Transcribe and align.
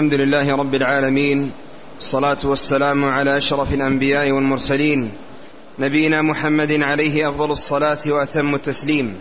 الحمد 0.00 0.14
لله 0.14 0.56
رب 0.56 0.74
العالمين 0.74 1.52
الصلاة 1.98 2.38
والسلام 2.44 3.04
على 3.04 3.38
أشرف 3.38 3.74
الأنبياء 3.74 4.30
والمرسلين 4.30 5.12
نبينا 5.78 6.22
محمد 6.22 6.72
عليه 6.82 7.28
أفضل 7.28 7.50
الصلاة 7.50 7.98
وأتم 8.06 8.54
التسليم. 8.54 9.20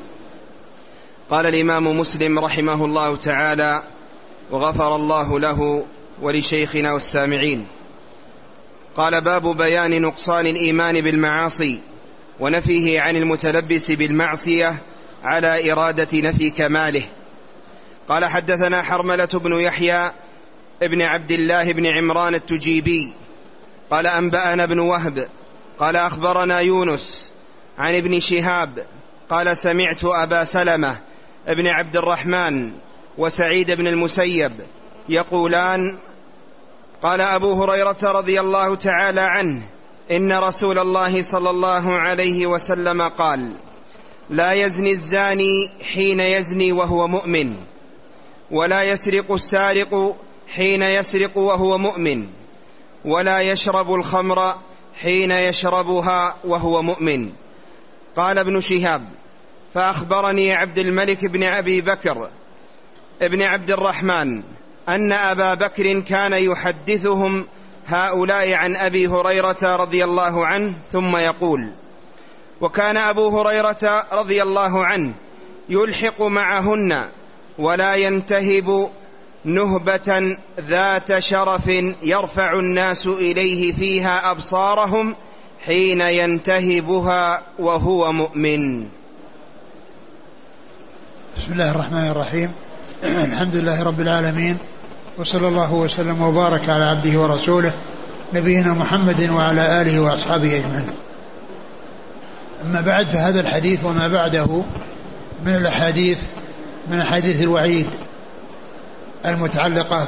قال 1.30 1.46
الإمام 1.46 2.00
مسلم 2.00 2.40
رحمه 2.40 2.86
الله 2.86 3.16
تعالى 3.16 3.84
وغفر 4.52 4.96
الله 4.96 5.40
له 5.40 5.84
ولشيخنا 6.22 6.94
والسامعين 6.94 7.68
قال 8.96 9.22
باب 9.22 9.58
بيان 9.58 10.02
نقصان 10.02 10.46
الإيمان 10.46 11.02
بالمعاصي 11.02 11.80
ونفيه 12.40 13.02
عن 13.02 13.16
المتلبس 13.16 13.92
بالمعصية 13.92 14.76
على 15.24 15.72
إرادة 15.72 16.20
نفي 16.20 16.50
كماله 16.50 17.04
قال 18.08 18.26
حدثنا 18.26 18.84
حرملة 18.84 19.30
بن 19.34 19.54
يحيى 19.54 20.12
ابن 20.84 21.02
عبد 21.02 21.32
الله 21.32 21.74
بن 21.74 21.86
عمران 21.86 22.36
التجيبي. 22.36 23.14
قال 23.92 24.08
أنبأنا 24.08 24.66
بن 24.66 24.80
وهب. 24.80 25.28
قال 25.80 25.96
أخبرنا 25.96 26.60
يونس 26.60 27.32
عن 27.78 27.96
ابن 27.96 28.20
شهاب. 28.20 28.86
قال 29.30 29.58
سمعت 29.58 30.04
أبا 30.04 30.44
سلمة 30.44 30.98
ابن 31.48 31.68
عبد 31.68 31.98
الرحمن 31.98 32.72
وسعيد 33.18 33.72
بن 33.72 33.88
المسيب 33.88 34.52
يقولان 35.10 35.98
قال 37.02 37.22
أبو 37.22 37.64
هريرة 37.64 37.98
رضي 38.04 38.40
الله 38.40 38.76
تعالى 38.76 39.22
عنه 39.22 39.62
إن 40.12 40.34
رسول 40.34 40.80
الله 40.80 41.22
صلى 41.22 41.50
الله 41.50 41.98
عليه 41.98 42.48
وسلم 42.48 43.02
قال 43.02 43.54
لا 44.30 44.54
يزني 44.54 44.92
الزاني 44.92 45.72
حين 45.94 46.20
يزني 46.20 46.72
وهو 46.72 47.08
مؤمن 47.08 47.56
ولا 48.52 48.84
يسرق 48.84 49.32
السارق 49.32 50.16
حين 50.56 50.84
يسرق 50.84 51.38
وهو 51.38 51.78
مؤمن 51.78 52.28
ولا 53.06 53.40
يشرب 53.40 53.94
الخمر 53.94 54.56
حين 55.02 55.32
يشربها 55.32 56.36
وهو 56.44 56.82
مؤمن. 56.82 57.30
قال 58.16 58.38
ابن 58.38 58.62
شهاب 58.62 59.10
فأخبرني 59.74 60.54
عبد 60.54 60.80
الملك 60.80 61.26
بن 61.26 61.44
أبي 61.44 61.82
بكر 61.82 62.30
ابن 63.22 63.42
عبد 63.42 63.72
الرحمن 63.72 64.44
أن 64.90 65.12
أبا 65.12 65.54
بكر 65.54 66.00
كان 66.00 66.34
يحدثهم 66.34 67.46
هؤلاء 67.88 68.54
عن 68.54 68.76
أبي 68.76 69.08
هريرة 69.08 69.76
رضي 69.76 70.04
الله 70.04 70.46
عنه 70.46 70.76
ثم 70.92 71.18
يقول 71.18 71.72
وكان 72.62 72.98
أبو 72.98 73.40
هريرة 73.40 74.06
رضي 74.14 74.44
الله 74.44 74.86
عنه 74.86 75.14
يلحق 75.70 76.22
معهن 76.22 77.06
ولا 77.60 77.96
ينتهب 77.96 78.90
نهبة 79.46 80.38
ذات 80.60 81.20
شرف 81.20 81.68
يرفع 82.04 82.60
الناس 82.60 83.08
إليه 83.08 83.74
فيها 83.74 84.32
أبصارهم 84.32 85.16
حين 85.66 86.02
ينتهبها 86.02 87.42
وهو 87.60 88.12
مؤمن. 88.12 88.86
بسم 91.38 91.52
الله 91.52 91.72
الرحمن 91.72 92.08
الرحيم. 92.08 92.52
الحمد 93.04 93.56
لله 93.56 93.84
رب 93.84 94.00
العالمين 94.00 94.58
وصلى 95.18 95.48
الله 95.48 95.74
وسلم 95.74 96.22
وبارك 96.22 96.70
على 96.70 96.84
عبده 96.84 97.20
ورسوله 97.20 97.74
نبينا 98.34 98.74
محمد 98.74 99.30
وعلى 99.30 99.82
آله 99.82 100.00
وأصحابه 100.00 100.58
أجمعين. 100.58 100.92
أما 102.66 102.82
بعد 102.82 103.08
فهذا 103.08 103.40
الحديث 103.40 103.86
وما 103.86 104.08
بعده 104.08 104.64
من 105.46 105.56
الأحاديث 105.56 106.22
من 106.92 107.00
أحاديث 107.00 107.42
الوعيد. 107.44 107.88
المتعلقة 109.26 110.08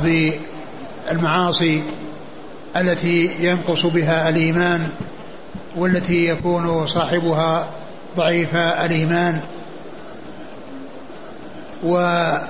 بالمعاصي 1.12 1.84
التي 2.78 3.36
ينقص 3.40 3.86
بها 3.86 4.30
الإيمان 4.30 4.88
والتي 5.76 6.26
يكون 6.26 6.88
صاحبها 6.88 7.68
ضعيف 8.18 8.56
الإيمان. 8.56 9.40
ومذهب 11.84 12.50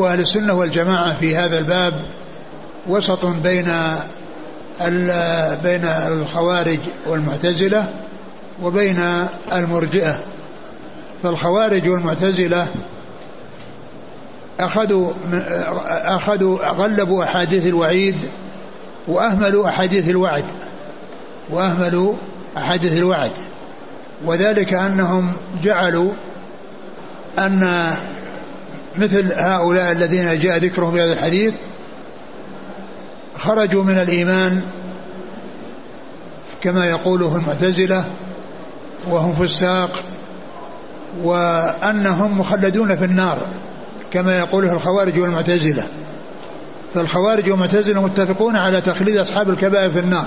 أهل 0.00 0.20
السنة 0.20 0.54
والجماعة 0.54 1.20
في 1.20 1.36
هذا 1.36 1.58
الباب 1.58 2.06
وسط 2.86 3.26
بين 3.26 3.72
بين 5.62 5.84
الخوارج 5.84 6.78
والمعتزلة 7.06 7.88
وبين 8.62 9.26
المرجئة. 9.52 10.20
فالخوارج 11.22 11.88
والمعتزلة 11.88 12.68
أخذوا 14.64 15.12
أخذوا 15.88 16.68
غلبوا 16.68 17.24
أحاديث 17.24 17.66
الوعيد 17.66 18.16
وأهملوا 19.08 19.68
أحاديث 19.68 20.08
الوعد 20.08 20.44
وأهملوا 21.50 22.14
أحاديث 22.56 22.92
الوعد. 22.92 23.32
وذلك 24.24 24.74
أنهم 24.74 25.32
جعلوا 25.62 26.12
أن 27.38 27.92
مثل 28.98 29.32
هؤلاء 29.32 29.92
الذين 29.92 30.38
جاء 30.38 30.58
ذكرهم 30.58 30.92
في 30.92 31.02
هذا 31.02 31.12
الحديث 31.12 31.54
خرجوا 33.38 33.84
من 33.84 33.98
الإيمان 33.98 34.62
كما 36.60 36.86
يقوله 36.86 37.36
المعتزلة 37.36 38.04
وهم 39.10 39.32
فساق 39.32 39.90
وأنهم 41.22 42.40
مخلدون 42.40 42.96
في 42.96 43.04
النار. 43.04 43.38
كما 44.12 44.38
يقوله 44.38 44.72
الخوارج 44.72 45.18
والمعتزلة. 45.20 45.86
فالخوارج 46.94 47.50
والمعتزلة 47.50 48.02
متفقون 48.02 48.56
على 48.56 48.80
تخليد 48.80 49.16
أصحاب 49.16 49.50
الكبائر 49.50 49.92
في 49.92 49.98
النار. 49.98 50.26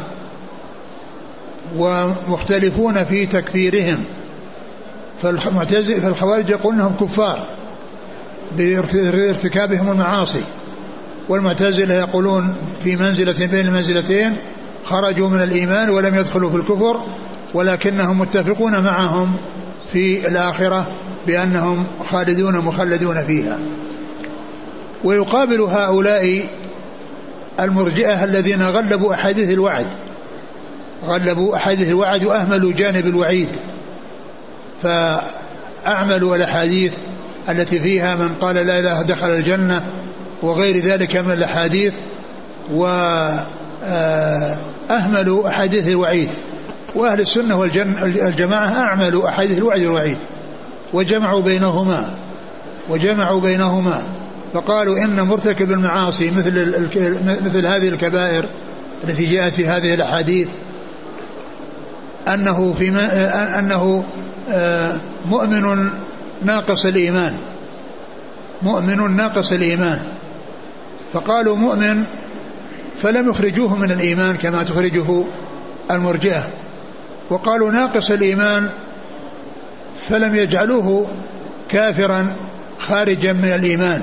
ومختلفون 1.78 3.04
في 3.04 3.26
تكفيرهم. 3.26 4.04
فالخوارج 5.22 6.50
يقولون 6.50 6.80
إنهم 6.80 6.96
كفار 7.02 7.40
بارتكابهم 8.58 9.92
المعاصي. 9.92 10.44
والمعتزلة 11.30 11.96
يقولون 11.96 12.56
في 12.84 12.96
منزلة 12.96 13.48
بين 13.48 13.68
المنزلتين 13.68 14.38
خرجوا 14.86 15.30
من 15.30 15.44
الإيمان 15.44 15.90
ولم 15.90 16.16
يدخلوا 16.16 16.50
في 16.50 16.56
الكفر 16.56 17.04
ولكنهم 17.54 18.20
متفقون 18.20 18.84
معهم 18.84 19.38
في 19.94 20.28
الآخرة. 20.28 20.88
بأنهم 21.28 21.86
خالدون 22.10 22.58
مخلدون 22.58 23.24
فيها. 23.24 23.60
ويقابل 25.04 25.62
هؤلاء 25.62 26.50
المرجئة 27.60 28.24
الذين 28.24 28.62
غلبوا 28.62 29.14
أحاديث 29.14 29.50
الوعد. 29.50 29.88
غلبوا 31.06 31.56
أحاديث 31.56 31.88
الوعد 31.88 32.26
وأهملوا 32.26 32.72
جانب 32.74 33.08
الوعيد. 33.08 33.50
فأعملوا 34.84 36.36
الأحاديث 36.36 36.94
التي 37.50 37.80
فيها 37.80 38.16
من 38.16 38.30
قال 38.42 38.56
لا 38.56 38.80
إله 38.80 39.02
دخل 39.02 39.30
الجنة 39.30 39.84
وغير 40.42 40.86
ذلك 40.86 41.18
من 41.18 41.32
الأحاديث. 41.32 41.94
وأهملوا 42.74 43.48
أحاديث 45.48 45.88
الوعيد. 45.88 46.30
وأهل 46.96 47.22
السنة 47.22 47.60
والجماعة 47.60 48.70
أعملوا 48.70 49.30
أحاديث 49.30 49.58
الوعد 49.58 49.82
والوعيد. 49.82 50.18
وجمعوا 50.94 51.42
بينهما 51.42 52.16
وجمعوا 52.90 53.42
بينهما. 53.42 54.04
فقالوا 54.54 54.98
إن 54.98 55.22
مرتكب 55.22 55.72
المعاصي 55.72 56.32
مثل 56.32 56.82
مثل 57.46 57.66
هذه 57.68 57.90
الكبائر 57.90 58.46
التي 59.04 59.26
جاءت 59.26 59.54
في 59.54 59.68
هذه 59.68 59.94
الأحاديث 59.94 60.48
أنه 62.28 62.74
في 62.74 62.90
أنه 63.60 64.04
آه، 64.50 64.98
مؤمن 65.30 65.90
ناقص 66.44 66.86
الإيمان 66.86 67.34
مؤمن 68.62 69.16
ناقص 69.16 69.52
الإيمان. 69.52 70.00
فقالوا 71.14 71.56
مؤمن 71.56 72.04
فلم 72.96 73.30
يخرجوه 73.30 73.76
من 73.76 73.92
الإيمان 73.92 74.36
كما 74.36 74.64
تخرجه 74.64 75.26
المرجئة. 75.92 76.44
وقالوا 77.30 77.72
ناقص 77.72 78.12
الإيمان 78.12 78.70
فلم 80.08 80.36
يجعلوه 80.36 81.08
كافرا 81.70 82.36
خارجا 82.80 83.34
من 83.34 83.46
الإيمان 83.46 84.02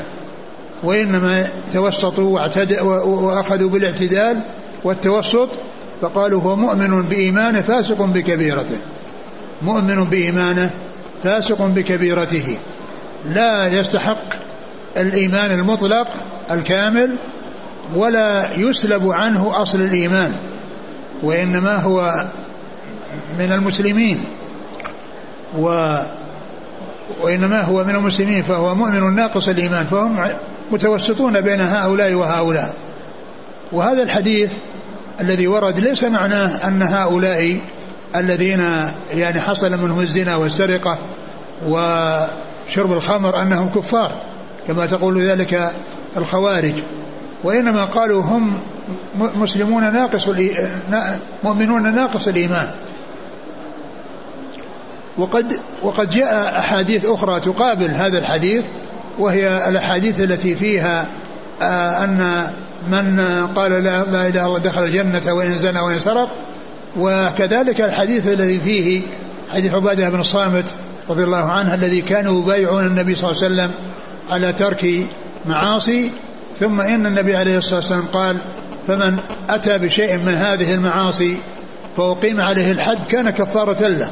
وإنما 0.85 1.49
توسطوا 1.73 2.41
وأخذوا 3.05 3.71
بالاعتدال 3.71 4.44
والتوسط 4.85 5.49
فقالوا 6.03 6.43
هو 6.43 6.56
مؤمن 6.56 7.03
بإيمانه 7.03 7.61
فاسق 7.61 8.03
بكبيرته 8.03 8.79
مؤمن 9.62 10.05
بإيمانه 10.05 10.71
فاسق 11.23 11.62
بكبيرته 11.62 12.59
لا 13.27 13.67
يستحق 13.67 14.25
الإيمان 14.97 15.50
المطلق 15.50 16.09
الكامل 16.50 17.19
ولا 17.94 18.59
يسلب 18.59 19.09
عنه 19.09 19.62
أصل 19.62 19.81
الإيمان 19.81 20.33
وإنما 21.23 21.77
هو 21.77 22.25
من 23.39 23.53
المسلمين. 23.53 24.25
و 25.59 25.97
وإنما 27.23 27.61
هو 27.61 27.85
من 27.85 27.95
المسلمين 27.97 28.43
فهو 28.43 28.75
مؤمن 28.75 29.15
ناقص 29.15 29.49
الإيمان 29.49 29.85
فهم 29.85 30.31
متوسطون 30.71 31.41
بين 31.41 31.61
هؤلاء 31.61 32.15
وهؤلاء. 32.15 32.75
وهذا 33.73 34.03
الحديث 34.03 34.53
الذي 35.21 35.47
ورد 35.47 35.81
ليس 35.81 36.05
معناه 36.05 36.69
أن 36.69 36.83
هؤلاء 36.83 37.61
الذين 38.17 38.65
يعني 39.11 39.41
حصل 39.41 39.71
منهم 39.71 40.01
الزنا 40.01 40.37
والسرقة 40.37 40.99
وشرب 41.67 42.93
الخمر 42.93 43.43
أنهم 43.43 43.69
كفار 43.69 44.13
كما 44.69 44.87
تقول 44.87 45.23
ذلك 45.23 45.73
الخوارج. 46.17 46.75
وإنما 47.45 47.85
قالوا 47.85 48.23
هم 48.23 48.61
مسلمون 49.37 49.93
ناقص 49.93 50.29
مؤمنون 51.45 51.95
ناقص 51.95 52.29
الإيمان. 52.29 52.69
وقد 55.19 55.61
وقد 55.82 56.11
جاء 56.11 56.59
أحاديث 56.59 57.06
أخرى 57.06 57.41
تقابل 57.41 57.91
هذا 57.91 58.19
الحديث 58.19 58.64
وهي 59.19 59.69
الأحاديث 59.69 60.20
التي 60.20 60.55
فيها 60.55 61.06
آه، 61.62 62.05
أن 62.05 62.47
من 62.91 63.20
قال 63.55 63.73
لا 63.73 64.03
إله 64.03 64.29
إلا 64.29 64.47
الله 64.47 64.59
دخل 64.59 64.85
الجنة 64.85 65.35
وإن 65.35 65.59
زنى 65.59 65.81
وإن 65.81 65.99
سرق 65.99 66.29
وكذلك 66.97 67.81
الحديث 67.81 68.26
الذي 68.26 68.61
فيه 68.61 69.03
حديث 69.53 69.75
عبادة 69.75 70.11
بن 70.11 70.20
الصامت 70.20 70.73
رضي 71.11 71.25
الله 71.25 71.50
عنه 71.50 71.75
الذي 71.75 72.03
كانوا 72.03 72.43
يبايعون 72.43 72.87
النبي 72.87 73.15
صلى 73.15 73.31
الله 73.31 73.43
عليه 73.43 73.55
وسلم 73.55 73.70
على 74.31 74.53
ترك 74.53 75.06
معاصي 75.47 76.11
ثم 76.61 76.81
إن 76.81 77.06
النبي 77.06 77.37
عليه 77.37 77.58
الصلاة 77.58 77.76
والسلام 77.76 78.05
قال 78.12 78.43
فمن 78.88 79.17
أتى 79.50 79.79
بشيء 79.79 80.17
من 80.17 80.35
هذه 80.35 80.75
المعاصي 80.75 81.37
فأقيم 81.97 82.41
عليه 82.41 82.73
الحد 82.73 83.05
كان 83.05 83.31
كفارة 83.31 83.88
له. 83.88 84.11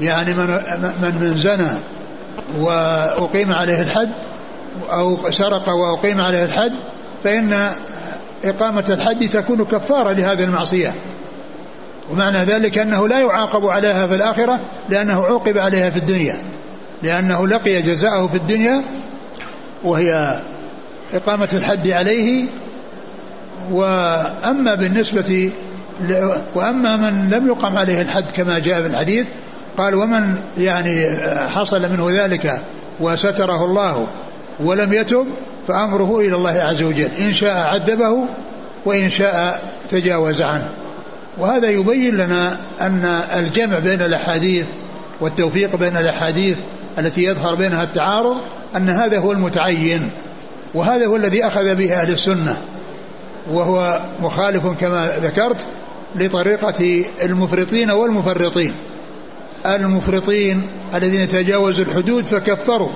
يعني 0.00 0.34
من 0.34 0.46
من 1.02 1.18
من 1.20 1.36
زنى 1.36 1.70
وأقيم 2.58 3.52
عليه 3.52 3.82
الحد 3.82 4.12
أو 4.90 5.30
سرق 5.30 5.68
وأقيم 5.68 6.20
عليه 6.20 6.44
الحد 6.44 6.72
فإن 7.24 7.70
إقامة 8.44 8.84
الحد 8.88 9.28
تكون 9.28 9.64
كفارة 9.64 10.12
لهذه 10.12 10.44
المعصية. 10.44 10.94
ومعنى 12.10 12.38
ذلك 12.38 12.78
أنه 12.78 13.08
لا 13.08 13.20
يعاقب 13.20 13.64
عليها 13.66 14.06
في 14.06 14.14
الآخرة 14.14 14.60
لأنه 14.88 15.24
عوقب 15.24 15.58
عليها 15.58 15.90
في 15.90 15.96
الدنيا. 15.96 16.36
لأنه 17.02 17.48
لقي 17.48 17.82
جزاءه 17.82 18.26
في 18.26 18.36
الدنيا 18.36 18.82
وهي 19.84 20.40
إقامة 21.14 21.48
الحد 21.52 21.88
عليه. 21.88 22.48
وأما 23.70 24.74
بالنسبة 24.74 25.52
وأما 26.54 26.96
من 26.96 27.30
لم 27.30 27.46
يقم 27.46 27.76
عليه 27.76 28.02
الحد 28.02 28.30
كما 28.30 28.58
جاء 28.58 28.80
في 28.80 28.86
الحديث 28.86 29.26
قال 29.78 29.94
ومن 29.94 30.36
يعني 30.56 31.06
حصل 31.48 31.92
منه 31.92 32.24
ذلك 32.24 32.60
وستره 33.00 33.64
الله 33.64 34.06
ولم 34.60 34.92
يتب 34.92 35.26
فأمره 35.68 36.20
إلى 36.20 36.36
الله 36.36 36.50
عز 36.50 36.82
وجل. 36.82 37.10
إن 37.20 37.32
شاء 37.32 37.56
عذبه 37.56 38.24
وإن 38.84 39.10
شاء 39.10 39.62
تجاوز 39.90 40.40
عنه. 40.40 40.68
وهذا 41.38 41.68
يبين 41.68 42.14
لنا 42.14 42.56
أن 42.80 43.04
الجمع 43.38 43.78
بين 43.78 44.02
الأحاديث 44.02 44.66
والتوفيق 45.20 45.76
بين 45.76 45.96
الأحاديث 45.96 46.58
التي 46.98 47.24
يظهر 47.24 47.54
بينها 47.54 47.82
التعارض 47.82 48.36
أن 48.76 48.88
هذا 48.88 49.18
هو 49.18 49.32
المتعين 49.32 50.10
وهذا 50.74 51.06
هو 51.06 51.16
الذي 51.16 51.46
أخذ 51.46 51.74
به 51.74 51.94
أهل 51.94 52.12
السنة 52.12 52.56
وهو 53.50 54.00
مخالف 54.20 54.66
كما 54.80 55.12
ذكرت 55.22 55.66
لطريقة 56.16 57.04
المفرطين 57.22 57.90
والمفرطين. 57.90 58.74
المفرطين 59.66 60.70
الذين 60.94 61.28
تجاوزوا 61.28 61.84
الحدود 61.84 62.24
فكفروا 62.24 62.90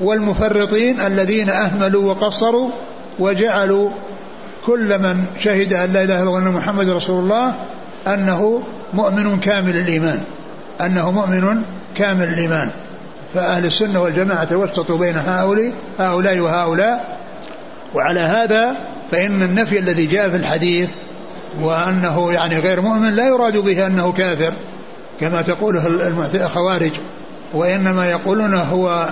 والمفرطين 0.00 1.00
الذين 1.00 1.48
أهملوا 1.48 2.04
وقصروا 2.04 2.70
وجعلوا 3.18 3.90
كل 4.66 4.98
من 4.98 5.24
شهد 5.38 5.72
أن 5.72 5.92
لا 5.92 6.04
إله 6.04 6.22
إلا 6.22 6.38
الله 6.38 6.50
محمد 6.50 6.88
رسول 6.88 7.24
الله 7.24 7.54
أنه 8.06 8.62
مؤمن 8.94 9.40
كامل 9.40 9.76
الإيمان 9.76 10.20
أنه 10.80 11.10
مؤمن 11.10 11.62
كامل 11.94 12.28
الإيمان. 12.28 12.70
فأهل 13.34 13.64
السنة 13.64 14.00
والجماعة 14.00 14.44
توسطوا 14.44 14.98
بين 14.98 15.16
هؤلاء 15.16 15.72
هؤلاء 15.98 16.38
وهؤلاء. 16.38 17.18
وعلى 17.94 18.20
هذا 18.20 18.90
فإن 19.10 19.42
النفي 19.42 19.78
الذي 19.78 20.06
جاء 20.06 20.30
في 20.30 20.36
الحديث 20.36 20.90
وأنه 21.60 22.32
يعني 22.32 22.58
غير 22.58 22.80
مؤمن 22.80 23.14
لا 23.14 23.26
يراد 23.26 23.56
به 23.56 23.86
أنه 23.86 24.12
كافر. 24.12 24.52
كما 25.20 25.42
تقوله 25.42 25.86
الخوارج 26.34 26.92
وإنما 27.54 28.06
يقولون 28.06 28.54
هو 28.54 29.08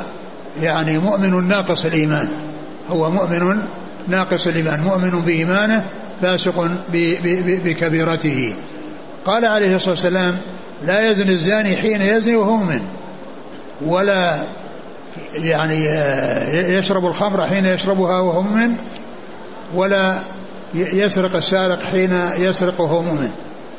يعني 0.61 0.99
مؤمن 0.99 1.49
ناقص 1.49 1.85
الإيمان. 1.85 2.29
هو 2.91 3.11
مؤمن 3.11 3.69
ناقص 4.09 4.47
الإيمان 4.47 4.81
مؤمن 4.81 5.11
بإيمانه 5.11 5.87
فاسق 6.23 6.71
بكبيرته. 7.65 8.57
قال 9.25 9.45
عليه 9.45 9.77
الصلاة 9.77 9.91
والسلام 9.91 10.39
لا 10.85 11.11
يزني 11.11 11.33
الزاني 11.33 11.77
حين 11.77 12.01
يزني 12.01 12.37
وهو 12.37 12.57
مؤمن 12.57 12.81
ولا 13.87 14.39
يعني 15.35 15.85
يشرب 16.79 17.07
الخمر 17.07 17.47
حين 17.47 17.67
يشربها 17.67 18.21
وهو 18.21 18.43
مؤمن 18.43 18.75
ولا 19.75 20.19
يسرق 20.75 21.37
السارق 21.37 21.83
حين 21.83 22.13
يسرق 22.37 22.81
وهو 22.81 23.03
مؤمن. 23.03 23.31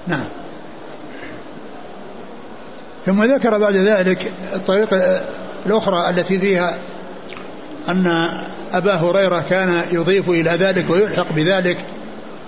نعم. 0.07 0.25
ثم 3.09 3.23
ذكر 3.23 3.57
بعد 3.57 3.75
ذلك 3.75 4.33
الطريق 4.55 4.89
الأخرى 5.65 6.09
التي 6.09 6.39
فيها 6.39 6.77
أن 7.89 8.27
أبا 8.73 8.95
هريرة 8.95 9.41
كان 9.49 9.83
يضيف 9.91 10.29
إلى 10.29 10.49
ذلك 10.49 10.89
ويلحق 10.89 11.35
بذلك 11.35 11.77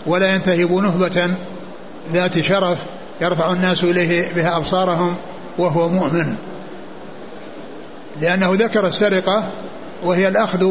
ولا 0.05 0.35
ينتهب 0.35 0.71
نهبة 0.71 1.27
ذات 2.13 2.39
شرف 2.39 2.77
يرفع 3.21 3.53
الناس 3.53 3.83
إليه 3.83 4.33
بها 4.33 4.57
أبصارهم 4.57 5.17
وهو 5.57 5.89
مؤمن. 5.89 6.35
لأنه 8.21 8.49
ذكر 8.53 8.87
السرقة 8.87 9.53
وهي 10.03 10.27
الأخذ 10.27 10.65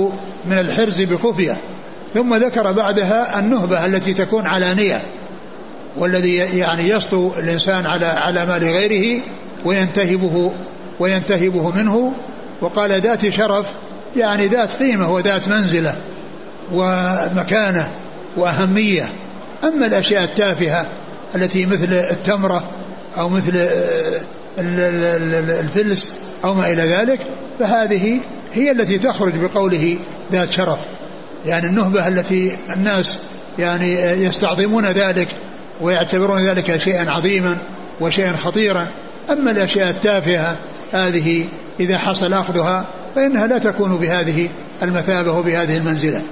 من 0.44 0.58
الحرز 0.58 1.02
بخفية. 1.02 1.56
ثم 2.14 2.34
ذكر 2.34 2.72
بعدها 2.72 3.38
النهبة 3.38 3.84
التي 3.84 4.14
تكون 4.14 4.46
علانية 4.46 5.02
والذي 5.96 6.34
يعني 6.34 6.88
يسطو 6.88 7.32
الإنسان 7.38 7.86
على 7.86 8.06
على 8.06 8.46
مال 8.46 8.62
غيره 8.64 9.22
وينتهبه 9.64 10.52
وينتهبه 11.00 11.70
منه 11.70 12.12
وقال 12.60 13.00
ذات 13.00 13.28
شرف 13.28 13.66
يعني 14.16 14.46
ذات 14.46 14.72
قيمة 14.72 15.10
وذات 15.10 15.48
منزلة 15.48 15.96
ومكانة 16.72 17.90
وأهمية. 18.36 19.12
أما 19.64 19.86
الأشياء 19.86 20.24
التافهة 20.24 20.86
التي 21.34 21.66
مثل 21.66 21.92
التمرة 21.92 22.70
أو 23.18 23.28
مثل 23.28 23.52
الفلس 24.58 26.12
أو 26.44 26.54
ما 26.54 26.72
إلى 26.72 26.82
ذلك 26.82 27.20
فهذه 27.58 28.20
هي 28.52 28.70
التي 28.70 28.98
تخرج 28.98 29.36
بقوله 29.36 29.98
ذات 30.32 30.52
شرف. 30.52 30.78
يعني 31.46 31.66
النهبة 31.66 32.08
التي 32.08 32.56
الناس 32.76 33.16
يعني 33.58 33.94
يستعظمون 34.00 34.86
ذلك 34.86 35.28
ويعتبرون 35.80 36.48
ذلك 36.48 36.76
شيئا 36.76 37.10
عظيما 37.10 37.58
وشيئا 38.00 38.32
خطيرا. 38.32 38.88
أما 39.32 39.50
الأشياء 39.50 39.90
التافهة 39.90 40.56
هذه 40.92 41.44
إذا 41.80 41.98
حصل 41.98 42.32
أخذها 42.32 42.86
فإنها 43.14 43.46
لا 43.46 43.58
تكون 43.58 43.96
بهذه 43.96 44.48
المثابة 44.82 45.32
وبهذه 45.32 45.72
المنزلة. 45.72 46.22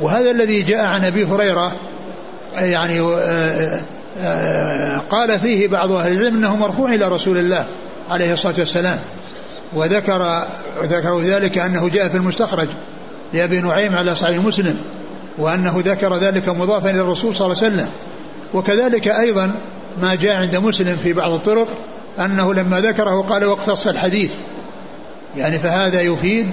وهذا 0.00 0.30
الذي 0.30 0.62
جاء 0.62 0.84
عن 0.84 1.04
أبي 1.04 1.24
هريرة 1.24 1.72
يعني 2.56 3.00
آه، 3.00 3.80
آه، 4.18 4.98
قال 4.98 5.40
فيه 5.40 5.68
بعض 5.68 5.92
أهل 5.92 6.12
العلم 6.12 6.36
أنه 6.36 6.56
مرفوع 6.56 6.94
إلى 6.94 7.08
رسول 7.08 7.38
الله 7.38 7.66
عليه 8.10 8.32
الصلاة 8.32 8.54
والسلام 8.58 8.98
وذكر 9.74 10.44
ذكروا 10.82 11.22
ذلك 11.22 11.58
أنه 11.58 11.88
جاء 11.88 12.08
في 12.08 12.16
المستخرج 12.16 12.68
لأبي 13.34 13.60
نعيم 13.60 13.92
على 13.92 14.14
صحيح 14.14 14.36
مسلم 14.44 14.76
وأنه 15.38 15.82
ذكر 15.86 16.18
ذلك 16.18 16.48
مضافا 16.48 16.90
إلى 16.90 17.00
الرسول 17.00 17.36
صلى 17.36 17.46
الله 17.46 17.64
عليه 17.64 17.74
وسلم. 17.74 17.88
وكذلك 18.54 19.08
أيضا 19.08 19.54
ما 20.02 20.14
جاء 20.14 20.32
عند 20.32 20.56
مسلم 20.56 20.96
في 20.96 21.12
بعض 21.12 21.32
الطرق 21.32 21.68
أنه 22.18 22.54
لما 22.54 22.80
ذكره 22.80 23.22
قال 23.22 23.44
واقتص 23.44 23.86
الحديث. 23.86 24.30
يعني 25.36 25.58
فهذا 25.58 26.00
يفيد 26.00 26.52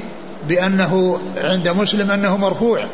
بأنه 0.50 1.20
عند 1.38 1.70
مسلم 1.70 2.12
أنه 2.12 2.38
مرفوع 2.38 2.86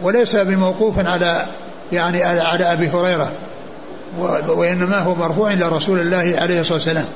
وليس 0.00 0.36
بموقوف 0.36 1.06
على 1.06 1.46
يعني 1.92 2.24
على 2.24 2.72
أبي 2.72 2.88
هريرة 2.88 3.32
وإنما 4.48 4.98
هو 4.98 5.14
مرفوع 5.14 5.52
إلى 5.52 5.68
رسول 5.68 6.00
الله 6.00 6.34
عليه 6.36 6.60
الصلاة 6.60 6.74
والسلام. 6.74 7.06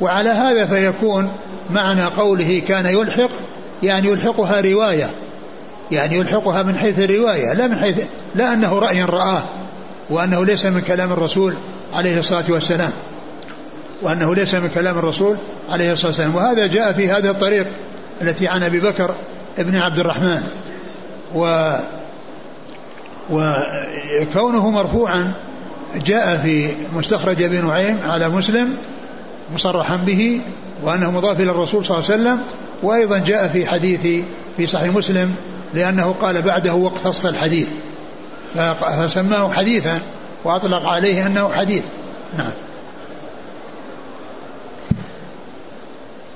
وعلى 0.00 0.30
هذا 0.30 0.66
فيكون 0.66 1.32
معنى 1.70 2.04
قوله 2.04 2.62
كان 2.68 2.86
يلحق 2.86 3.30
يعني 3.82 4.08
يلحقها 4.08 4.60
رواية 4.60 5.10
يعني 5.90 6.16
يلحقها 6.16 6.62
من 6.62 6.78
حيث 6.78 6.98
الرواية 6.98 7.52
لا 7.52 7.66
من 7.66 7.78
حيث 7.78 8.04
لا 8.34 8.52
أنه 8.52 8.78
رأي 8.78 9.02
رآه. 9.02 9.65
وأنه 10.10 10.44
ليس 10.44 10.66
من 10.66 10.80
كلام 10.80 11.12
الرسول 11.12 11.54
عليه 11.94 12.18
الصلاة 12.18 12.44
والسلام. 12.48 12.92
وأنه 14.02 14.34
ليس 14.34 14.54
من 14.54 14.68
كلام 14.68 14.98
الرسول 14.98 15.36
عليه 15.70 15.92
الصلاة 15.92 16.06
والسلام. 16.06 16.34
وهذا 16.34 16.66
جاء 16.66 16.92
في 16.92 17.10
هذا 17.10 17.30
الطريق 17.30 17.66
التي 18.22 18.48
عن 18.48 18.62
أبي 18.62 18.80
بكر 18.80 19.14
ابن 19.58 19.76
عبد 19.76 19.98
الرحمن. 19.98 20.42
و 21.34 21.72
وكونه 23.30 24.70
مرفوعا 24.70 25.34
جاء 26.04 26.36
في 26.36 26.70
مستخرج 26.94 27.42
ابن 27.42 27.66
نعيم 27.66 27.98
على 27.98 28.28
مسلم 28.28 28.76
مصرحا 29.54 29.96
به 29.96 30.40
وأنه 30.82 31.10
مضاف 31.10 31.40
إلى 31.40 31.50
الرسول 31.50 31.84
صلى 31.84 31.98
الله 31.98 32.10
عليه 32.10 32.22
وسلم. 32.22 32.44
وأيضا 32.82 33.18
جاء 33.18 33.48
في 33.48 33.66
حديث 33.66 34.24
في 34.56 34.66
صحيح 34.66 34.94
مسلم 34.94 35.34
لأنه 35.74 36.12
قال 36.12 36.42
بعده 36.42 36.74
واقتص 36.74 37.26
الحديث. 37.26 37.68
فسماه 38.54 39.52
حديثا 39.52 40.02
وأطلق 40.44 40.86
عليه 40.86 41.26
أنه 41.26 41.52
حديث. 41.52 41.84
نعم. 42.38 42.52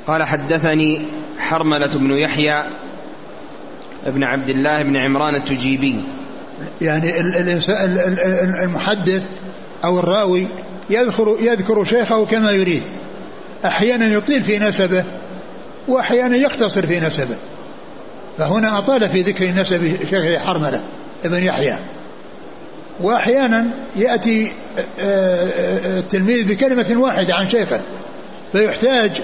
قال 0.07 0.23
حدثني 0.23 1.03
حرملة 1.39 1.87
بن 1.87 2.11
يحيى 2.11 2.63
ابن 4.07 4.25
عبد 4.25 4.49
الله 4.49 4.83
بن 4.83 4.97
عمران 4.97 5.35
التجيبي. 5.35 6.05
يعني 6.81 7.21
المحدث 8.65 9.23
أو 9.85 9.99
الراوي 9.99 10.49
يذكر 10.91 11.37
يذكر 11.41 11.85
شيخه 11.85 12.27
كما 12.27 12.51
يريد. 12.51 12.83
أحيانا 13.65 14.07
يطيل 14.07 14.45
في 14.45 14.59
نسبه 14.59 15.05
وأحيانا 15.89 16.37
يقتصر 16.37 16.87
في 16.87 17.01
نسبه. 17.01 17.37
فهنا 18.39 18.79
أطال 18.79 19.11
في 19.11 19.23
ذكر 19.23 19.51
نسب 19.51 19.97
شيخه 20.11 20.39
حرملة 20.39 20.83
ابن 21.25 21.43
يحيى. 21.43 21.75
وأحيانا 23.01 23.67
يأتي 23.97 24.53
آه، 24.79 24.83
آه، 25.01 25.99
التلميذ 25.99 26.49
بكلمة 26.49 27.01
واحدة 27.03 27.35
عن 27.35 27.49
شيخه 27.49 27.81
فيحتاج 28.53 29.23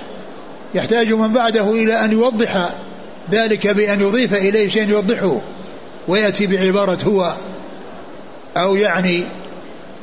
يحتاج 0.75 1.13
من 1.13 1.33
بعده 1.33 1.71
إلى 1.71 2.05
أن 2.05 2.13
يوضح 2.13 2.71
ذلك 3.31 3.67
بأن 3.67 4.01
يضيف 4.01 4.35
إليه 4.35 4.69
شيء 4.69 4.89
يوضحه 4.89 5.41
ويأتي 6.09 6.47
بعبارة 6.47 6.99
هو 7.05 7.33
أو 8.57 8.77
يعني 8.77 9.25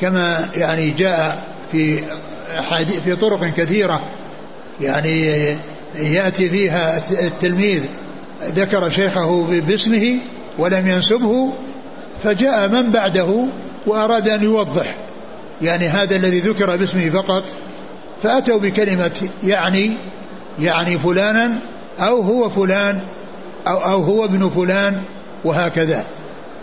كما 0.01 0.49
يعني 0.55 0.89
جاء 0.89 1.43
في 1.71 2.03
في 3.05 3.15
طرق 3.15 3.45
كثيرة 3.45 4.01
يعني 4.81 5.25
يأتي 5.95 6.49
فيها 6.49 7.01
التلميذ 7.27 7.83
ذكر 8.43 8.89
شيخه 8.89 9.61
باسمه 9.61 10.17
ولم 10.57 10.87
ينسبه 10.87 11.53
فجاء 12.23 12.69
من 12.69 12.91
بعده 12.91 13.47
وأراد 13.87 14.29
أن 14.29 14.43
يوضح 14.43 14.95
يعني 15.61 15.87
هذا 15.87 16.15
الذي 16.15 16.39
ذكر 16.39 16.75
باسمه 16.75 17.09
فقط 17.09 17.43
فأتوا 18.23 18.59
بكلمة 18.59 19.29
يعني 19.43 19.97
يعني 20.59 20.99
فلانا 20.99 21.59
أو 21.99 22.21
هو 22.21 22.49
فلان 22.49 23.01
أو, 23.67 23.77
أو 23.77 24.01
هو 24.01 24.25
ابن 24.25 24.49
فلان 24.49 25.01
وهكذا. 25.45 26.03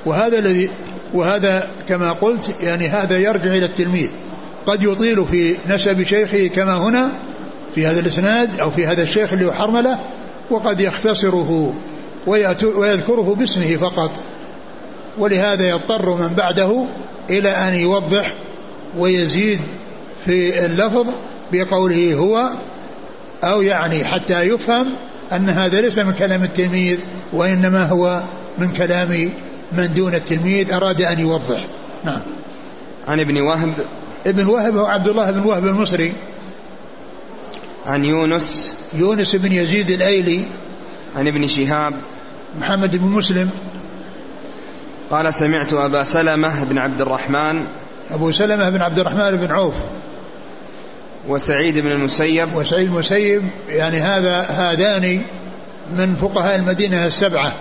وهذا 0.06 0.38
الذي 0.38 0.70
وهذا 1.14 1.66
كما 1.88 2.12
قلت 2.12 2.54
يعني 2.60 2.88
هذا 2.88 3.18
يرجع 3.18 3.54
إلى 3.54 3.64
التلميذ. 3.64 4.08
قد 4.66 4.82
يطيل 4.82 5.24
في 5.26 5.56
نسب 5.68 6.02
شيخه 6.02 6.46
كما 6.46 6.76
هنا 6.76 7.10
في 7.74 7.86
هذا 7.86 8.00
الإسناد 8.00 8.60
أو 8.60 8.70
في 8.70 8.86
هذا 8.86 9.02
الشيخ 9.02 9.32
اللي 9.32 9.44
هو 9.44 9.52
حرملة 9.52 9.98
وقد 10.50 10.80
يختصره 10.80 11.74
ويذكره 12.26 13.34
باسمه 13.38 13.76
فقط. 13.76 14.20
ولهذا 15.18 15.68
يضطر 15.68 16.14
من 16.14 16.34
بعده 16.34 16.86
إلى 17.30 17.48
أن 17.48 17.74
يوضح 17.74 18.34
ويزيد 18.98 19.60
في 20.24 20.66
اللفظ 20.66 21.06
بقوله 21.52 22.14
هو 22.14 22.50
أو 23.44 23.62
يعني 23.62 24.04
حتى 24.04 24.42
يفهم 24.42 24.92
أن 25.32 25.48
هذا 25.48 25.80
ليس 25.80 25.98
من 25.98 26.12
كلام 26.12 26.42
التلميذ 26.42 26.98
وإنما 27.32 27.86
هو 27.86 28.22
من 28.58 28.72
كلام 28.72 29.32
من 29.72 29.92
دون 29.92 30.14
التلميذ 30.14 30.72
أراد 30.72 31.02
أن 31.02 31.18
يوضح. 31.18 31.64
نعم. 32.04 32.20
عن 33.08 33.20
ابن 33.20 33.36
وهب. 33.36 33.74
ابن 34.26 34.46
وهب 34.46 34.76
هو 34.76 34.86
عبد 34.86 35.08
الله 35.08 35.30
بن 35.30 35.38
وهب 35.38 35.66
المصري. 35.66 36.12
عن 37.86 38.04
يونس. 38.04 38.72
يونس 38.94 39.36
بن 39.36 39.52
يزيد 39.52 39.90
الأيلي. 39.90 40.48
عن 41.16 41.28
ابن 41.28 41.48
شهاب. 41.48 41.92
محمد 42.60 42.96
بن 42.96 43.06
مسلم. 43.06 43.50
قال 45.10 45.34
سمعت 45.34 45.72
أبا 45.72 46.02
سلمة 46.02 46.64
بن 46.64 46.78
عبد 46.78 47.00
الرحمن 47.00 47.66
أبو 48.10 48.32
سلمة 48.32 48.70
بن 48.70 48.82
عبد 48.82 48.98
الرحمن 48.98 49.30
بن 49.30 49.52
عوف 49.52 49.74
وسعيد 51.28 51.78
بن 51.78 51.90
المسيب 51.90 52.54
وسعيد 52.54 52.88
المسيب 52.88 53.42
يعني 53.68 54.00
هذا 54.00 54.40
هذان 54.40 55.20
من 55.96 56.14
فقهاء 56.14 56.56
المدينة 56.56 57.06
السبعة 57.06 57.52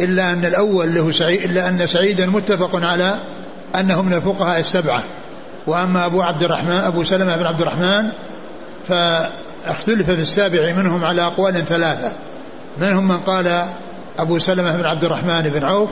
إلا 0.00 0.32
أن 0.32 0.44
الأول 0.44 0.94
له 0.94 1.10
سعيد 1.10 1.40
إلا 1.40 1.68
أن 1.68 1.86
سعيدا 1.86 2.26
متفق 2.26 2.70
على 2.76 3.20
أنه 3.80 4.02
من 4.02 4.12
الفقهاء 4.12 4.60
السبعة. 4.60 5.04
وأما 5.66 6.06
أبو 6.06 6.22
عبد 6.22 6.42
الرحمن 6.42 6.76
أبو 6.76 7.04
سلمة 7.04 7.36
بن 7.36 7.42
عبد 7.42 7.60
الرحمن 7.60 8.12
فاختلف 8.88 10.06
في 10.06 10.20
السابع 10.20 10.76
منهم 10.76 11.04
على 11.04 11.22
أقوال 11.22 11.54
ثلاثة. 11.54 12.12
منهم 12.80 13.08
من 13.08 13.18
قال 13.18 13.64
أبو 14.18 14.38
سلمة 14.38 14.76
بن 14.76 14.84
عبد 14.84 15.04
الرحمن 15.04 15.42
بن 15.42 15.64
عوف 15.64 15.90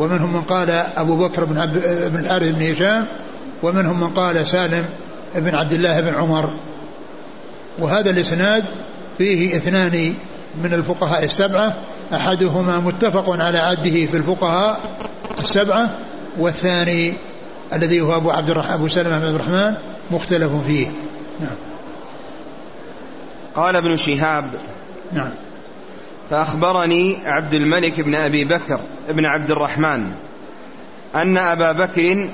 ومنهم 0.00 0.32
من 0.32 0.42
قال 0.42 0.70
أبو 0.70 1.16
بكر 1.16 1.44
بن, 1.44 1.58
عبد 1.58 1.78
بن 2.12 2.18
الحارث 2.20 2.48
بن 2.48 2.70
هشام 2.70 3.06
ومنهم 3.62 4.00
من 4.00 4.14
قال 4.14 4.46
سالم 4.46 4.84
بن 5.34 5.54
عبد 5.54 5.72
الله 5.72 6.00
بن 6.00 6.14
عمر. 6.14 6.50
وهذا 7.78 8.10
الإسناد 8.10 8.64
فيه 9.18 9.56
اثنان 9.56 10.14
من 10.64 10.72
الفقهاء 10.72 11.24
السبعة 11.24 11.76
أحدهما 12.14 12.80
متفق 12.80 13.30
على 13.30 13.58
عده 13.58 14.06
في 14.06 14.16
الفقهاء 14.16 14.80
السبعة 15.40 15.90
والثاني 16.38 17.14
الذي 17.72 18.00
هو 18.00 18.16
أبو 18.16 18.30
عبد 18.30 18.50
الرحمن 18.50 18.72
أبو 18.72 18.88
سلمة 18.88 19.18
بن 19.18 19.24
عبد 19.24 19.34
الرحمن 19.34 19.74
مختلف 20.10 20.52
فيه. 20.66 20.86
نعم. 21.40 21.56
قال 23.54 23.76
ابن 23.76 23.96
شهاب 23.96 24.44
نعم. 25.12 25.32
فأخبرني 26.30 27.18
عبد 27.24 27.54
الملك 27.54 28.00
بن 28.00 28.14
أبي 28.14 28.44
بكر 28.44 28.80
بن 29.08 29.26
عبد 29.26 29.50
الرحمن 29.50 30.12
أن 31.14 31.36
أبا 31.36 31.72
بكر 31.72 32.28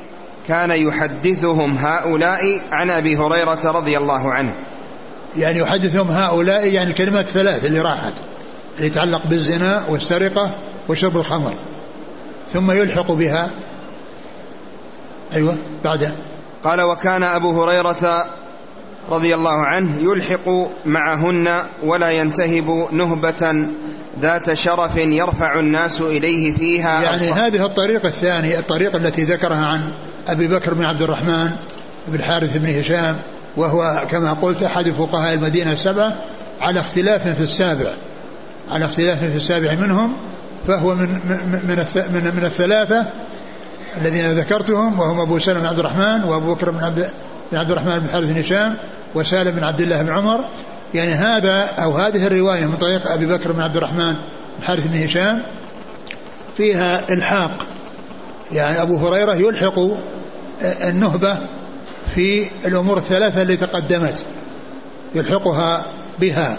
كان 0.49 0.71
يحدثهم 0.71 1.79
هؤلاء 1.79 2.61
عن 2.73 2.91
أبي 2.91 3.17
هريرة 3.17 3.71
رضي 3.71 3.99
الله 3.99 4.33
عنه. 4.33 4.55
يعني 5.37 5.59
يحدثهم 5.59 6.11
هؤلاء 6.11 6.69
يعني 6.69 6.91
الكلمات 6.91 7.29
الثلاث 7.29 7.65
اللي 7.65 7.81
راحت 7.81 8.13
اللي 8.77 8.87
يتعلق 8.87 9.27
بالزنا 9.31 9.85
والسرقة 9.89 10.55
وشرب 10.89 11.17
الخمر 11.17 11.55
ثم 12.53 12.71
يلحق 12.71 13.13
بها. 13.13 13.51
أيوة 15.35 15.59
بعد. 15.85 16.15
قال 16.63 16.81
وكان 16.81 17.23
أبو 17.23 17.63
هريرة 17.63 18.27
رضي 19.09 19.35
الله 19.35 19.67
عنه 19.67 19.91
يلحق 20.01 20.49
معهن 20.85 21.63
ولا 21.83 22.11
ينتهب 22.11 22.89
نهبة 22.93 23.69
ذات 24.21 24.55
شرف 24.55 24.97
يرفع 24.97 25.61
الناس 25.61 26.01
إليه 26.01 26.53
فيها 26.53 27.03
يعني 27.03 27.33
هذه 27.33 27.67
الطريقة 27.67 28.09
الثانية 28.09 28.59
الطريقة 28.59 28.97
التي 28.97 29.25
ذكرها 29.25 29.67
عن 29.67 29.81
أبي 30.29 30.49
بكر 30.49 30.75
بن 30.75 30.85
عبد 30.85 31.03
الرحمن 31.03 31.51
بن 32.09 32.15
الحارث 32.15 32.57
بن 32.57 32.79
هشام 32.79 33.17
وهو 33.57 34.07
كما 34.11 34.33
قلت 34.33 34.63
أحد 34.63 34.91
فقهاء 34.91 35.35
المدينة 35.35 35.73
السبعة 35.73 36.13
على 36.61 36.81
اختلاف 36.81 37.29
في 37.29 37.43
السابع 37.43 37.91
على 38.71 38.85
اختلاف 38.85 39.25
في 39.25 39.37
السابع 39.37 39.75
منهم 39.81 40.17
فهو 40.67 40.95
من 40.95 41.09
من 41.09 41.85
من, 42.13 42.33
من 42.37 42.45
الثلاثة 42.45 43.07
الذين 44.01 44.27
ذكرتهم 44.27 45.01
وهم 45.01 45.21
أبو 45.21 45.39
سلمة 45.39 45.61
بن 45.61 45.67
عبد 45.67 45.79
الرحمن 45.79 46.25
وأبو 46.25 46.55
بكر 46.55 46.71
بن 46.71 46.85
عبد 46.85 47.11
بن 47.53 47.59
عبد 47.59 47.71
الرحمن 47.71 47.99
بن 47.99 48.05
الحارث 48.05 48.27
بن 48.27 48.39
هشام 48.39 48.77
وسالم 49.17 49.51
بن 49.51 49.65
عبد 49.65 49.81
الله 49.81 50.03
بن 50.03 50.11
عمر 50.11 50.49
يعني 50.95 51.13
هذا 51.13 51.65
أو 51.83 51.97
هذه 51.97 52.27
الرواية 52.27 52.67
من 52.67 52.77
طريق 52.77 53.13
أبي 53.13 53.27
بكر 53.27 53.53
بن 53.53 53.61
عبد 53.61 53.77
الرحمن 53.77 54.17
الحارث 54.59 54.87
بن 54.87 55.03
هشام 55.03 55.43
فيها 56.57 57.13
إلحاق. 57.13 57.67
يعني 58.53 58.83
أبو 58.83 58.97
هريرة 58.97 59.35
يلحق 59.35 59.79
النهبة 60.63 61.39
في 62.15 62.49
الأمور 62.67 62.99
الثلاثة 62.99 63.43
التي 63.43 63.57
تقدمت 63.57 64.25
يلحقها 65.15 65.85
بها. 66.21 66.59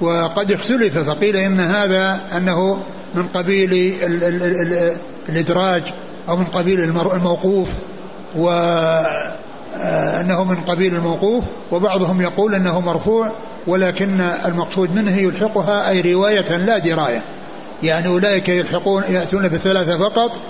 وقد 0.00 0.52
اختلف 0.52 0.98
فقيل 0.98 1.36
إن 1.36 1.60
هذا 1.60 2.20
أنه 2.36 2.82
من 3.14 3.26
قبيل 3.28 3.72
ال 3.72 4.24
ال 4.24 4.42
ال 4.42 4.96
الإدراج 5.28 5.82
أو 6.28 6.36
من 6.36 6.44
قبيل 6.44 6.80
الموقوف. 6.80 7.68
وأنه 10.22 10.44
من 10.44 10.56
قبيل 10.56 10.94
الموقوف 10.94 11.44
وبعضهم 11.72 12.20
يقول 12.20 12.54
أنه 12.54 12.80
مرفوع 12.80 13.32
ولكن 13.66 14.20
المقصود 14.20 14.94
منه 14.94 15.16
يلحقها 15.16 15.88
أي 15.90 16.12
رواية 16.12 16.56
لا 16.56 16.78
دراية. 16.78 17.24
يعني 17.82 18.06
أولئك 18.06 18.48
يلحقون 18.48 19.02
يأتون 19.08 19.48
بالثلاثة 19.48 19.98
فقط 19.98 20.40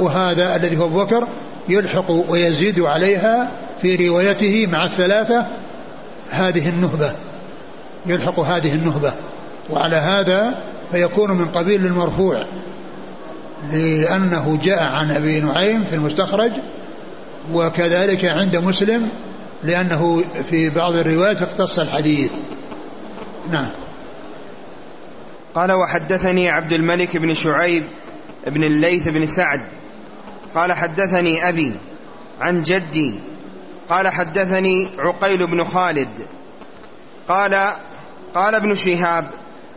وهذا 0.00 0.56
الذي 0.56 0.78
هو 0.78 0.84
أبو 0.84 1.04
بكر 1.04 1.28
يلحق 1.68 2.10
ويزيد 2.10 2.80
عليها 2.80 3.50
في 3.82 4.08
روايته 4.08 4.66
مع 4.66 4.84
الثلاثة 4.84 5.46
هذه 6.30 6.68
النهبة. 6.68 7.12
يلحق 8.06 8.40
هذه 8.40 8.74
النهبة. 8.74 9.12
وعلى 9.70 9.96
هذا 9.96 10.64
فيكون 10.92 11.30
من 11.30 11.48
قبيل 11.48 11.86
المرفوع 11.86 12.44
لأنه 13.72 14.58
جاء 14.62 14.82
عن 14.82 15.10
أبي 15.10 15.40
نعيم 15.40 15.84
في 15.84 15.94
المستخرج 15.94 16.52
وكذلك 17.52 18.24
عند 18.24 18.56
مسلم 18.56 19.12
لأنه 19.62 20.24
في 20.50 20.70
بعض 20.70 20.96
الروايات 20.96 21.42
اقتص 21.42 21.78
الحديث. 21.78 22.30
نعم. 23.50 23.70
قال 25.54 25.72
وحدثني 25.72 26.48
عبد 26.48 26.72
الملك 26.72 27.16
بن 27.16 27.34
شعيب 27.34 27.84
بن 28.46 28.64
الليث 28.64 29.08
بن 29.08 29.26
سعد. 29.26 29.68
قال 30.54 30.72
حدثني 30.72 31.48
أبي 31.48 31.76
عن 32.40 32.62
جدي. 32.62 33.20
قال 33.88 34.08
حدثني 34.08 34.88
عقيل 34.98 35.46
بن 35.46 35.64
خالد. 35.64 36.08
قال 37.28 37.72
قال 38.34 38.54
ابن 38.54 38.74
شهاب 38.74 39.30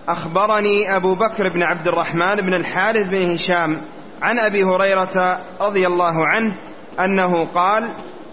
أخبرني 0.08 0.96
أبو 0.96 1.15
بكر 1.15 1.50
بن 1.50 1.63
عبد 1.63 1.88
الرحمن 1.88 2.36
بن 2.36 2.53
الحارث 2.53 3.10
بن 3.10 3.32
هشام 3.32 3.82
عن 4.22 4.39
أبي 4.39 4.63
هريرة 4.63 5.39
رضي 5.62 5.88
الله 5.88 6.27
عنه 6.27 6.55
أنه 7.00 7.46
قال 7.46 7.90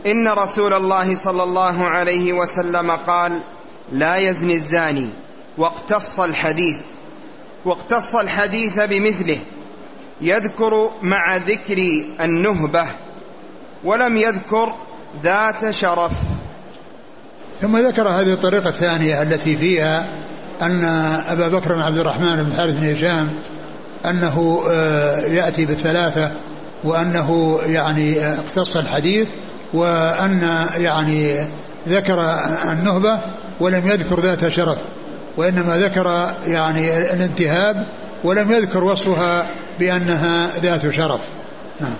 إن 0.07 0.29
رسول 0.29 0.75
الله 0.75 1.14
صلى 1.14 1.43
الله 1.43 1.88
عليه 1.88 2.33
وسلم 2.33 2.90
قال 2.90 3.40
لا 3.93 4.17
يزني 4.17 4.55
الزاني 4.55 5.09
واقتص 5.59 6.21
الحديث 6.21 6.76
واقتص 7.64 8.14
الحديث 8.14 8.81
بمثله 8.81 9.38
يذكر 10.21 10.90
مع 11.02 11.37
ذكر 11.37 11.79
النهبة 12.21 12.87
ولم 13.85 14.17
يذكر 14.17 14.75
ذات 15.23 15.71
شرف. 15.71 16.12
ثم 17.61 17.76
ذكر 17.76 18.09
هذه 18.09 18.33
الطريقة 18.33 18.69
الثانية 18.69 19.23
التي 19.23 19.59
فيها 19.59 20.09
أن 20.62 20.85
أبا 21.29 21.49
بكر 21.49 21.75
بن 21.75 21.81
عبد 21.81 21.99
الرحمن 21.99 22.43
بن 22.43 22.52
الحارث 22.52 22.75
بن 22.75 22.93
هشام 22.93 23.31
أنه 24.05 24.64
آه، 24.71 25.21
يأتي 25.21 25.67
بالثلاثة 25.67 26.33
وأنه 26.84 27.60
يعني 27.66 28.26
اقتص 28.26 28.76
الحديث 28.76 29.28
وأن 29.75 30.66
يعني 30.75 31.44
ذكر 31.88 32.20
النهبة 32.72 33.20
ولم 33.60 33.87
يذكر 33.87 34.20
ذات 34.20 34.49
شرف 34.49 34.78
وإنما 35.37 35.78
ذكر 35.78 36.34
يعني 36.46 37.12
الانتهاب 37.12 37.87
ولم 38.25 38.52
يذكر 38.52 38.84
وصفها 38.84 39.50
بأنها 39.78 40.58
ذات 40.58 40.90
شرف. 40.90 41.20
نعم. 41.80 41.94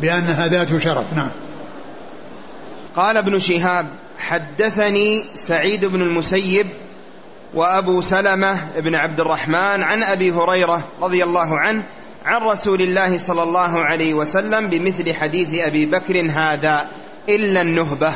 بأنها 0.00 0.48
ذات 0.48 0.82
شرف. 0.82 1.12
نعم. 1.12 1.30
قال 2.96 3.16
ابن 3.16 3.38
شهاب 3.38 3.86
حدثني 4.18 5.24
سعيد 5.34 5.84
بن 5.84 6.02
المسيب 6.02 6.66
وأبو 7.54 8.00
سلمة 8.00 8.60
بن 8.76 8.94
عبد 8.94 9.20
الرحمن 9.20 9.82
عن 9.82 10.02
أبي 10.02 10.32
هريرة 10.32 10.82
رضي 11.02 11.24
الله 11.24 11.58
عنه 11.58 11.82
عن 12.24 12.42
رسول 12.42 12.82
الله 12.82 13.18
صلى 13.18 13.42
الله 13.42 13.86
عليه 13.86 14.14
وسلم 14.14 14.70
بمثل 14.70 15.14
حديث 15.14 15.48
أبي 15.54 15.86
بكر 15.86 16.30
هذا 16.30 16.88
إلا 17.28 17.62
النهبة 17.62 18.12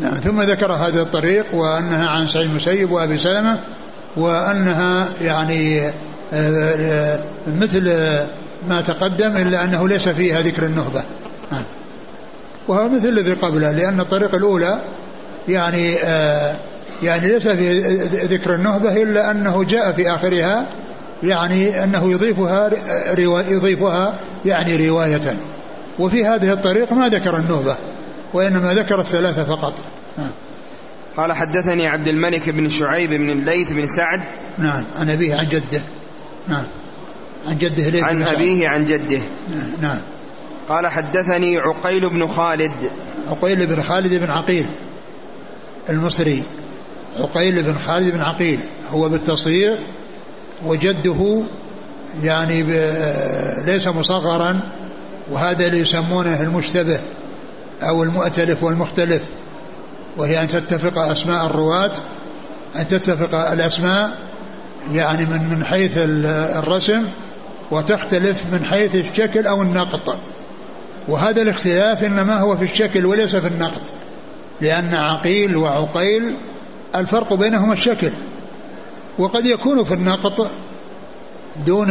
نعم 0.00 0.14
ثم 0.14 0.42
ذكر 0.42 0.72
هذا 0.72 1.02
الطريق 1.02 1.54
وأنها 1.54 2.08
عن 2.08 2.26
سعيد 2.26 2.46
المسيب 2.46 2.90
وأبي 2.90 3.16
سلمة 3.16 3.58
وأنها 4.16 5.08
يعني 5.20 5.88
آه، 5.88 5.92
آه، 6.32 7.20
مثل 7.60 7.84
ما 8.68 8.80
تقدم 8.80 9.36
إلا 9.36 9.64
أنه 9.64 9.88
ليس 9.88 10.08
فيها 10.08 10.40
ذكر 10.40 10.66
النهبة 10.66 11.02
نعم. 11.52 11.64
وهو 12.68 12.88
مثل 12.88 13.08
الذي 13.08 13.32
قبله 13.32 13.72
لأن 13.72 14.00
الطريقة 14.00 14.36
الأولى 14.36 14.84
يعني 15.48 15.96
آه، 16.04 16.56
يعني 17.02 17.28
ليس 17.28 17.48
في 17.48 17.78
ذكر 18.08 18.54
النهبة 18.54 19.02
إلا 19.02 19.30
أنه 19.30 19.64
جاء 19.64 19.92
في 19.92 20.10
آخرها 20.10 20.66
يعني 21.22 21.84
أنه 21.84 22.12
يضيفها 22.12 22.70
يضيفها 23.50 24.20
يعني 24.44 24.88
رواية. 24.88 25.36
وفي 25.98 26.24
هذه 26.24 26.52
الطريق 26.52 26.92
ما 26.92 27.08
ذكر 27.08 27.36
النهبة 27.36 27.76
وإنما 28.34 28.74
ذكر 28.74 29.00
الثلاثة 29.00 29.44
فقط. 29.44 29.74
نعم. 30.18 30.30
قال 31.16 31.32
حدثني 31.32 31.86
عبد 31.86 32.08
الملك 32.08 32.50
بن 32.50 32.70
شعيب 32.70 33.10
بن 33.10 33.30
الليث 33.30 33.72
بن 33.72 33.86
سعد. 33.86 34.22
نعم. 34.58 34.84
عن 34.94 35.10
أبيه 35.10 35.34
عن 35.34 35.48
جده. 35.48 35.82
نعم. 36.48 36.64
عن 37.48 37.58
جده 37.58 37.88
ليث 37.88 38.04
عن 38.04 38.22
أبيه 38.22 38.68
عن 38.68 38.84
جده. 38.84 39.20
نعم 39.80 40.00
قال 40.68 40.86
حدثني 40.86 41.58
عقيل 41.58 42.08
بن 42.08 42.26
خالد. 42.26 42.90
عقيل 43.28 43.66
بن 43.66 43.82
خالد 43.82 44.14
بن 44.14 44.30
عقيل 44.30 44.66
المصري. 45.90 46.42
عقيل 47.18 47.62
بن 47.62 47.74
خالد 47.74 48.10
بن 48.10 48.20
عقيل 48.20 48.60
هو 48.90 49.08
بالتصغير 49.08 49.78
وجده 50.64 51.42
يعني 52.22 52.62
ليس 53.66 53.86
مصغرا 53.86 54.62
وهذا 55.30 55.66
اللي 55.66 55.78
يسمونه 55.78 56.42
المشتبه 56.42 57.00
أو 57.82 58.02
المؤتلف 58.02 58.62
والمختلف 58.62 59.22
وهي 60.16 60.42
أن 60.42 60.48
تتفق 60.48 60.98
أسماء 60.98 61.46
الرواة 61.46 61.92
أن 62.76 62.86
تتفق 62.86 63.34
الأسماء 63.52 64.10
يعني 64.92 65.24
من 65.24 65.48
من 65.48 65.64
حيث 65.64 65.92
الرسم 65.96 67.02
وتختلف 67.70 68.46
من 68.52 68.64
حيث 68.64 68.94
الشكل 68.94 69.46
أو 69.46 69.62
النقط. 69.62 70.16
وهذا 71.08 71.42
الاختلاف 71.42 72.04
إنما 72.04 72.40
هو 72.40 72.56
في 72.56 72.64
الشكل 72.64 73.06
وليس 73.06 73.36
في 73.36 73.48
النقط 73.48 73.80
لأن 74.60 74.94
عقيل 74.94 75.56
وعقيل 75.56 76.36
الفرق 76.94 77.34
بينهما 77.34 77.72
الشكل. 77.72 78.10
وقد 79.18 79.46
يكون 79.46 79.84
في 79.84 79.94
النقط 79.94 80.50
دون 81.66 81.88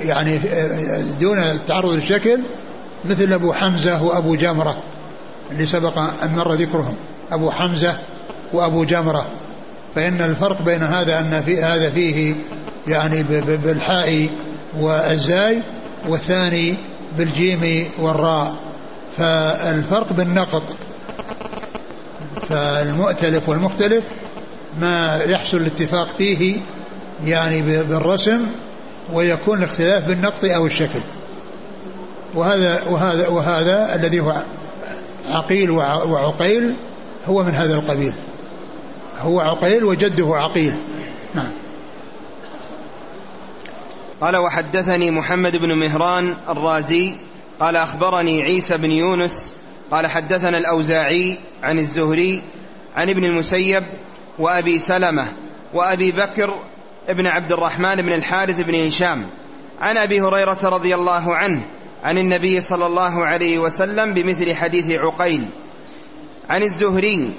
يعني 0.00 0.38
دون 1.20 1.38
التعرض 1.38 1.92
للشكل 1.92 2.38
مثل 3.04 3.32
أبو 3.32 3.52
حمزة 3.52 4.02
وأبو 4.02 4.34
جمرة 4.34 4.74
اللي 5.50 5.66
سبق 5.66 5.98
أن 5.98 6.36
مر 6.36 6.52
ذكرهم. 6.52 6.94
أبو 7.32 7.50
حمزة 7.50 7.98
وأبو 8.52 8.84
جمرة. 8.84 9.26
فإن 9.94 10.20
الفرق 10.20 10.62
بين 10.62 10.82
هذا 10.82 11.18
أن 11.18 11.42
في 11.42 11.62
هذا 11.62 11.90
فيه 11.90 12.34
يعني 12.88 13.22
بالحاء 13.42 14.28
والزاي 14.80 15.62
والثاني 16.08 16.78
بالجيم 17.18 17.86
والراء. 17.98 18.54
فالفرق 19.16 20.12
بالنقط 20.12 20.74
فالمؤتلف 22.48 23.48
والمختلف 23.48 24.04
ما 24.80 25.16
يحصل 25.16 25.56
الاتفاق 25.56 26.08
فيه 26.18 26.60
يعني 27.24 27.82
بالرسم 27.82 28.46
ويكون 29.12 29.58
الاختلاف 29.58 30.04
بالنقط 30.04 30.44
أو 30.44 30.66
الشكل. 30.66 31.00
وهذا 32.34 32.82
وهذا 32.84 33.28
وهذا 33.28 33.94
الذي 33.94 34.20
هو 34.20 34.42
عقيل 35.30 35.70
وعقيل 35.70 36.76
هو 37.28 37.42
من 37.42 37.54
هذا 37.54 37.74
القبيل. 37.74 38.12
هو 39.20 39.40
عقيل 39.40 39.84
وجده 39.84 40.26
عقيل. 40.34 40.74
نعم. 41.34 41.52
قال 44.20 44.36
وحدثني 44.36 45.10
محمد 45.10 45.56
بن 45.56 45.78
مهران 45.78 46.34
الرازي. 46.48 47.14
قال 47.60 47.76
أخبرني 47.76 48.42
عيسى 48.42 48.76
بن 48.76 48.92
يونس. 48.92 49.52
قال 49.90 50.06
حدثنا 50.06 50.58
الأوزاعي 50.58 51.36
عن 51.62 51.78
الزهري 51.78 52.42
عن 52.96 53.10
ابن 53.10 53.24
المسيب 53.24 53.82
وأبي 54.38 54.78
سلمة 54.78 55.28
وأبي 55.74 56.12
بكر 56.12 56.54
ابن 57.08 57.26
عبد 57.26 57.52
الرحمن 57.52 57.96
بن 57.96 58.12
الحارث 58.12 58.60
بن 58.60 58.74
هشام. 58.86 59.26
عن 59.80 59.96
أبي 59.96 60.20
هريرة 60.20 60.58
رضي 60.62 60.94
الله 60.94 61.36
عنه 61.36 61.62
عن 62.04 62.18
النبي 62.18 62.60
صلى 62.60 62.86
الله 62.86 63.26
عليه 63.26 63.58
وسلم 63.58 64.14
بمثل 64.14 64.54
حديث 64.54 64.90
عقيل. 64.90 65.44
عن 66.50 66.62
الزهري 66.62 67.32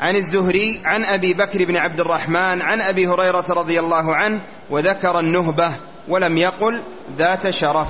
عن 0.00 0.16
الزهري 0.16 0.80
عن 0.84 1.04
أبي 1.04 1.34
بكر 1.34 1.64
بن 1.64 1.76
عبد 1.76 2.00
الرحمن 2.00 2.62
عن 2.62 2.80
أبي 2.80 3.06
هريرة 3.06 3.44
رضي 3.50 3.80
الله 3.80 4.14
عنه 4.16 4.40
وذكر 4.70 5.20
النهبة 5.20 5.72
ولم 6.08 6.38
يقل 6.38 6.80
ذات 7.18 7.50
شرف. 7.50 7.88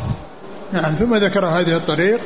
نعم 0.72 0.94
ثم 0.94 1.14
ذكر 1.14 1.46
هذه 1.46 1.76
الطريق 1.76 2.20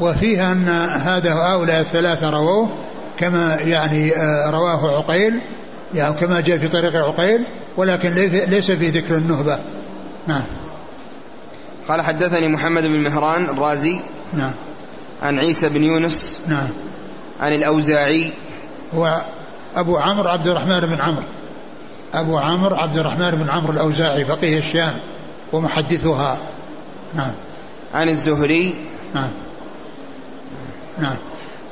وفيها 0.00 0.52
أن 0.52 0.68
هذا 1.02 1.34
هؤلاء 1.34 1.80
الثلاثة 1.80 2.30
رووه 2.30 2.93
كما 3.18 3.54
يعني 3.54 4.16
آه، 4.16 4.50
رواه 4.50 4.98
عقيل 4.98 5.40
يعني 5.94 6.14
كما 6.14 6.40
جاء 6.40 6.58
في 6.58 6.68
طريق 6.68 6.96
عقيل 6.96 7.46
ولكن 7.76 8.10
ليس 8.48 8.70
في 8.70 8.88
ذكر 8.88 9.16
النهبة. 9.16 9.58
نعم. 10.26 10.42
قال 11.88 12.02
حدثني 12.02 12.48
محمد 12.48 12.86
بن 12.86 13.02
مهران 13.02 13.44
الرازي 13.44 14.00
نعم. 14.34 14.52
عن 15.22 15.38
عيسى 15.38 15.68
بن 15.68 15.84
يونس 15.84 16.40
نعم. 16.48 16.68
عن 17.40 17.52
الأوزاعي. 17.52 18.32
هو 18.94 19.24
أبو 19.76 19.96
عمرو 19.96 20.28
عبد 20.28 20.46
الرحمن 20.46 20.80
بن 20.80 21.00
عمرو. 21.00 21.24
أبو 22.14 22.38
عمرو 22.38 22.76
عبد 22.76 22.96
الرحمن 22.96 23.30
بن 23.30 23.50
عمرو 23.50 23.72
الأوزاعي 23.72 24.24
فقيه 24.24 24.58
الشام 24.58 24.94
ومحدثها. 25.52 26.38
نعم. 27.14 27.32
عن 27.94 28.08
الزهري. 28.08 28.74
نعم. 29.14 29.30
نعم. 30.98 31.16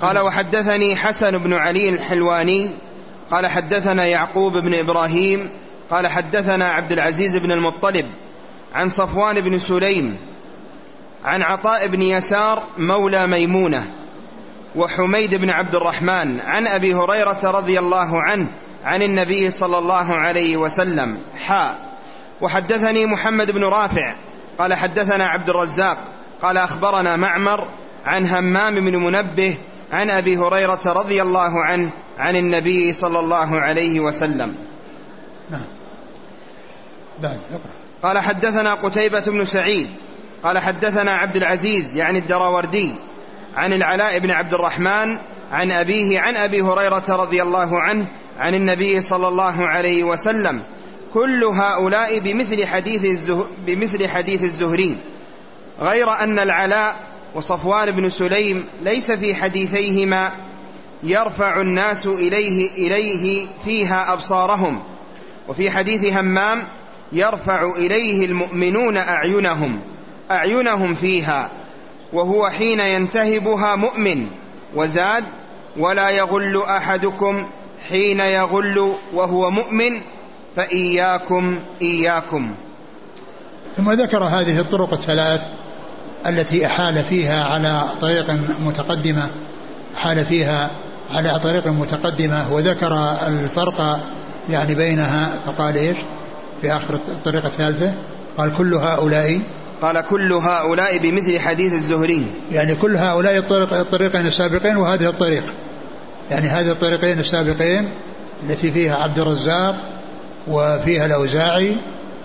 قال 0.03 0.19
وحدثني 0.19 0.97
حسن 0.97 1.39
بن 1.39 1.53
علي 1.53 1.89
الحلواني 1.89 2.71
قال 3.31 3.47
حدثنا 3.47 4.07
يعقوب 4.07 4.59
بن 4.59 4.75
إبراهيم 4.75 5.51
قال 5.91 6.07
حدثنا 6.07 6.65
عبد 6.65 6.93
العزيز 6.93 7.37
بن 7.37 7.53
المطلب 7.53 8.07
عن 8.75 8.89
صفوان 8.89 9.41
بن 9.41 9.59
سليم 9.59 10.17
عن 11.25 11.43
عطاء 11.43 11.87
بن 11.87 12.03
يسار 12.03 12.63
مولى 12.79 13.27
ميمونة 13.27 13.87
وحميد 14.77 15.35
بن 15.35 15.51
عبد 15.51 15.75
الرحمن 15.75 16.41
عن 16.41 16.67
أبي 16.67 16.95
هريرة 16.95 17.41
رضي 17.45 17.79
الله 17.79 18.23
عنه 18.23 18.49
عن 18.85 19.03
النبي 19.03 19.51
صلى 19.51 19.79
الله 19.79 20.15
عليه 20.15 20.57
وسلم 20.57 21.19
حاء 21.45 21.79
وحدثني 22.41 23.07
محمد 23.07 23.51
بن 23.51 23.65
رافع 23.65 24.17
قال 24.59 24.75
حدثنا 24.75 25.25
عبد 25.25 25.51
الرزاق 25.51 25.99
قال 26.43 26.57
أخبرنا 26.57 27.17
معمر 27.17 27.69
عن 28.05 28.27
همام 28.27 28.75
بن 28.75 28.97
منبه 28.97 29.57
عن 29.93 30.11
أبي 30.11 30.37
هريرة 30.37 30.81
رضي 30.87 31.23
الله 31.23 31.65
عنه 31.65 31.91
عن 32.19 32.37
النبي 32.37 32.93
صلى 32.93 33.21
الله 33.21 33.61
عليه 33.61 34.01
وسلم. 34.01 34.55
نعم. 35.51 35.65
بعد 37.23 37.41
قال 38.03 38.19
حدثنا 38.19 38.75
قتيبة 38.75 39.21
بن 39.21 39.45
سعيد 39.45 39.89
قال 40.43 40.59
حدثنا 40.59 41.11
عبد 41.11 41.37
العزيز 41.37 41.97
يعني 41.97 42.19
الدراوردي 42.19 42.95
عن 43.57 43.73
العلاء 43.73 44.19
بن 44.19 44.31
عبد 44.31 44.55
الرحمن 44.55 45.19
عن 45.53 45.71
أبيه 45.71 46.21
عن 46.21 46.37
أبي 46.37 46.63
هريرة 46.63 47.05
رضي 47.09 47.43
الله 47.43 47.81
عنه 47.81 48.07
عن 48.39 48.55
النبي 48.55 49.01
صلى 49.01 49.29
الله 49.29 49.67
عليه 49.67 50.05
وسلم 50.05 50.63
كل 51.15 51.45
هؤلاء 51.45 52.19
بمثل 52.19 52.67
حديث 52.67 53.05
الزه... 53.05 53.47
بمثل 53.67 54.09
حديث 54.09 54.45
الزهري 54.45 54.97
غير 55.81 56.11
أن 56.11 56.39
العلاء 56.39 57.12
وصفوان 57.35 57.91
بن 57.91 58.11
سليم 58.11 58.67
ليس 58.83 59.11
في 59.11 59.35
حديثيهما 59.35 60.33
يرفع 61.03 61.61
الناس 61.61 62.07
إليه 62.07 62.71
إليه 62.71 63.47
فيها 63.65 64.13
أبصارهم. 64.13 64.83
وفي 65.49 65.71
حديث 65.71 66.13
همام 66.13 66.69
يرفع 67.13 67.71
إليه 67.77 68.27
المؤمنون 68.27 68.97
أعينهم 68.97 69.83
أعينهم 70.31 70.95
فيها 70.95 71.51
وهو 72.13 72.49
حين 72.49 72.81
ينتهبها 72.81 73.77
مؤمن 73.77 74.27
وزاد 74.75 75.25
ولا 75.77 76.11
يغل 76.11 76.63
أحدكم 76.63 77.47
حين 77.89 78.21
يغل 78.21 78.95
وهو 79.15 79.51
مؤمن 79.51 80.01
فإياكم 80.57 81.61
إياكم. 81.83 82.55
ثم 83.77 83.93
ذكر 83.93 84.25
هذه 84.25 84.61
الطرق 84.61 84.93
الثلاث. 84.93 85.41
التي 86.27 86.67
أحال 86.67 87.05
فيها 87.05 87.45
على 87.45 87.85
طريق 88.01 88.31
متقدمة 88.61 89.29
أحال 89.97 90.27
فيها 90.27 90.71
على 91.15 91.39
طريق 91.39 91.67
متقدمة 91.67 92.53
وذكر 92.53 92.93
الفرق 93.27 93.81
يعني 94.51 94.75
بينها 94.75 95.29
فقال 95.47 95.77
إيش؟ 95.77 95.97
في 96.61 96.73
آخر 96.73 96.95
الطريقة 96.95 97.47
الثالثة 97.47 97.95
قال 98.39 98.55
كل 98.55 98.75
هؤلاء 98.75 99.41
قال 99.83 100.01
كل 100.01 100.33
هؤلاء 100.33 100.99
بمثل 100.99 101.39
حديث 101.41 101.73
الزهري 101.73 102.27
يعني 102.53 102.75
كل 102.75 102.97
هؤلاء 102.97 103.39
الطريق 103.39 103.73
الطريقين 103.73 104.27
السابقين 104.27 104.77
وهذه 104.77 105.09
الطريق 105.09 105.45
يعني 106.31 106.47
هذه 106.47 106.71
الطريقين 106.71 107.19
السابقين 107.19 107.89
التي 108.43 108.71
فيها 108.71 108.97
عبد 108.97 109.19
الرزاق 109.19 109.77
وفيها 110.49 111.07
الأوزاعي 111.07 111.77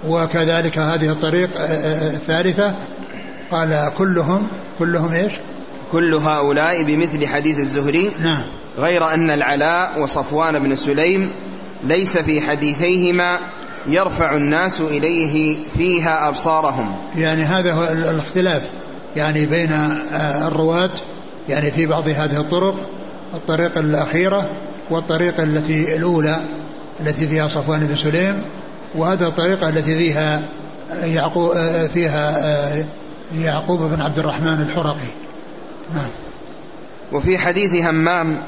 وكذلك 0.07 0.77
هذه 0.77 1.09
الطريق 1.09 1.49
الثالثة 2.13 2.73
قال 3.51 3.91
كلهم 3.97 4.47
كلهم 4.79 5.13
إيش؟ 5.13 5.33
كل 5.91 6.13
هؤلاء 6.13 6.83
بمثل 6.83 7.27
حديث 7.27 7.59
الزهري. 7.59 8.11
نعم. 8.23 8.41
غير 8.77 9.13
أن 9.13 9.31
العلاء 9.31 10.01
وصفوان 10.01 10.59
بن 10.59 10.75
سليم 10.75 11.31
ليس 11.83 12.17
في 12.17 12.41
حديثيهما 12.41 13.39
يرفع 13.87 14.35
الناس 14.35 14.81
إليه 14.81 15.57
فيها 15.77 16.29
أبصارهم. 16.29 16.95
يعني 17.15 17.43
هذا 17.43 17.73
هو 17.73 17.83
الاختلاف. 17.83 18.63
يعني 19.15 19.45
بين 19.45 19.71
آه، 19.71 20.47
الرواة 20.47 20.89
يعني 21.49 21.71
في 21.71 21.85
بعض 21.85 22.07
هذه 22.07 22.39
الطرق 22.39 22.75
الطريقة 23.33 23.79
الأخيرة 23.79 24.49
والطريقة 24.89 25.43
التي 25.43 25.95
الأولى 25.95 26.41
التي 26.99 27.27
فيها 27.27 27.47
صفوان 27.47 27.87
بن 27.87 27.95
سليم 27.95 28.43
وهذه 28.95 29.27
الطريقة 29.27 29.69
التي 29.69 29.97
فيها 29.97 30.41
يعقوب 31.03 31.51
آه، 31.51 31.87
فيها 31.87 32.37
آه، 32.39 32.85
يعقوب 33.35 33.79
بن 33.79 34.01
عبد 34.01 34.19
الرحمن 34.19 34.61
الحرقي. 34.61 35.11
نعم. 35.95 36.09
وفي 37.11 37.37
حديث 37.37 37.85
همام 37.85 38.43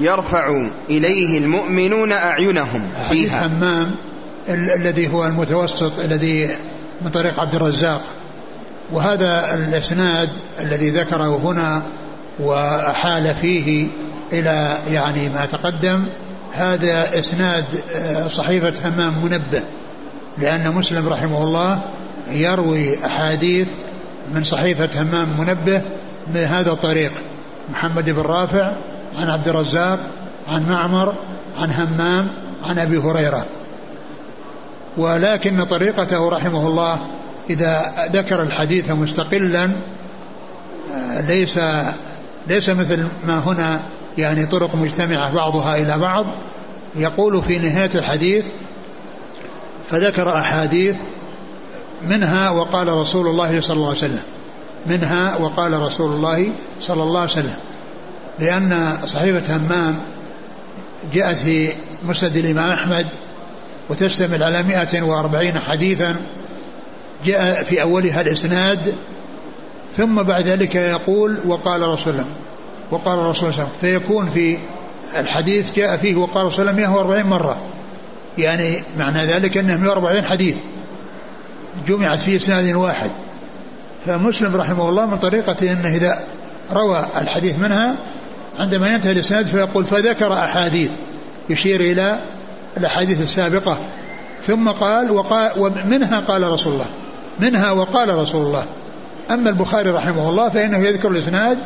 يرفع 0.00 0.46
إليه 0.90 1.38
المؤمنون 1.38 2.12
أعينهم 2.12 2.88
فيها. 2.88 3.08
حديث 3.08 3.34
همام 3.34 3.94
الذي 4.48 5.12
هو 5.12 5.26
المتوسط 5.26 6.00
الذي 6.00 6.56
من 7.02 7.10
طريق 7.10 7.40
عبد 7.40 7.54
الرزاق. 7.54 8.02
وهذا 8.92 9.54
الإسناد 9.54 10.30
الذي 10.60 10.90
ذكره 10.90 11.36
هنا 11.36 11.82
وحال 12.40 13.34
فيه 13.34 13.88
إلى 14.32 14.78
يعني 14.90 15.28
ما 15.28 15.46
تقدم 15.46 16.08
هذا 16.52 17.18
إسناد 17.18 17.64
آه، 17.94 18.28
صحيفة 18.28 18.88
همام 18.88 19.24
منبه 19.24 19.62
لأن 20.38 20.74
مسلم 20.74 21.08
رحمه 21.08 21.42
الله 21.42 21.80
يروي 22.30 23.06
أحاديث 23.06 23.68
من 24.34 24.44
صحيفة 24.44 25.02
همام 25.02 25.28
منبه 25.38 25.82
من 26.34 26.40
هذا 26.40 26.72
الطريق. 26.72 27.12
محمد 27.72 28.10
بن 28.10 28.22
رافع 28.22 28.76
عن 29.18 29.30
عبد 29.30 29.48
الرزاق 29.48 30.00
عن 30.48 30.68
معمر 30.68 31.14
عن 31.60 31.70
همام 31.70 32.28
عن 32.68 32.78
أبي 32.78 32.98
هريرة. 32.98 33.46
ولكن 34.96 35.64
طريقته 35.64 36.28
رحمه 36.28 36.66
الله 36.66 36.98
إذا 37.50 37.82
ذكر 38.12 38.42
الحديث 38.42 38.90
مستقلا 38.90 39.70
ليس 41.20 41.60
ليس 42.46 42.68
مثل 42.68 43.06
ما 43.26 43.38
هنا 43.38 43.80
يعني 44.18 44.46
طرق 44.46 44.74
مجتمعة 44.74 45.34
بعضها 45.34 45.76
إلى 45.76 45.98
بعض. 45.98 46.24
يقول 46.96 47.42
في 47.42 47.58
نهاية 47.58 47.90
الحديث 47.94 48.44
فذكر 49.86 50.38
أحاديث 50.38 50.96
منها 52.08 52.50
وقال 52.50 52.88
رسول 52.88 53.26
الله 53.26 53.60
صلى 53.60 53.76
الله 53.76 53.88
عليه 53.88 53.98
وسلم. 53.98 54.22
منها 54.86 55.36
وقال 55.36 55.72
رسول 55.72 56.12
الله 56.12 56.52
صلى 56.80 57.02
الله 57.02 57.20
عليه 57.20 57.30
وسلم. 57.30 57.56
لأن 58.38 58.96
صحيفة 59.06 59.56
همام 59.56 59.98
جاءت 61.12 61.36
في 61.36 61.72
مسند 62.04 62.36
الإمام 62.36 62.70
أحمد 62.70 63.06
وتشتمل 63.90 64.42
على 64.42 64.62
140 64.62 65.58
حديثا 65.58 66.16
جاء 67.24 67.62
في 67.62 67.82
أولها 67.82 68.20
الإسناد. 68.20 68.94
ثم 69.92 70.22
بعد 70.22 70.46
ذلك 70.46 70.74
يقول 70.74 71.38
وقال 71.46 71.82
رسول 71.82 72.12
الله 72.12 72.26
وقال 72.90 73.36
صلى 73.36 73.48
الله 73.48 73.68
فيكون 73.80 74.30
في 74.30 74.58
الحديث 75.16 75.74
جاء 75.76 75.96
فيه 75.96 76.14
وقال 76.14 76.46
رسول 76.46 76.68
الله 76.68 76.80
140 76.80 77.26
مرة. 77.26 77.56
يعني 78.38 78.82
معنى 78.96 79.26
ذلك 79.26 79.56
أنه 79.56 79.76
140 79.76 80.24
حديث. 80.24 80.56
جمعت 81.88 82.18
في 82.18 82.36
إسناد 82.36 82.74
واحد. 82.74 83.10
فمسلم 84.06 84.56
رحمه 84.56 84.88
الله 84.88 85.06
من 85.06 85.18
طريقته 85.18 85.72
أنه 85.72 85.88
إذا 85.88 86.18
روى 86.72 87.06
الحديث 87.20 87.58
منها 87.58 87.94
عندما 88.58 88.88
ينتهي 88.88 89.12
الإسناد 89.12 89.46
فيقول 89.46 89.86
فذكر 89.86 90.32
أحاديث. 90.32 90.90
يشير 91.50 91.80
إلى 91.80 92.18
الأحاديث 92.76 93.22
السابقة. 93.22 93.78
ثم 94.42 94.68
قال 94.68 95.10
وقال 95.10 95.50
ومنها 95.58 96.20
قال 96.20 96.42
رسول 96.42 96.72
الله. 96.72 96.86
منها 97.40 97.72
وقال 97.72 98.14
رسول 98.14 98.46
الله. 98.46 98.64
أما 99.30 99.50
البخاري 99.50 99.90
رحمه 99.90 100.28
الله 100.28 100.48
فإنه 100.48 100.78
يذكر 100.78 101.10
الإسناد 101.10 101.58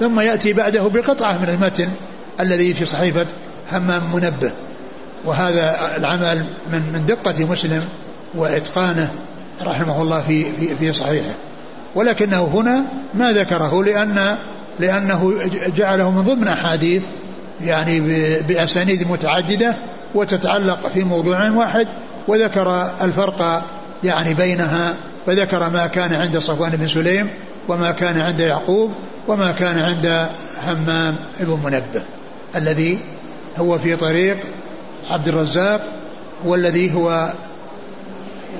ثم 0.00 0.20
يأتي 0.20 0.52
بعده 0.52 0.88
بقطعة 0.88 1.38
من 1.38 1.48
المتن 1.48 1.88
الذي 2.40 2.74
في 2.74 2.84
صحيفة 2.84 3.26
همام 3.72 4.02
منبه. 4.14 4.52
وهذا 5.24 5.96
العمل 5.96 6.46
من 6.72 6.82
من 6.92 7.06
دقة 7.06 7.44
مسلم 7.44 7.84
وإتقانه 8.34 9.10
رحمه 9.62 10.02
الله 10.02 10.20
في 10.20 10.52
في 10.52 10.76
في 10.76 10.92
صحيحه. 10.92 11.34
ولكنه 11.94 12.44
هنا 12.44 12.84
ما 13.14 13.32
ذكره 13.32 13.82
لأن 13.82 14.36
لأنه 14.80 15.32
جعله 15.76 16.10
من 16.10 16.22
ضمن 16.22 16.48
أحاديث 16.48 17.02
يعني 17.60 18.00
بأسانيد 18.42 19.10
متعددة 19.10 19.76
وتتعلق 20.14 20.86
في 20.86 21.04
موضوع 21.04 21.50
واحد 21.50 21.88
وذكر 22.28 22.90
الفرق 23.02 23.64
يعني 24.04 24.34
بينها 24.34 24.94
فذكر 25.26 25.70
ما 25.70 25.86
كان 25.86 26.12
عند 26.12 26.38
صفوان 26.38 26.70
بن 26.70 26.88
سليم 26.88 27.30
وما 27.68 27.90
كان 27.90 28.20
عند 28.20 28.40
يعقوب 28.40 28.90
وما 29.28 29.52
كان 29.52 29.78
عند 29.82 30.26
همام 30.66 31.16
بن 31.40 31.58
منبه. 31.64 32.02
الذي 32.56 32.98
هو 33.58 33.78
في 33.78 33.96
طريق 33.96 34.38
عبد 35.10 35.28
الرزاق 35.28 35.82
والذي 36.44 36.94
هو 36.94 37.32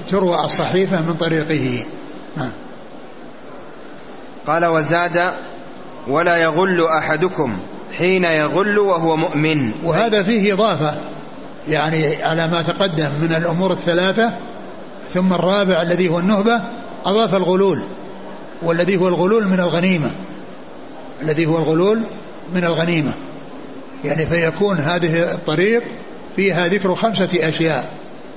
تروى 0.07 0.45
الصحيفة 0.45 1.03
من 1.03 1.15
طريقه. 1.17 1.87
قال 4.47 4.65
وزاد 4.65 5.33
ولا 6.09 6.37
يغل 6.37 6.87
أحدكم 6.87 7.57
حين 7.99 8.25
يغل 8.25 8.79
وهو 8.79 9.17
مؤمن. 9.17 9.73
وهذا 9.85 10.23
فيه 10.23 10.55
إضافة 10.55 10.95
يعني 11.69 12.23
على 12.23 12.49
ما 12.49 12.63
تقدم 12.63 13.21
من 13.21 13.33
الأمور 13.33 13.73
الثلاثة 13.73 14.33
ثم 15.09 15.33
الرابع 15.33 15.83
الذي 15.83 16.09
هو 16.09 16.19
النهبة 16.19 16.63
أضاف 17.05 17.35
الغلول 17.35 17.83
والذي 18.63 18.97
هو 18.97 19.09
الغلول 19.09 19.49
من 19.49 19.61
الغنيمة. 19.61 20.11
الذي 21.23 21.47
هو 21.47 21.59
الغلول 21.59 22.03
من 22.55 22.65
الغنيمة. 22.65 23.13
يعني 24.05 24.27
فيكون 24.27 24.79
هذه 24.79 25.35
الطريق 25.35 25.83
فيها 26.37 26.69
ذكر 26.69 26.95
خمسة 26.95 27.31
أشياء. 27.35 27.89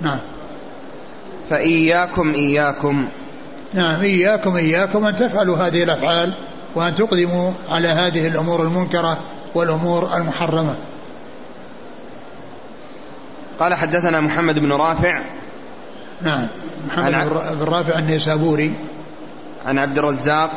نعم. 0.02 0.20
فإياكم 1.50 2.34
إياكم. 2.34 3.10
نعم 3.74 4.02
إياكم 4.02 4.56
إياكم 4.56 5.06
أن 5.06 5.16
تفعلوا 5.16 5.58
هذه 5.58 5.84
الأفعال 5.84 6.38
وأن 6.76 6.96
تقدموا 6.96 7.52
على 7.70 7.88
هذه 7.88 8.28
الأمور 8.28 8.62
المنكرة 8.62 9.20
والأمور 9.56 10.18
المحرمة. 10.18 10.76
قال 13.60 13.74
حدثنا 13.74 14.20
محمد 14.20 14.60
بن 14.60 14.72
رافع. 14.72 15.14
نعم 16.22 16.48
محمد 16.88 17.14
بن 17.60 17.64
رافع 17.64 18.00
النيسابوري. 18.00 18.74
عن 19.66 19.78
عبد 19.78 19.98
الرزاق. 19.98 20.52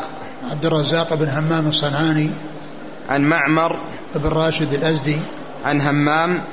عبد 0.50 0.64
الرزاق 0.64 1.14
بن 1.14 1.28
همام 1.28 1.68
الصنعاني. 1.68 2.30
عن 3.08 3.22
معمر. 3.22 3.78
بن 4.14 4.28
راشد 4.28 4.72
الأزدي. 4.72 5.20
عن 5.64 5.80
همام. 5.80 6.44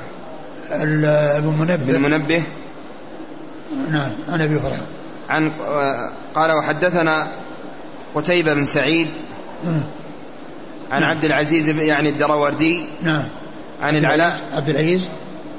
ابن 0.70 1.54
منبه. 1.58 1.76
بن 1.76 2.02
منبه. 2.02 2.42
نعم 3.90 4.10
عن 4.28 4.40
أبي 4.40 4.56
هريرة. 4.56 4.86
عن 5.28 5.50
قال 6.34 6.52
وحدثنا 6.52 7.30
قتيبة 8.14 8.54
بن 8.54 8.64
سعيد 8.64 9.08
عن 10.90 11.00
نعم. 11.00 11.10
عبد 11.10 11.24
العزيز 11.24 11.68
يعني 11.68 12.08
الدروردي. 12.08 12.86
نعم. 13.02 13.24
عن 13.80 13.96
العلاء. 13.96 14.40
عبد 14.52 14.68
العزيز. 14.68 15.08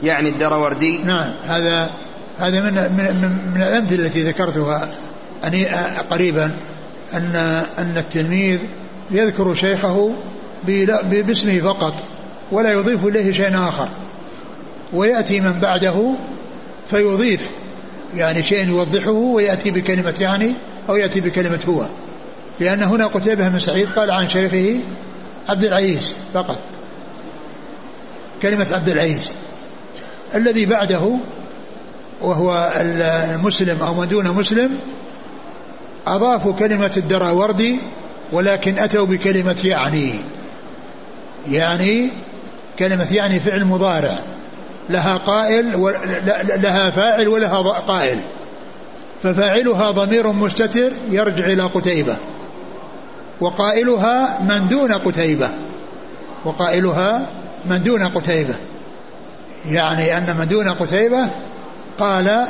يعني 0.04 0.30
الدروردي. 0.30 0.98
نعم 1.04 1.34
هذا 1.44 1.90
هذا 2.40 2.62
من 2.62 2.74
من, 2.74 3.32
من 3.56 3.62
الأمثلة 3.62 4.06
التي 4.06 4.24
ذكرتها 4.24 4.88
أني 5.48 5.66
قريبا 6.10 6.52
أن 7.14 7.36
أن 7.78 7.98
التلميذ 7.98 8.60
يذكر 9.12 9.54
شيخه 9.54 10.16
باسمه 11.04 11.60
فقط 11.60 12.04
ولا 12.52 12.72
يضيف 12.72 13.06
إليه 13.06 13.32
شيء 13.32 13.68
آخر. 13.70 13.88
ويأتي 14.94 15.42
من 15.42 15.60
بعده 15.60 16.16
فيضيف. 16.90 17.42
يعني 18.16 18.44
شيء 18.44 18.68
يوضحه 18.68 19.12
ويأتي 19.12 19.72
بكلمة 19.72 20.14
يعني 20.20 20.56
أو 20.90 20.96
يأتي 20.96 21.22
بكلمة 21.22 21.64
هو. 21.70 21.86
لأن 22.60 22.84
هنا 22.84 23.08
قتيبة 23.08 23.50
بن 23.50 23.60
سعيد 23.60 23.90
قال 23.90 24.12
عن 24.12 24.30
شيخه 24.30 24.80
عبد 25.50 25.64
العزيز 25.64 26.14
فقط. 26.34 26.60
كلمة 28.42 28.68
عبد 28.72 28.90
العزيز 28.90 29.34
الذي 30.36 30.66
بعده 30.66 31.20
وهو 32.22 32.74
المسلم 32.76 33.78
أو 33.82 33.94
من 33.94 34.08
دون 34.08 34.32
مسلم 34.32 34.80
أضافوا 36.08 36.54
كلمة 36.54 36.94
الدراوردي 36.98 37.80
ولكن 38.32 38.78
أتوا 38.80 39.06
بكلمة 39.06 39.62
يعني. 39.64 40.14
يعني 41.52 42.12
كلمة 42.80 43.14
يعني 43.14 43.40
فعل 43.40 43.66
مضارع. 43.66 44.37
لها 44.90 45.18
قائل 45.18 45.94
لها 46.62 46.90
فاعل 46.90 47.28
ولها 47.28 47.62
قائل. 47.80 48.20
ففاعلها 49.24 49.92
ضمير 49.92 50.32
مستتر 50.32 50.92
يرجع 51.10 51.46
إلى 51.46 51.64
قتيبة. 51.64 52.16
وقائلها 53.42 54.42
من 54.42 54.68
دون 54.68 54.94
قتيبة. 54.94 55.50
وقائلها 56.46 57.30
من 57.66 57.84
دون 57.84 58.04
قتيبة. 58.04 58.56
يعني 59.70 60.18
أن 60.18 60.36
من 60.38 60.48
دون 60.48 60.70
قتيبة 60.70 61.30
قال 61.98 62.48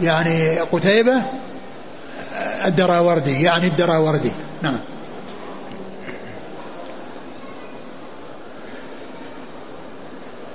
يعني 0.00 0.58
قتيبة 0.60 1.22
الدراوردي 2.66 3.42
يعني 3.42 3.66
الدراوردي. 3.66 4.32
نعم. 4.62 4.80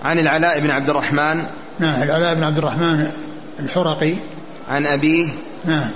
عن 0.03 0.19
العلاء 0.19 0.59
بن 0.59 0.71
عبد 0.71 0.89
الرحمن. 0.89 1.45
نعم 1.79 2.03
العلاء 2.03 2.35
بن 2.35 2.43
عبد 2.43 2.57
الرحمن 2.57 3.11
الحرقي. 3.59 4.15
عن 4.69 4.85
أبيه. 4.85 5.27
نعم. 5.65 5.89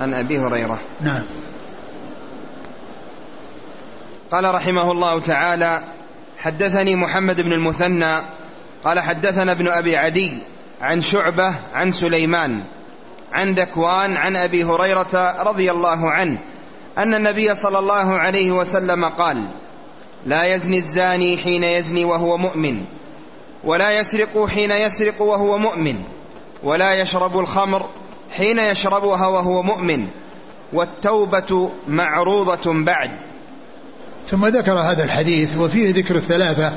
عن 0.00 0.14
أبي 0.14 0.38
هريرة. 0.38 0.80
نعم. 1.00 1.22
قال 4.30 4.54
رحمه 4.54 4.92
الله 4.92 5.20
تعالى 5.20 5.80
حدثني 6.38 6.96
محمد 6.96 7.40
بن 7.40 7.52
المثنى. 7.52 8.22
قال 8.84 9.00
حدثنا 9.00 9.52
ابن 9.52 9.68
أبي 9.68 9.96
عدي 9.96 10.42
عن 10.80 11.00
شعبة 11.00 11.54
عن 11.74 11.92
سليمان 11.92 12.64
عن 13.32 13.54
ذكوان 13.54 14.16
عن 14.16 14.36
أبي 14.36 14.64
هريرة 14.64 15.42
رضي 15.42 15.70
الله 15.70 16.10
عنه 16.10 16.38
أن 16.98 17.14
النبي 17.14 17.54
صلى 17.54 17.78
الله 17.78 18.18
عليه 18.18 18.52
وسلم 18.52 19.04
قال 19.04 19.48
لا 20.26 20.54
يزني 20.54 20.78
الزاني 20.78 21.36
حين 21.36 21.64
يزني 21.64 22.04
وهو 22.04 22.38
مؤمن. 22.38 22.84
ولا 23.64 24.00
يسرق 24.00 24.48
حين 24.48 24.70
يسرق 24.70 25.22
وهو 25.22 25.58
مؤمن 25.58 26.02
ولا 26.62 27.00
يشرب 27.00 27.38
الخمر 27.38 27.86
حين 28.36 28.58
يشربها 28.58 29.26
وهو 29.26 29.62
مؤمن 29.62 30.06
والتوبة 30.72 31.70
معروضة 31.88 32.84
بعد. 32.84 33.10
ثم 34.26 34.46
ذكر 34.46 34.72
هذا 34.72 35.04
الحديث 35.04 35.56
وفيه 35.56 35.94
ذكر 35.94 36.16
الثلاثة 36.16 36.72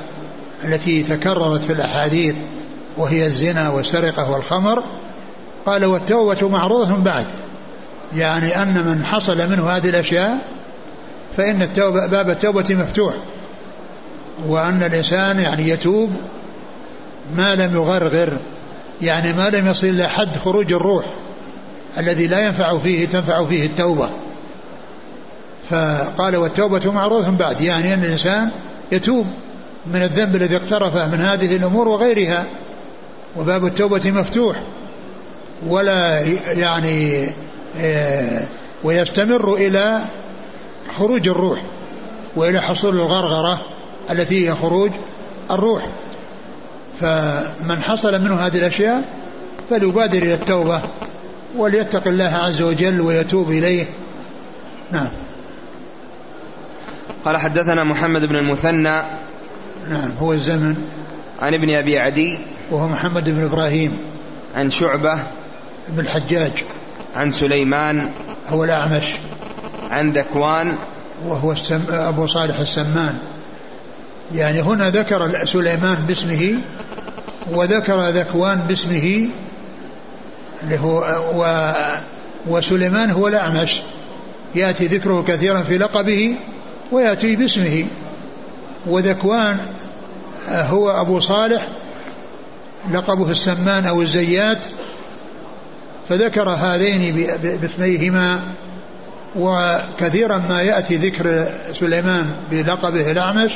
التي 0.65 1.03
تكررت 1.03 1.61
في 1.61 1.73
الأحاديث 1.73 2.35
وهي 2.97 3.25
الزنا 3.25 3.69
والسرقة 3.69 4.31
والخمر. 4.31 4.83
قال 5.65 5.85
والتوبة 5.85 6.49
معروضة 6.49 6.95
بعد. 6.95 7.25
يعني 8.15 8.61
أن 8.61 8.85
من 8.87 9.05
حصل 9.05 9.37
منه 9.37 9.69
هذه 9.69 9.89
الأشياء 9.89 10.55
فإن 11.37 11.61
التوبة 11.61 12.05
باب 12.05 12.29
التوبة 12.29 12.75
مفتوح 12.75 13.15
وأن 14.47 14.83
الإنسان 14.83 15.39
يعني 15.39 15.69
يتوب 15.69 16.09
ما 17.37 17.55
لم 17.55 17.75
يغرغر 17.75 18.37
يعني 19.01 19.33
ما 19.33 19.49
لم 19.49 19.67
يصل 19.67 19.87
إلى 19.87 20.09
حد 20.09 20.37
خروج 20.37 20.73
الروح 20.73 21.05
الذي 21.97 22.27
لا 22.27 22.47
ينفع 22.47 22.77
فيه 22.77 23.07
تنفع 23.07 23.45
فيه 23.45 23.65
التوبة. 23.65 24.09
فقال 25.69 26.35
والتوبة 26.35 26.91
معروض 26.91 27.37
بعد 27.37 27.61
يعني 27.61 27.93
أن 27.93 28.03
الإنسان 28.03 28.51
يتوب 28.91 29.25
من 29.85 30.01
الذنب 30.01 30.35
الذي 30.35 30.55
اقترفه 30.55 31.07
من 31.07 31.21
هذه 31.21 31.55
الأمور 31.55 31.87
وغيرها 31.87 32.47
وباب 33.37 33.65
التوبة 33.65 34.11
مفتوح 34.11 34.63
ولا 35.67 36.19
يعني 36.51 37.29
آه، 37.79 38.47
ويستمر 38.83 39.53
إلى 39.53 40.01
خروج 40.97 41.27
الروح 41.27 41.59
وإلى 42.35 42.61
حصول 42.61 42.95
الغرغرة 42.95 43.61
التي 44.11 44.49
هي 44.49 44.55
خروج 44.55 44.91
الروح. 45.51 45.83
فمن 46.99 47.81
حصل 47.81 48.21
منه 48.21 48.35
هذه 48.35 48.57
الأشياء 48.57 49.03
فليبادر 49.69 50.17
إلى 50.17 50.33
التوبة 50.33 50.81
وليتق 51.55 52.07
الله 52.07 52.31
عز 52.31 52.61
وجل 52.61 53.01
ويتوب 53.01 53.49
إليه. 53.49 53.85
نعم. 54.91 55.07
قال 57.25 57.37
حدثنا 57.37 57.83
محمد 57.83 58.25
بن 58.25 58.35
المثنى. 58.35 59.01
نعم 59.89 60.11
هو 60.19 60.33
الزمن. 60.33 60.75
عن 61.39 61.53
ابن 61.53 61.73
أبي 61.73 61.99
عدي. 61.99 62.39
وهو 62.71 62.87
محمد 62.87 63.29
بن 63.29 63.43
إبراهيم. 63.43 63.97
عن 64.55 64.69
شعبة. 64.69 65.23
بن 65.89 65.99
الحجاج. 65.99 66.63
عن 67.15 67.31
سليمان. 67.31 68.09
هو 68.49 68.63
الأعمش. 68.63 69.05
عن 69.91 70.11
ذكوان. 70.11 70.75
وهو 71.25 71.51
السم 71.51 71.81
أبو 71.89 72.27
صالح 72.27 72.59
السمان. 72.59 73.19
يعني 74.33 74.61
هنا 74.61 74.89
ذكر 74.89 75.45
سليمان 75.45 75.95
باسمه 76.07 76.61
وذكر 77.51 78.09
ذكوان 78.09 78.59
باسمه 78.59 79.29
اللي 80.63 80.79
هو 80.79 80.99
و 81.35 81.71
وسليمان 82.47 83.11
هو 83.11 83.27
الأعمش. 83.27 83.69
يأتي 84.55 84.87
ذكره 84.87 85.23
كثيرا 85.27 85.61
في 85.61 85.77
لقبه 85.77 86.35
ويأتي 86.91 87.35
باسمه. 87.35 87.85
وذكوان 88.85 89.57
هو 90.49 90.89
أبو 90.89 91.19
صالح 91.19 91.67
لقبه 92.91 93.31
السمان 93.31 93.85
أو 93.85 94.01
الزيات. 94.01 94.65
فذكر 96.09 96.49
هذين 96.49 97.27
باسميهما. 97.61 98.41
وكثيرا 99.35 100.37
ما 100.37 100.61
يأتي 100.61 100.95
ذكر 100.97 101.47
سليمان 101.79 102.35
بلقبه 102.51 103.11
الأعمش. 103.11 103.51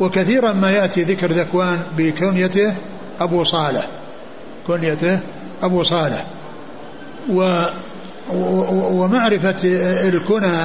وكثيرا 0.00 0.52
ما 0.52 0.70
يأتي 0.70 1.02
ذكر 1.02 1.32
ذكوان 1.32 1.82
بكنيته 1.96 2.74
أبو 3.20 3.44
صالح. 3.44 3.86
كنيته 4.66 5.20
أبو 5.62 5.82
صالح. 5.82 6.26
و 7.30 7.66
ومعرفة 8.90 9.56
الكنى 10.08 10.64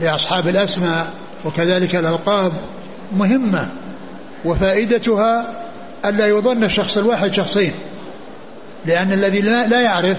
لأصحاب 0.00 0.48
الأسماء 0.48 1.12
وكذلك 1.44 1.96
الألقاب 1.96 2.52
مهمة 3.12 3.68
وفائدتها 4.44 5.62
ألا 6.04 6.26
يظن 6.28 6.64
الشخص 6.64 6.96
الواحد 6.96 7.34
شخصين 7.34 7.72
لأن 8.84 9.12
الذي 9.12 9.40
لا 9.40 9.80
يعرف 9.80 10.16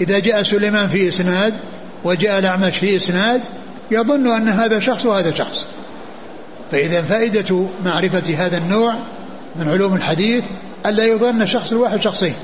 إذا 0.00 0.18
جاء 0.18 0.42
سليمان 0.42 0.88
في 0.88 1.08
إسناد 1.08 1.60
وجاء 2.04 2.38
الأعمش 2.38 2.78
في 2.78 2.96
إسناد 2.96 3.40
يظن 3.90 4.26
أن 4.26 4.48
هذا 4.48 4.80
شخص 4.80 5.06
وهذا 5.06 5.34
شخص. 5.34 5.56
فإذا 6.70 7.02
فائدة 7.02 7.66
معرفة 7.84 8.34
هذا 8.46 8.56
النوع 8.56 8.94
من 9.56 9.68
علوم 9.68 9.94
الحديث 9.94 10.44
ألا 10.86 11.04
يظن 11.04 11.46
شخص 11.46 11.72
الواحد 11.72 12.02
شخصين. 12.02 12.34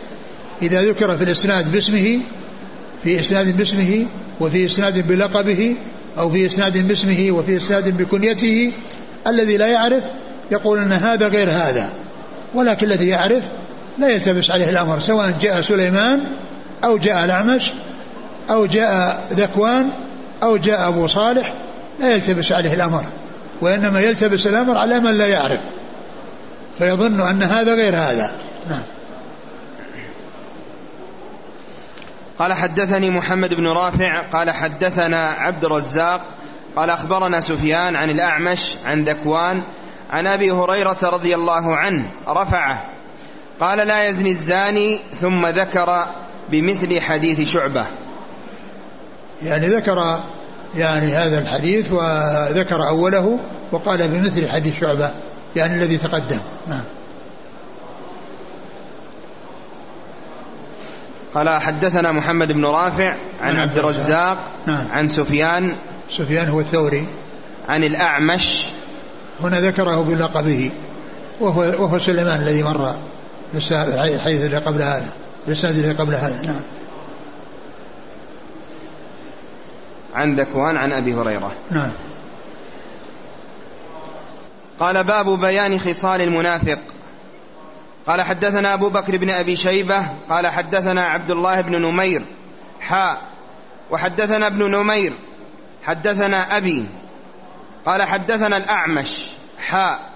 إذا 0.62 0.82
ذكر 0.82 1.16
في 1.16 1.24
الإسناد 1.24 1.72
باسمه 1.72 2.20
في 3.04 3.20
إسناد 3.20 3.56
باسمه 3.56 4.06
وفي 4.40 4.66
إسناد 4.66 5.08
بلقبه 5.08 5.76
أو 6.18 6.30
في 6.30 6.46
إسناد 6.46 6.88
باسمه 6.88 7.30
وفي 7.30 7.56
إسناد 7.56 8.02
بكنيته 8.02 8.72
الذي 9.26 9.56
لا 9.56 9.66
يعرف 9.66 10.04
يقول 10.50 10.78
أن 10.78 10.92
هذا 10.92 11.28
غير 11.28 11.50
هذا. 11.50 11.90
ولكن 12.54 12.86
الذي 12.86 13.08
يعرف 13.08 13.44
لا 13.98 14.08
يلتبس 14.08 14.50
عليه 14.50 14.70
الأمر 14.70 14.98
سواء 14.98 15.30
جاء 15.40 15.62
سليمان 15.62 16.20
أو 16.84 16.98
جاء 16.98 17.24
الأعمش 17.24 17.62
أو 18.50 18.66
جاء 18.66 19.22
ذكوان 19.32 19.92
أو 20.42 20.56
جاء 20.56 20.88
أبو 20.88 21.06
صالح 21.06 21.62
لا 22.00 22.14
يلتبس 22.14 22.52
عليه 22.52 22.74
الأمر. 22.74 23.04
وإنما 23.60 24.00
يلتبس 24.00 24.46
الأمر 24.46 24.78
على 24.78 25.00
من 25.00 25.18
لا 25.18 25.26
يعرف. 25.26 25.60
فيظن 26.78 27.20
أن 27.20 27.42
هذا 27.42 27.74
غير 27.74 27.96
هذا. 27.96 28.30
نعم. 28.70 28.82
قال 32.38 32.52
حدثني 32.52 33.10
محمد 33.10 33.54
بن 33.54 33.66
رافع 33.66 34.28
قال 34.32 34.50
حدثنا 34.50 35.32
عبد 35.32 35.64
الرزاق 35.64 36.20
قال 36.76 36.90
أخبرنا 36.90 37.40
سفيان 37.40 37.96
عن 37.96 38.10
الأعمش 38.10 38.74
عن 38.84 39.04
ذكوان 39.04 39.62
عن 40.10 40.26
أبي 40.26 40.50
هريرة 40.50 40.98
رضي 41.02 41.34
الله 41.34 41.76
عنه 41.76 42.12
رفعه 42.28 42.90
قال 43.60 43.88
لا 43.88 44.08
يزني 44.08 44.30
الزاني 44.30 45.00
ثم 45.20 45.46
ذكر 45.46 46.06
بمثل 46.48 47.00
حديث 47.00 47.52
شعبة. 47.52 47.86
يعني 49.42 49.66
ذكر 49.66 50.20
يعني 50.74 51.14
هذا 51.14 51.38
الحديث 51.38 51.92
وذكر 51.92 52.88
أوله 52.88 53.38
وقال 53.72 54.08
بمثل 54.08 54.48
حديث 54.48 54.80
شعبة 54.80 55.10
يعني 55.56 55.74
الذي 55.74 55.98
تقدم. 55.98 56.38
نعم. 56.68 56.84
قال 61.34 61.48
حدثنا 61.48 62.12
محمد 62.12 62.52
بن 62.52 62.64
رافع 62.64 63.16
عن 63.40 63.56
عبد 63.56 63.78
الرزاق 63.78 64.38
نعم. 64.66 64.88
عن 64.90 65.08
سفيان. 65.08 65.76
سفيان 66.10 66.48
هو 66.48 66.60
الثوري. 66.60 67.06
عن 67.68 67.84
الأعمش. 67.84 68.64
هنا 69.42 69.60
ذكره 69.60 70.02
بلقبه. 70.02 70.70
وهو, 71.40 71.60
وهو 71.60 71.98
سليمان 71.98 72.40
الذي 72.40 72.62
مر 72.62 72.94
حيث 74.24 74.44
اللي 74.44 74.58
قبل 74.58 74.82
هذا 74.82 75.08
الاسناد 75.48 75.76
اللي 75.76 75.92
قبل 75.92 76.14
هذا. 76.14 76.42
نعم. 76.42 76.60
عن 80.16 80.34
ذكوان 80.34 80.76
عن 80.76 80.92
أبي 80.92 81.14
هريرة. 81.14 81.56
نعم. 81.70 81.92
قال 84.78 85.04
باب 85.04 85.40
بيان 85.40 85.80
خصال 85.80 86.20
المنافق. 86.20 86.78
قال 88.06 88.22
حدثنا 88.22 88.74
أبو 88.74 88.88
بكر 88.88 89.16
بن 89.16 89.30
أبي 89.30 89.56
شيبة 89.56 90.06
قال 90.28 90.46
حدثنا 90.46 91.02
عبد 91.02 91.30
الله 91.30 91.60
بن 91.60 91.82
نمير 91.82 92.22
حاء 92.80 93.22
وحدثنا 93.90 94.46
ابن 94.46 94.70
نمير 94.70 95.12
حدثنا 95.84 96.56
أبي. 96.56 96.86
قال 97.86 98.02
حدثنا 98.02 98.56
الأعمش 98.56 99.30
حاء 99.66 100.10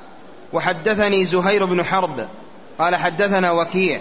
وحدثني 0.53 1.25
زهير 1.25 1.65
بن 1.65 1.85
حرب. 1.85 2.29
قال 2.79 2.97
حدثنا 2.97 3.51
وكيع. 3.51 4.01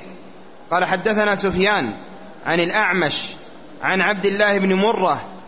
قال 0.72 0.86
حدثنا 0.86 1.36
سفيان 1.36 1.98
عن 2.46 2.60
الأعمش 2.60 3.34
عن 3.82 4.02
عبد 4.02 4.26
الله 4.26 4.58
بن 4.58 4.74
مرة 4.74 5.39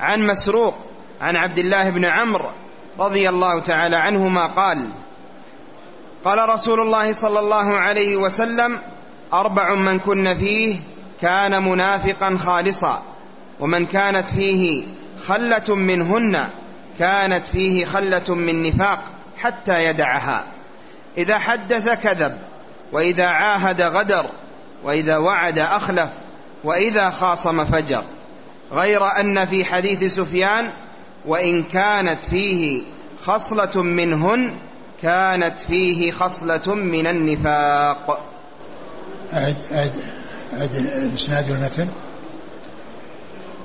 عن 0.00 0.26
مسروق 0.26 0.74
عن 1.20 1.36
عبد 1.36 1.58
الله 1.58 1.90
بن 1.90 2.04
عمرو 2.04 2.50
رضي 2.98 3.28
الله 3.28 3.60
تعالى 3.60 3.96
عنهما 3.96 4.46
قال 4.46 4.88
قال 6.24 6.48
رسول 6.48 6.80
الله 6.80 7.12
صلى 7.12 7.40
الله 7.40 7.78
عليه 7.78 8.16
وسلم 8.16 8.80
أربع 9.32 9.74
من 9.74 9.98
كن 9.98 10.34
فيه 10.34 10.76
كان 11.20 11.62
منافقا 11.62 12.36
خالصا 12.36 13.02
ومن 13.60 13.86
كانت 13.86 14.28
فيه 14.28 14.86
خلة 15.26 15.76
منهن 15.76 16.50
كانت 16.98 17.46
فيه 17.46 17.84
خلة 17.84 18.34
من 18.34 18.62
نفاق 18.62 19.04
حتى 19.38 19.84
يدعها. 19.84 20.44
إذا 21.18 21.38
حدث 21.38 21.88
كذب 21.88 22.38
وإذا 22.92 23.26
عاهد 23.26 23.82
غدر 23.82 24.26
وإذا 24.84 25.16
وعد 25.16 25.58
أخلف 25.58 26.08
وإذا 26.64 27.10
خاصم 27.10 27.64
فجر. 27.64 28.04
غير 28.72 29.04
أن 29.20 29.46
في 29.46 29.64
حديث 29.64 30.14
سفيان 30.14 30.70
وإن 31.26 31.62
كانت 31.62 32.24
فيه 32.24 32.82
خصلة 33.24 33.82
منهن 33.82 34.58
كانت 35.02 35.58
فيه 35.58 36.12
خصلة 36.12 36.74
من 36.74 37.06
النفاق. 37.06 38.26
أعد 39.32 39.56
أعد 39.72 39.92
أعد 40.52 40.74
الإسناد 40.74 41.50
والمتن. 41.50 41.88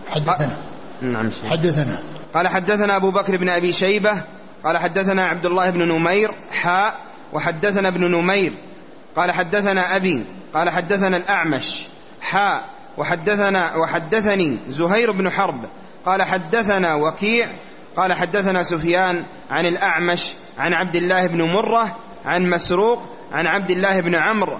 حدثنا. 0.10 0.58
نعم 1.02 1.32
حدثنا. 1.50 2.04
قال 2.34 2.48
حدثنا 2.48 2.96
أبو 2.96 3.12
بكر 3.12 3.38
بن 3.38 3.50
أبي 3.50 3.74
شيبة 3.74 4.24
قال 4.64 4.78
حدثنا 4.78 5.22
عبد 5.22 5.46
الله 5.46 5.70
بن 5.70 5.88
نمير 5.88 6.32
حاء 6.52 7.06
وحدثنا 7.34 7.88
ابن 7.88 8.12
نمير. 8.12 8.52
قال 9.16 9.32
حدثنا 9.32 9.96
أبي 9.96 10.26
قال 10.54 10.70
حدثنا 10.70 11.18
الأعمش 11.18 11.82
حاء 12.22 12.75
وحدثنا 12.98 13.76
وحدثني 13.76 14.58
زهير 14.68 15.12
بن 15.12 15.30
حرب 15.30 15.66
قال 16.06 16.24
حدثنا 16.24 16.96
وكيع 16.96 17.48
قال 17.96 18.14
حدثنا 18.14 18.64
سفيان 18.64 19.26
عن 19.50 19.66
الأعمش 19.66 20.34
عن 20.58 20.74
عبد 20.74 20.96
الله 20.96 21.28
بن 21.28 21.42
مرة 21.42 21.96
عن 22.26 22.50
مسروق 22.50 23.02
عن 23.32 23.48
عبد 23.48 23.72
الله 23.72 24.00
بن 24.00 24.16
عمرو 24.16 24.60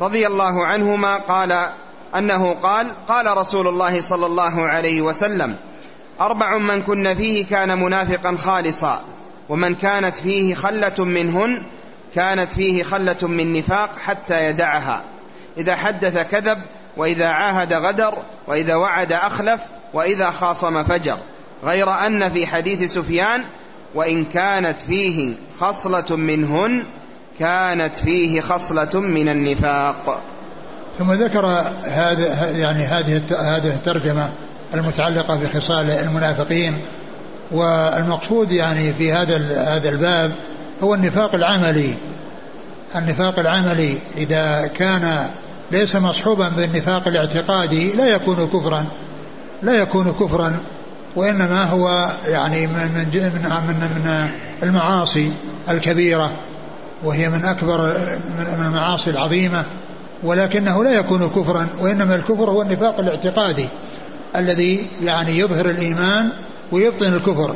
رضي 0.00 0.26
الله 0.26 0.66
عنهما 0.66 1.16
قال 1.16 1.72
أنه 2.18 2.52
قال 2.52 3.06
قال 3.08 3.38
رسول 3.38 3.68
الله 3.68 4.00
صلى 4.00 4.26
الله 4.26 4.68
عليه 4.68 5.02
وسلم 5.02 5.56
أربع 6.20 6.58
من 6.58 6.82
كن 6.82 7.14
فيه 7.14 7.46
كان 7.46 7.78
منافقا 7.78 8.36
خالصا 8.36 9.04
ومن 9.48 9.74
كانت 9.74 10.16
فيه 10.16 10.54
خلة 10.54 10.94
منهن 10.98 11.62
كانت 12.14 12.52
فيه 12.52 12.82
خلة 12.82 13.18
من 13.22 13.52
نفاق 13.52 13.98
حتى 13.98 14.48
يدعها 14.48 15.04
إذا 15.58 15.76
حدث 15.76 16.18
كذب 16.18 16.58
وإذا 16.96 17.26
عاهد 17.26 17.72
غدر 17.72 18.18
وإذا 18.46 18.74
وعد 18.74 19.12
أخلف 19.12 19.60
وإذا 19.94 20.30
خاصم 20.30 20.84
فجر. 20.84 21.18
غير 21.64 21.90
أن 21.90 22.30
في 22.30 22.46
حديث 22.46 22.92
سفيان 22.92 23.44
وإن 23.94 24.24
كانت 24.24 24.80
فيه 24.80 25.34
خصلة 25.60 26.16
منهن 26.16 26.84
كانت 27.38 27.96
فيه 27.96 28.40
خصلة 28.40 29.00
من 29.00 29.28
النفاق. 29.28 30.22
ثم 30.98 31.12
ذكر 31.12 31.46
هذا 31.84 32.50
يعني 32.50 32.84
هذه 32.84 33.22
هذه 33.30 33.68
الترجمة 33.68 34.30
المتعلقة 34.74 35.36
بخصال 35.36 35.90
المنافقين 35.90 36.84
والمقصود 37.50 38.52
يعني 38.52 38.92
في 38.92 39.12
هذا 39.12 39.36
هذا 39.76 39.88
الباب 39.88 40.32
هو 40.82 40.94
النفاق 40.94 41.34
العملي. 41.34 41.94
النفاق 42.96 43.38
العملي 43.38 43.98
إذا 44.16 44.66
كان 44.66 45.26
ليس 45.70 45.96
مصحوبا 45.96 46.48
بالنفاق 46.48 47.08
الاعتقادي 47.08 47.92
لا 47.92 48.06
يكون 48.06 48.36
كفرا 48.46 48.86
لا 49.62 49.72
يكون 49.72 50.12
كفرا 50.12 50.60
وإنما 51.16 51.64
هو 51.64 52.10
يعني 52.28 52.66
من 52.66 52.94
من 52.94 53.06
من, 53.66 53.76
من 53.78 54.28
المعاصي 54.62 55.32
الكبيرة 55.70 56.32
وهي 57.04 57.28
من 57.28 57.44
أكبر 57.44 57.78
من 58.38 58.64
المعاصي 58.66 59.10
العظيمة 59.10 59.64
ولكنه 60.22 60.84
لا 60.84 60.90
يكون 60.90 61.28
كفرا 61.28 61.66
وإنما 61.80 62.14
الكفر 62.14 62.50
هو 62.50 62.62
النفاق 62.62 63.00
الاعتقادي 63.00 63.68
الذي 64.36 64.90
يعني 65.02 65.38
يظهر 65.38 65.70
الإيمان 65.70 66.28
ويبطن 66.72 67.14
الكفر. 67.14 67.54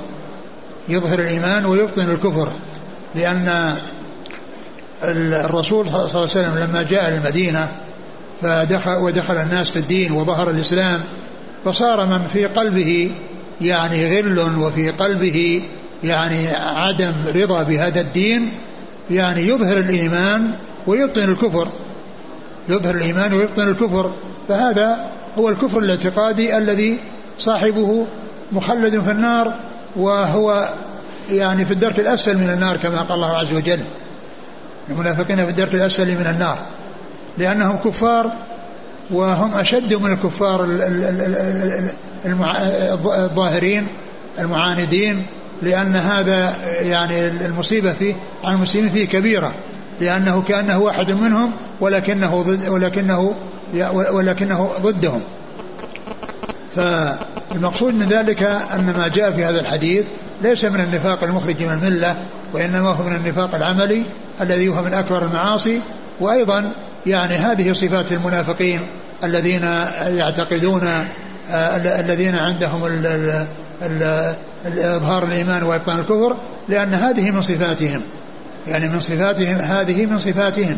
يظهر 0.89 1.19
الإيمان 1.19 1.65
ويبطن 1.65 2.11
الكفر 2.11 2.49
لأن 3.15 3.77
الرسول 5.45 5.87
صلى 5.87 5.97
الله 5.97 6.11
عليه 6.11 6.23
وسلم 6.23 6.59
لما 6.59 6.83
جاء 6.83 7.09
المدينة 7.09 7.69
فدخل 8.43 8.97
ودخل 8.97 9.37
الناس 9.37 9.71
في 9.71 9.79
الدين 9.79 10.13
وظهر 10.13 10.51
الإسلام 10.51 11.05
فصار 11.65 12.07
من 12.07 12.27
في 12.27 12.47
قلبه 12.47 13.13
يعني 13.61 14.21
غل 14.21 14.39
وفي 14.59 14.91
قلبه 14.91 15.63
يعني 16.05 16.49
عدم 16.57 17.13
رضا 17.35 17.63
بهذا 17.63 18.01
الدين 18.01 18.53
يعني 19.11 19.41
يظهر 19.41 19.79
الإيمان 19.79 20.55
ويبطن 20.87 21.25
الكفر. 21.25 21.69
يظهر 22.69 22.95
الإيمان 22.95 23.33
ويبطن 23.33 23.69
الكفر. 23.69 24.11
فهذا 24.49 25.11
هو 25.39 25.49
الكفر 25.49 25.79
الاعتقادي 25.79 26.57
الذي 26.59 26.99
صاحبه 27.39 28.07
مخلد 28.53 29.01
في 29.01 29.11
النار 29.11 29.55
وهو 29.97 30.69
يعني 31.31 31.65
في 31.65 31.73
الدرك 31.73 32.01
الأسفل 32.01 32.39
من 32.39 32.51
النار 32.51 32.77
كما 32.77 33.03
قال 33.03 33.13
الله 33.13 33.37
عز 33.37 33.53
وجل. 33.53 33.81
المنافقين 34.91 35.37
في 35.37 35.51
الدرك 35.51 35.75
الأسفل 35.75 36.07
من 36.07 36.27
النار. 36.27 36.59
لأنهم 37.39 37.77
كفار 37.77 38.33
وهم 39.11 39.55
أشد 39.55 39.95
من 39.95 40.13
الكفار 40.13 40.65
الظاهرين 43.05 43.87
المعاندين 44.39 45.27
لأن 45.63 45.97
هذا 45.97 46.55
يعني 46.65 47.27
المصيبة 47.27 47.93
فيه 47.93 48.15
على 48.45 48.55
المسلمين 48.55 48.91
فيه 48.91 49.07
كبيرة 49.07 49.53
لأنه 50.01 50.43
كأنه 50.43 50.79
واحد 50.79 51.11
منهم 51.11 51.53
ولكنه 51.81 52.43
ضد 52.43 52.69
ولكنه 52.69 53.35
ولكنه 54.13 54.71
ضدهم. 54.81 55.21
فالمقصود 56.77 57.95
من 57.95 58.07
ذلك 58.07 58.43
أن 58.43 58.95
ما 58.97 59.09
جاء 59.09 59.33
في 59.33 59.45
هذا 59.45 59.61
الحديث 59.61 60.05
ليس 60.43 60.65
من 60.65 60.81
النفاق 60.81 61.25
المخرج 61.25 61.63
من 61.63 61.73
الملة 61.73 62.17
وإنما 62.55 62.89
هو 62.89 63.05
من 63.05 63.17
النفاق 63.17 63.55
العملي 63.55 64.05
الذي 64.41 64.69
هو 64.69 64.83
من 64.83 64.95
أكبر 64.95 65.23
المعاصي 65.23 65.81
وأيضا 66.21 66.73
يعني 67.07 67.35
هذه 67.35 67.73
صفات 67.73 68.13
المنافقين 68.13 68.81
الذين 69.25 69.63
يعتقدون 70.07 70.83
آه، 71.51 71.77
الذين 72.01 72.39
عندهم 72.39 73.05
إظهار 74.79 75.25
الإيمان 75.25 75.63
وإبطان 75.63 75.99
الكفر 75.99 76.37
لأن 76.69 76.95
هذه 76.95 77.31
من 77.31 77.43
صفاتهم. 77.43 78.03
يعني 78.67 78.89
من 78.89 79.01
صفاتهم 79.01 79.57
هذه 79.57 80.07
من 80.07 80.19
صفاتهم. 80.19 80.77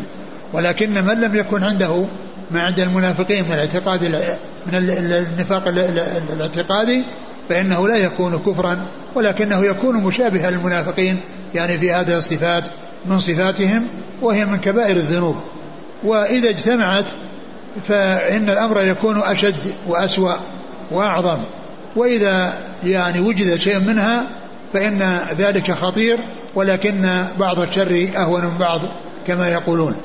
ولكن 0.53 0.93
من 0.93 1.21
لم 1.21 1.35
يكن 1.35 1.63
عنده 1.63 2.05
ما 2.51 2.63
عند 2.63 2.79
المنافقين 2.79 3.45
من 3.45 3.51
الاعتقاد 3.51 4.03
من 4.65 4.75
النفاق 4.75 5.67
الاعتقادي 5.67 7.03
فإنه 7.49 7.87
لا 7.87 7.95
يكون 7.95 8.39
كفرا 8.39 8.85
ولكنه 9.15 9.65
يكون 9.65 10.03
مشابها 10.03 10.51
للمنافقين 10.51 11.19
يعني 11.55 11.77
في 11.77 11.91
هذه 11.93 12.17
الصفات 12.17 12.67
من 13.05 13.19
صفاتهم 13.19 13.87
وهي 14.21 14.45
من 14.45 14.57
كبائر 14.57 14.95
الذنوب. 14.95 15.35
وإذا 16.03 16.49
اجتمعت 16.49 17.05
فإن 17.87 18.49
الأمر 18.49 18.81
يكون 18.81 19.17
أشد 19.17 19.73
وأسوأ 19.87 20.35
وأعظم. 20.91 21.43
وإذا 21.95 22.53
يعني 22.83 23.19
وجد 23.19 23.55
شيء 23.55 23.79
منها 23.79 24.27
فإن 24.73 25.19
ذلك 25.37 25.71
خطير 25.71 26.17
ولكن 26.55 27.25
بعض 27.39 27.59
الشر 27.59 28.09
أهون 28.15 28.45
من 28.45 28.57
بعض 28.57 28.81
كما 29.27 29.47
يقولون. 29.47 29.95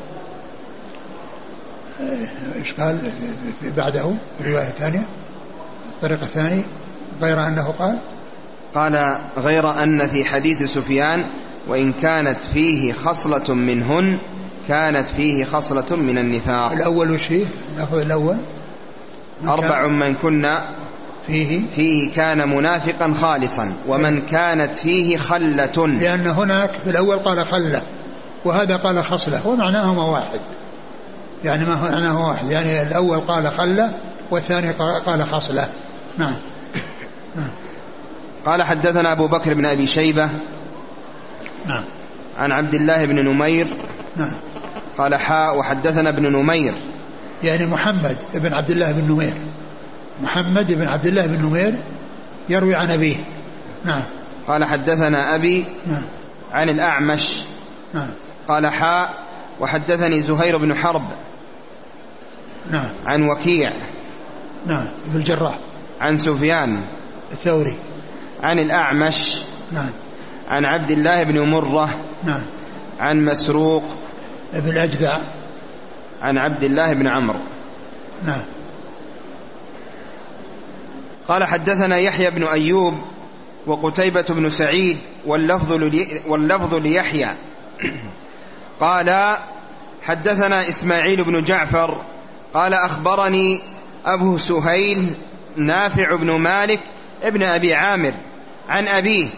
إيش 2.58 2.72
قال؟ 2.72 3.12
بعده 3.76 4.14
الرواية 4.40 4.68
الثانية 4.68 5.02
الطريقة 5.94 6.22
الثانية 6.22 6.62
غير 7.22 7.46
أنه 7.46 7.74
قال؟ 7.78 7.98
قال 8.74 9.16
غير 9.36 9.82
أن 9.82 10.06
في 10.06 10.24
حديث 10.24 10.62
سفيان 10.62 11.18
وإن 11.68 11.92
كانت 11.92 12.38
فيه 12.52 12.92
خصلة 12.92 13.54
منهن 13.54 14.18
كانت 14.68 15.08
فيه 15.08 15.44
خصلة 15.44 15.96
من 15.96 16.18
النفاق. 16.18 16.72
الأول 16.72 17.10
وش 17.10 17.26
فيه 17.26 17.46
نأخذ 17.78 18.00
الأول. 18.00 18.36
أربع 19.48 19.86
من 19.86 20.14
كنا 20.14 20.74
فيه؟ 21.26 21.62
فيه 21.76 22.12
كان 22.12 22.48
منافقا 22.48 23.12
خالصا 23.12 23.72
ومن 23.88 24.26
كانت 24.26 24.74
فيه 24.74 25.18
خلة. 25.18 25.86
لأن 25.86 26.26
هناك 26.26 26.70
في 26.84 26.90
الأول 26.90 27.18
قال 27.18 27.46
خلة 27.46 27.82
وهذا 28.44 28.76
قال 28.76 29.04
خصلة 29.04 29.46
ومعناهما 29.46 30.04
واحد. 30.04 30.40
يعني 31.44 31.64
ما 31.64 31.74
هو 31.74 31.88
معناه 31.88 32.28
واحد. 32.28 32.50
يعني 32.50 32.82
الأول 32.82 33.20
قال 33.20 33.52
خلة 33.52 33.92
والثاني 34.30 34.72
قال 35.06 35.26
خصلة. 35.26 35.68
نعم. 36.18 36.34
نعم. 37.36 37.50
قال 38.46 38.62
حدثنا 38.62 39.12
أبو 39.12 39.26
بكر 39.26 39.54
بن 39.54 39.66
أبي 39.66 39.86
شيبة 39.86 40.30
نعم. 41.66 41.84
عن 42.38 42.52
عبد 42.52 42.74
الله 42.74 43.04
بن 43.04 43.24
نمير 43.24 43.68
نعم. 44.16 44.34
قال 44.98 45.14
حاء 45.14 45.58
وحدثنا 45.58 46.08
ابن 46.08 46.36
نمير. 46.36 46.74
يعني 47.42 47.66
محمد 47.66 48.18
بن 48.34 48.54
عبد 48.54 48.70
الله 48.70 48.92
بن 48.92 49.12
نمير. 49.12 49.34
محمد 50.22 50.72
بن 50.72 50.88
عبد 50.88 51.06
الله 51.06 51.26
بن 51.26 51.46
نمير 51.46 51.74
يروي 52.48 52.74
عن 52.74 52.90
أبيه. 52.90 53.16
نعم. 53.84 54.02
قال 54.48 54.64
حدثنا 54.64 55.34
أبي 55.34 55.64
نعم. 55.86 56.02
عن 56.52 56.68
الأعمش. 56.68 57.42
نعم. 57.94 58.08
قال 58.48 58.66
حاء 58.66 59.14
وحدثني 59.60 60.20
زهير 60.20 60.56
بن 60.56 60.74
حرب. 60.74 61.02
نعم. 62.70 62.88
عن 63.06 63.22
وكيع. 63.22 63.72
نعم. 64.66 64.88
بن 65.06 65.18
الجراح. 65.18 65.58
عن 66.00 66.16
سفيان. 66.16 66.84
الثوري. 67.32 67.78
عن 68.42 68.58
الأعمش. 68.58 69.42
نعم. 69.72 69.90
عن 70.48 70.64
عبد 70.64 70.90
الله 70.90 71.22
بن 71.22 71.50
مرة. 71.50 71.88
نعم. 72.24 72.42
عن 73.00 73.24
مسروق. 73.24 73.84
بن 74.52 74.68
الأجدع 74.68 75.18
عن 76.22 76.38
عبد 76.38 76.64
الله 76.64 76.92
بن 76.92 77.06
عمرو. 77.06 77.40
نعم. 78.24 78.42
قال 81.28 81.44
حدثنا 81.44 81.96
يحيى 81.96 82.30
بن 82.30 82.44
أيوب 82.44 82.94
وقتيبة 83.66 84.24
بن 84.28 84.50
سعيد 84.50 84.98
واللفظ, 85.26 85.72
لي 85.72 86.20
واللفظ 86.26 86.74
ليحيى. 86.74 87.34
قال 88.80 89.38
حدثنا 90.02 90.68
إسماعيل 90.68 91.24
بن 91.24 91.42
جعفر 91.42 92.02
قال 92.54 92.74
أخبرني 92.74 93.60
أبو 94.06 94.38
سهيل 94.38 95.14
نافع 95.56 96.16
بن 96.16 96.30
مالك 96.30 96.80
ابن 97.22 97.42
أبي 97.42 97.74
عامر 97.74 98.14
عن 98.68 98.88
أبيه 98.88 99.28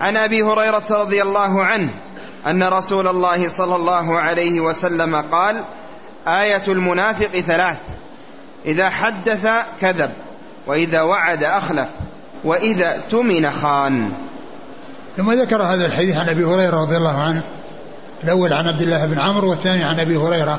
عن 0.00 0.16
أبي 0.16 0.42
هريرة 0.42 0.84
رضي 0.90 1.22
الله 1.22 1.64
عنه 1.64 1.90
أن 2.46 2.62
رسول 2.62 3.08
الله 3.08 3.48
صلى 3.48 3.76
الله 3.76 4.18
عليه 4.18 4.60
وسلم 4.60 5.16
قال 5.16 5.64
آية 6.28 6.62
المنافق 6.68 7.40
ثلاث. 7.40 7.78
إذا 8.66 8.90
حدث 8.90 9.48
كذب 9.80 10.10
وإذا 10.66 11.02
وعد 11.02 11.44
أخلف 11.44 11.88
وإذا 12.44 13.02
تمن 13.08 13.50
خان. 13.50 14.12
ثم 15.16 15.32
ذكر 15.32 15.62
هذا 15.62 15.86
الحديث 15.86 16.16
عن 16.16 16.28
أبي 16.28 16.44
هريرة 16.44 16.82
رضي 16.82 16.96
الله 16.96 17.22
عنه 17.22 17.42
الأول 18.24 18.52
عن 18.52 18.68
عبد 18.68 18.82
الله 18.82 19.06
بن 19.06 19.18
عمرو 19.18 19.50
والثاني 19.50 19.84
عن 19.84 20.00
أبي 20.00 20.16
هريرة 20.16 20.58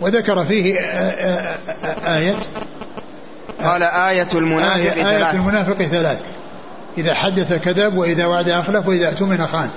وذكر 0.00 0.44
فيه 0.44 0.74
آية. 2.06 2.34
قال 3.64 3.82
آية 3.82 4.28
المنافق 4.34 4.74
آية, 4.74 4.90
ثلاث. 4.90 5.06
آية 5.06 5.30
المنافق 5.30 5.82
ثلاث. 5.82 6.18
إذا 6.98 7.14
حدث 7.14 7.52
كذب 7.52 7.96
وإذا 7.96 8.26
وعد 8.26 8.48
أخلف 8.48 8.88
وإذا 8.88 9.08
اؤتمن 9.08 9.46
خان. 9.46 9.68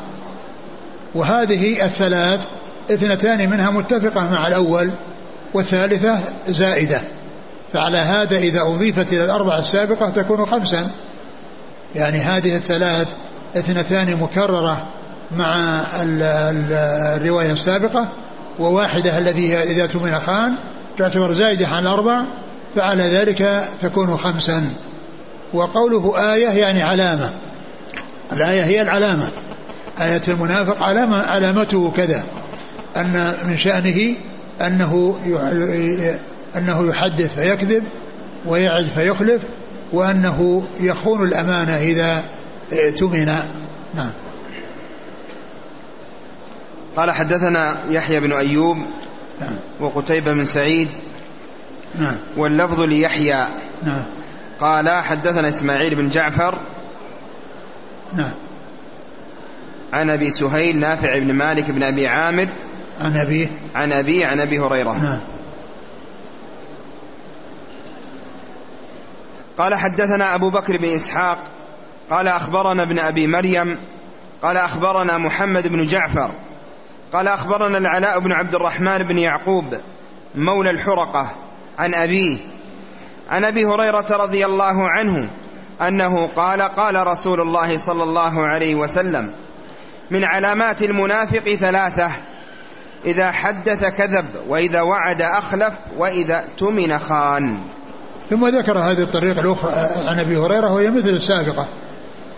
وهذه 1.16 1.86
الثلاث 1.86 2.42
اثنتان 2.92 3.50
منها 3.50 3.72
متفقة 3.72 4.32
مع 4.32 4.48
الأول 4.48 4.92
والثالثة 5.54 6.20
زائدة. 6.48 7.02
فعلى 7.74 7.98
هذا 7.98 8.38
إذا 8.38 8.62
أضيفت 8.62 9.14
إلى 9.14 9.26
الأربعة 9.26 9.60
السابقة 9.60 10.10
تكون 10.10 10.46
خمسا. 10.46 10.92
يعني 11.96 12.18
هذه 12.18 12.56
الثلاث 12.56 13.08
اثنتان 13.58 14.16
مكررة 14.16 14.88
مع 15.38 15.82
الرواية 17.16 17.52
السابقة 17.52 18.10
وواحدة 18.60 19.18
الذي 19.18 19.58
إذا 19.58 19.86
تمن 19.86 20.20
خان 20.20 20.58
تعتبر 20.98 21.34
زائدة 21.34 21.68
عن 21.68 21.84
الأربع 21.84 22.26
فعلى 22.76 23.04
ذلك 23.04 23.64
تكون 23.80 24.18
خمسا. 24.18 24.72
وقوله 25.54 26.34
آية 26.34 26.48
يعني 26.48 26.84
علامة. 26.84 27.32
الآية 28.34 28.66
هي 28.66 28.82
العلامة. 28.82 29.30
آية 30.02 30.22
المنافق 30.28 30.84
علامة 30.84 31.18
علامته 31.18 31.92
كذا. 31.92 32.24
أن 32.98 33.34
من 33.46 33.58
شأنه 33.58 34.16
أنه 34.62 35.16
أنه 36.56 36.90
يحدث 36.90 37.36
فيكذب 37.40 37.84
ويعد 38.46 38.84
فيخلف 38.84 39.42
وأنه 39.92 40.64
يخون 40.80 41.24
الأمانة 41.24 41.78
إذا 41.78 42.24
اؤتمن. 42.74 43.26
نعم. 43.96 44.12
قال 46.96 47.12
حدثنا 47.12 47.78
يحيى 47.90 48.20
بن 48.20 48.34
أيوب 48.34 48.78
نعم. 49.42 49.56
وقتيبة 49.80 50.34
بن 50.34 50.46
سعيد 50.46 50.88
نعم. 52.00 52.16
واللفظ 52.38 52.82
ليحيى. 52.82 53.48
نعم. 53.84 54.04
قال 54.60 54.90
حدثنا 54.90 55.48
إسماعيل 55.48 55.96
بن 55.96 56.10
جعفر 56.10 56.60
نعم. 58.14 58.32
عن 59.94 60.10
أبي 60.10 60.32
سهيل 60.32 60.80
نافع 60.80 61.20
بن 61.20 61.34
مالك 61.34 61.72
بن 61.72 61.84
أبي 61.84 62.08
عامر 62.08 62.48
عن 63.00 63.18
أبيه. 63.18 63.48
عن 63.76 63.92
أبي 63.92 64.26
عن 64.26 64.40
أبي 64.40 64.60
هريرة. 64.60 64.94
نعم. 64.94 65.20
قال 69.58 69.76
حدثنا 69.76 70.36
أبو 70.36 70.50
بكر 70.50 70.78
بن 70.78 70.90
إسحاق 70.90 71.44
قال 72.10 72.28
أخبرنا 72.28 72.84
ابن 72.84 73.00
أبي 73.00 73.28
مريم 73.28 73.80
قال 74.42 74.58
أخبرنا 74.58 75.18
محمد 75.18 75.68
بن 75.68 75.86
جعفر 75.86 76.32
قال 77.14 77.28
أخبرنا 77.28 77.78
العلاء 77.78 78.20
بن 78.20 78.32
عبد 78.32 78.56
الرحمن 78.56 78.98
بن 78.98 79.18
يعقوب 79.18 79.78
مولى 80.36 80.70
الحرقة 80.70 81.32
عن 81.78 81.94
أبيه 81.94 82.38
عن 83.30 83.46
أبي 83.46 83.66
هريرة 83.66 84.06
رضي 84.10 84.46
الله 84.46 84.90
عنه 84.90 85.30
أنه 85.88 86.28
قال 86.28 86.62
قال 86.62 87.08
رسول 87.08 87.42
الله 87.42 87.78
صلى 87.78 88.04
الله 88.04 88.48
عليه 88.48 88.76
وسلم 88.76 89.32
من 90.12 90.24
علامات 90.24 90.82
المنافق 90.82 91.56
ثلاثة 91.56 92.12
إذا 93.06 93.32
حدث 93.32 93.86
كذب 93.86 94.26
وإذا 94.48 94.82
وعد 94.82 95.22
أخلف 95.22 95.74
وإذا 95.98 96.44
اؤتمن 96.44 96.98
خان. 97.00 97.62
ثم 98.30 98.48
ذكر 98.48 98.78
هذه 98.78 99.02
الطريقة 99.02 99.42
الأخرى 99.42 99.72
عن 100.08 100.20
أبي 100.20 100.38
هريرة 100.38 100.74
وهي 100.74 100.92
مثل 100.92 101.10
السابقة. 101.10 101.68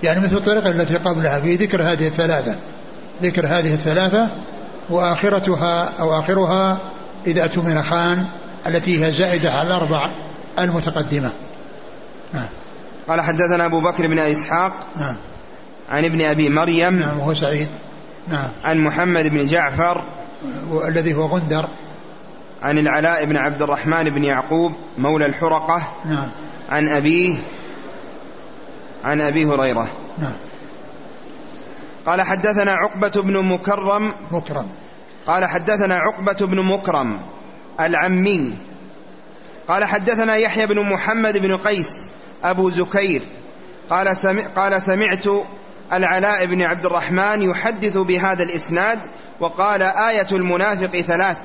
يعني 0.03 0.19
مثل 0.19 0.35
الطريقة 0.37 0.69
التي 0.69 0.95
قبلها 0.97 1.39
في 1.39 1.55
ذكر 1.55 1.81
هذه 1.81 2.07
الثلاثة. 2.07 2.55
ذكر 3.21 3.45
هذه 3.45 3.73
الثلاثة 3.73 4.29
وآخرتها 4.89 5.89
أو 5.99 6.19
آخرها 6.19 6.77
إذا 7.27 7.43
اؤتمن 7.43 7.83
خان 7.83 8.25
التي 8.67 9.05
هي 9.05 9.11
زائدة 9.11 9.51
على 9.51 9.67
الأربع 9.67 10.28
المتقدمة. 10.63 11.31
نعم. 12.33 12.47
قال 13.07 13.21
حدثنا 13.21 13.65
أبو 13.65 13.79
بكر 13.79 14.07
بن 14.07 14.19
إسحاق 14.19 14.87
نعم. 14.99 15.15
عن 15.89 16.05
ابن 16.05 16.21
أبي 16.21 16.49
مريم 16.49 16.99
نعم 16.99 17.19
وهو 17.19 17.33
سعيد. 17.33 17.67
نعم. 18.27 18.49
عن 18.63 18.83
محمد 18.83 19.27
بن 19.27 19.45
جعفر 19.45 20.05
الذي 20.87 21.13
هو 21.13 21.25
غندر. 21.25 21.67
عن 22.61 22.77
العلاء 22.77 23.25
بن 23.25 23.37
عبد 23.37 23.61
الرحمن 23.61 24.03
بن 24.03 24.23
يعقوب 24.23 24.73
مولى 24.97 25.25
الحرقة 25.25 25.87
نعم. 26.05 26.29
عن 26.69 26.89
أبيه 26.89 27.37
عن 29.03 29.21
أبي 29.21 29.45
هريرة. 29.45 29.89
نعم. 30.17 30.33
قال 32.05 32.21
حدثنا 32.21 32.71
عقبة 32.71 33.21
بن 33.21 33.45
مكرم 33.45 34.13
مكرم. 34.31 34.67
قال 35.27 35.45
حدثنا 35.45 35.95
عقبة 35.95 36.47
بن 36.47 36.65
مكرم 36.65 37.19
العمي 37.79 38.53
قال 39.69 39.83
حدثنا 39.83 40.35
يحيى 40.35 40.65
بن 40.65 40.79
محمد 40.79 41.37
بن 41.37 41.57
قيس 41.57 42.09
أبو 42.43 42.69
زكير 42.69 43.21
قال, 43.89 44.17
سمع 44.17 44.47
قال 44.47 44.81
سمعت 44.81 45.25
العلاء 45.93 46.45
بن 46.45 46.61
عبد 46.61 46.85
الرحمن 46.85 47.41
يحدث 47.41 47.97
بهذا 47.97 48.43
الإسناد 48.43 48.99
وقال 49.39 49.81
آية 49.81 50.27
المنافق 50.31 51.01
ثلاث 51.01 51.37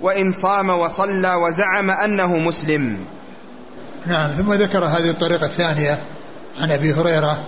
وإن 0.00 0.30
صام 0.30 0.70
وصلى 0.70 1.34
وزعم 1.34 1.90
أنه 1.90 2.36
مسلم. 2.36 3.04
نعم 4.06 4.30
ثم 4.30 4.54
ذكر 4.54 4.84
هذه 4.84 5.10
الطريقة 5.10 5.46
الثانية 5.46 6.02
عن 6.60 6.70
أبي 6.70 6.92
هريرة 6.92 7.44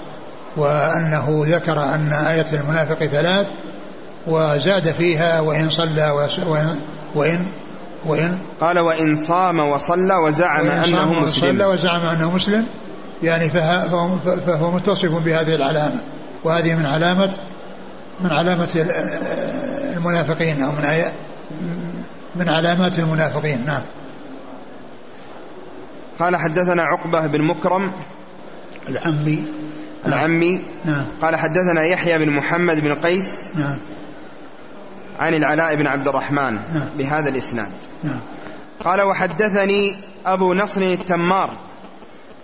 وأنه 0.57 1.43
ذكر 1.47 1.85
أن 1.95 2.13
آية 2.13 2.47
المنافق 2.53 3.05
ثلاث 3.05 3.47
وزاد 4.27 4.93
فيها 4.93 5.41
وإن 5.41 5.71
صلى 5.71 6.11
وإن, 6.47 6.81
وإن 7.15 7.47
وإن 8.07 8.39
قال 8.61 8.79
وإن 8.79 9.17
صام 9.17 9.59
وصلى 9.59 10.15
وزعم 10.15 10.67
وإن 10.67 10.71
أنه 10.71 11.13
مسلم. 11.13 11.45
وصلى 11.45 11.65
وزعم 11.65 12.03
أنه 12.03 12.31
مسلم 12.31 12.67
يعني 13.23 13.51
فهو, 13.51 14.19
فهو 14.19 14.71
متصف 14.71 15.11
بهذه 15.25 15.55
العلامة. 15.55 16.01
وهذه 16.45 16.75
من 16.75 16.87
علامة 16.87 17.37
من 18.21 18.33
علامة 18.33 18.87
المنافقين 19.97 20.63
أو 20.63 20.73
من 20.73 21.05
من 22.37 22.49
علامات 22.49 22.99
المنافقين 22.99 23.65
نعم. 23.67 23.83
قال 26.19 26.37
حدثنا 26.37 26.83
عقبة 26.83 27.27
بن 27.27 27.43
مكرم. 27.43 27.93
العمي. 28.89 29.45
العمي. 30.07 30.61
نعم. 30.85 31.05
قال 31.23 31.37
حدثنا 31.37 31.83
يحيى 31.83 32.19
بن 32.19 32.31
محمد 32.31 32.81
بن 32.81 32.95
قيس. 32.95 33.53
نعم. 33.57 33.79
عن 35.19 35.35
العلاء 35.35 35.75
بن 35.75 35.87
عبد 35.87 36.09
الرحمن 36.09 36.55
نعم. 36.55 36.89
بهذا 36.99 37.29
الإسناد. 37.29 37.73
نعم. 38.05 38.21
قال 38.85 39.03
وحدثني 39.03 39.97
أبو 40.27 40.55
نصر 40.55 40.83
التمار 40.83 41.51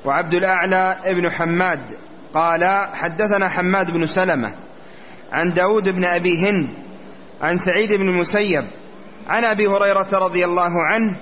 وعبد 0.05 0.35
الأعلى 0.35 0.99
ابن 1.05 1.31
حماد. 1.31 1.81
قال 2.35 2.65
حدثنا 2.95 3.49
حماد 3.49 3.91
بن 3.91 4.07
سلمة 4.07 4.53
عن 5.33 5.53
داود 5.53 5.89
بن 5.89 6.05
أبي 6.05 6.39
هند 6.39 6.69
عن 7.43 7.59
سعيد 7.59 7.93
بن 7.93 8.09
المسيب 8.09 8.65
عن 9.29 9.45
أبي 9.45 9.67
هريرة 9.67 10.09
رضي 10.13 10.45
الله 10.45 10.83
عنه 10.83 11.17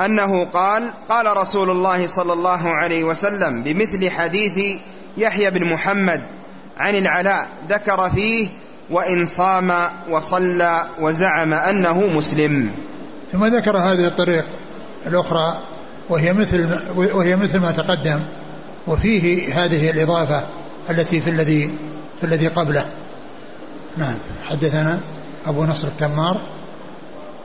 أنه 0.00 0.44
قال 0.44 0.90
قال 1.08 1.36
رسول 1.36 1.70
الله 1.70 2.06
صلى 2.06 2.32
الله 2.32 2.70
عليه 2.70 3.04
وسلم 3.04 3.62
بمثل 3.62 4.10
حديث 4.10 4.80
يحيى 5.16 5.50
بن 5.50 5.72
محمد 5.72 6.22
عن 6.76 6.94
العلاء. 6.94 7.48
ذكر 7.68 8.10
فيه 8.10 8.48
وإن 8.90 9.26
صام 9.26 9.72
وصلى 10.10 10.86
وزعم 11.00 11.54
أنه 11.54 12.06
مسلم. 12.06 12.72
ثم 13.32 13.44
ذكر 13.46 13.76
هذه 13.76 14.06
الطريق 14.06 14.44
الأخرى 15.06 15.56
وهي 16.08 16.32
مثل 16.32 16.80
وهي 16.96 17.36
مثل 17.36 17.60
ما 17.60 17.72
تقدم 17.72 18.20
وفيه 18.86 19.54
هذه 19.64 19.90
الإضافة 19.90 20.42
التي 20.90 21.20
في 21.20 21.30
الذي 21.30 21.78
في 22.20 22.26
الذي 22.26 22.46
قبله. 22.48 22.84
نعم. 23.96 24.14
حدثنا 24.44 24.98
أبو 25.46 25.64
نصر 25.64 25.88
التمار. 25.88 26.36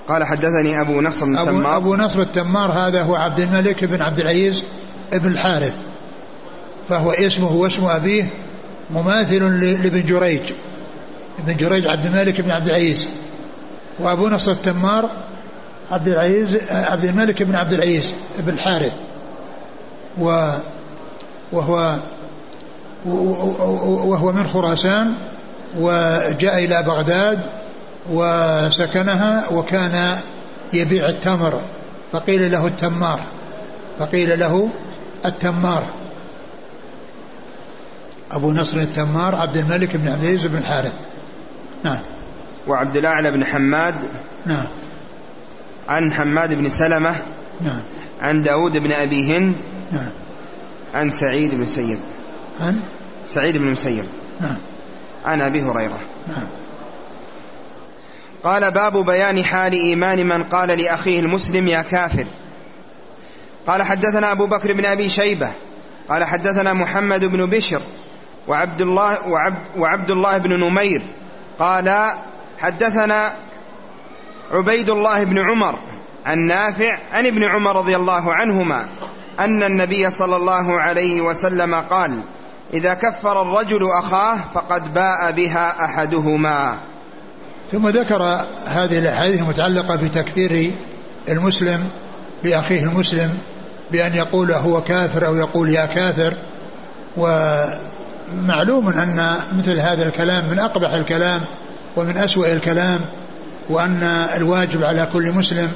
قال 0.07 0.23
حدثني 0.23 0.81
أبو 0.81 1.01
نصر 1.01 1.25
التمار. 1.25 1.77
أبو, 1.77 1.77
أبو 1.77 1.95
نصر 1.95 2.21
التمار 2.21 2.71
هذا 2.71 3.01
هو 3.01 3.15
عبد 3.15 3.39
الملك 3.39 3.85
بن 3.85 4.01
عبد 4.01 4.19
العزيز 4.19 4.63
بن 5.13 5.31
الحارث 5.31 5.75
فهو 6.89 7.11
اسمه 7.11 7.51
واسم 7.51 7.85
أبيه 7.85 8.33
مماثل 8.89 9.59
لابن 9.83 10.05
جريج. 10.05 10.41
ابن 11.39 11.57
جريج 11.57 11.87
عبد 11.87 12.05
الملك 12.05 12.41
بن 12.41 12.51
عبد 12.51 12.67
العزيز 12.67 13.07
وأبو 13.99 14.29
نصر 14.29 14.51
التمار 14.51 15.09
عبد 15.91 16.07
العزيز 16.07 16.71
عبد 16.71 17.03
الملك 17.03 17.43
بن 17.43 17.55
عبد 17.55 17.73
العزيز 17.73 18.13
بن 18.39 18.53
الحارث 18.53 18.93
و 20.19 20.51
وهو 21.51 21.99
وهو 23.05 24.31
من 24.31 24.47
خراسان 24.47 25.13
وجاء 25.77 26.65
إلى 26.65 26.83
بغداد 26.83 27.39
وسكنها 28.11 29.49
وكان 29.49 30.17
يبيع 30.73 31.09
التمر 31.09 31.61
فقيل 32.11 32.51
له 32.51 32.67
التمار 32.67 33.19
فقيل 33.99 34.39
له 34.39 34.69
التمار. 35.25 35.83
أبو 38.31 38.51
نصر 38.51 38.77
التمار 38.77 39.35
عبد 39.35 39.57
الملك 39.57 39.97
بن 39.97 40.07
عبد 40.07 40.23
العزيز 40.23 40.45
بن 40.45 40.57
الحارث. 40.57 40.93
نعم. 41.83 41.99
وعبد 42.67 42.97
الأعلى 42.97 43.31
بن 43.31 43.45
حماد. 43.45 43.95
نعم. 44.45 44.67
عن 45.89 46.13
حماد 46.13 46.53
بن 46.53 46.69
سلمة. 46.69 47.15
نعم. 47.61 47.81
عن 48.21 48.43
داود 48.43 48.77
بن 48.77 48.91
أبي 48.91 49.37
هند. 49.37 49.55
نعم. 49.91 50.11
عن 50.93 51.09
سعيد 51.09 51.55
بن 51.55 51.61
مسيب. 51.61 51.99
عن؟ 52.61 52.79
سعيد 53.25 53.57
بن 53.57 53.71
مسيب. 53.71 54.05
نعم. 54.41 54.57
عن 55.25 55.41
أبي 55.41 55.61
هريرة. 55.61 55.99
نعم. 56.27 56.47
قال 58.43 58.71
باب 58.71 59.05
بيان 59.05 59.45
حال 59.45 59.73
إيمان 59.73 60.27
من 60.27 60.43
قال 60.43 60.69
لأخيه 60.69 61.19
المسلم 61.19 61.67
يا 61.67 61.81
كافر. 61.81 62.27
قال 63.67 63.81
حدثنا 63.81 64.31
أبو 64.31 64.45
بكر 64.45 64.73
بن 64.73 64.85
أبي 64.85 65.09
شيبة. 65.09 65.51
قال 66.09 66.23
حدثنا 66.23 66.73
محمد 66.73 67.25
بن 67.25 67.45
بشر. 67.45 67.81
وعبد 68.47 68.81
الله 68.81 69.27
وعبد, 69.27 69.77
وعبد 69.77 70.11
الله 70.11 70.37
بن 70.37 70.59
نمير. 70.59 71.01
قال 71.61 72.13
حدثنا 72.59 73.33
عبيد 74.51 74.89
الله 74.89 75.23
بن 75.23 75.37
عمر 75.37 75.75
عن 76.25 76.39
نافع 76.39 76.99
عن 77.11 77.25
ابن 77.25 77.43
عمر 77.43 77.75
رضي 77.75 77.95
الله 77.95 78.33
عنهما 78.33 78.85
أن 79.39 79.63
النبي 79.63 80.09
صلى 80.09 80.35
الله 80.35 80.81
عليه 80.81 81.21
وسلم 81.21 81.75
قال 81.75 82.21
إذا 82.73 82.93
كفر 82.93 83.41
الرجل 83.41 83.89
أخاه 83.99 84.43
فقد 84.53 84.93
باء 84.93 85.31
بها 85.31 85.85
أحدهما. 85.85 86.79
ثم 87.71 87.87
ذكر 87.87 88.23
هذه 88.65 88.99
الأحاديث 88.99 89.41
المتعلقة 89.41 89.95
بتكفير 89.95 90.71
المسلم 91.29 91.89
بأخيه 92.43 92.83
المسلم 92.83 93.37
بأن 93.91 94.15
يقول 94.15 94.51
هو 94.51 94.81
كافر 94.81 95.25
أو 95.25 95.35
يقول 95.35 95.69
يا 95.69 95.85
كافر 95.85 96.37
ومعلوم 98.33 98.89
أن 98.89 99.35
مثل 99.57 99.79
هذا 99.79 100.07
الكلام 100.07 100.49
من 100.49 100.59
أقبح 100.59 100.93
الكلام 100.93 101.41
ومن 101.95 102.17
أسوأ 102.17 102.53
الكلام 102.53 102.99
وأن 103.69 104.03
الواجب 104.35 104.83
على 104.83 105.09
كل 105.13 105.31
مسلم 105.31 105.71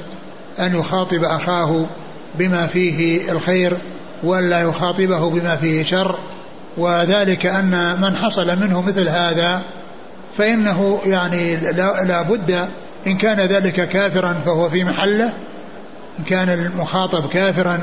أن 0.60 0.74
يخاطب 0.74 1.24
أخاه 1.24 1.86
بما 2.38 2.66
فيه 2.66 3.32
الخير 3.32 3.76
ولا 4.22 4.60
يخاطبه 4.60 5.30
بما 5.30 5.56
فيه 5.56 5.84
شر. 5.84 6.16
وذلك 6.76 7.46
أن 7.46 8.00
من 8.00 8.16
حصل 8.16 8.60
منه 8.60 8.82
مثل 8.82 9.08
هذا 9.08 9.62
فإنه 10.36 11.00
يعني 11.06 11.56
لا, 12.06 12.22
بد 12.22 12.68
إن 13.06 13.16
كان 13.16 13.40
ذلك 13.40 13.88
كافرا 13.88 14.34
فهو 14.46 14.70
في 14.70 14.84
محله 14.84 15.32
إن 16.18 16.24
كان 16.24 16.48
المخاطب 16.48 17.28
كافرا 17.28 17.82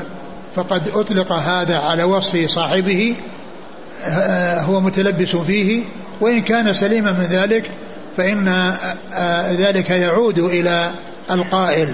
فقد 0.54 0.88
أطلق 0.88 1.32
هذا 1.32 1.76
على 1.76 2.04
وصف 2.04 2.46
صاحبه 2.46 3.16
هو 4.60 4.80
متلبس 4.80 5.36
فيه 5.36 5.84
وإن 6.20 6.42
كان 6.42 6.72
سليما 6.72 7.12
من 7.12 7.24
ذلك 7.24 7.70
فإن 8.16 8.48
آه، 9.14 9.52
ذلك 9.52 9.90
يعود 9.90 10.38
إلى 10.38 10.90
القائل. 11.30 11.88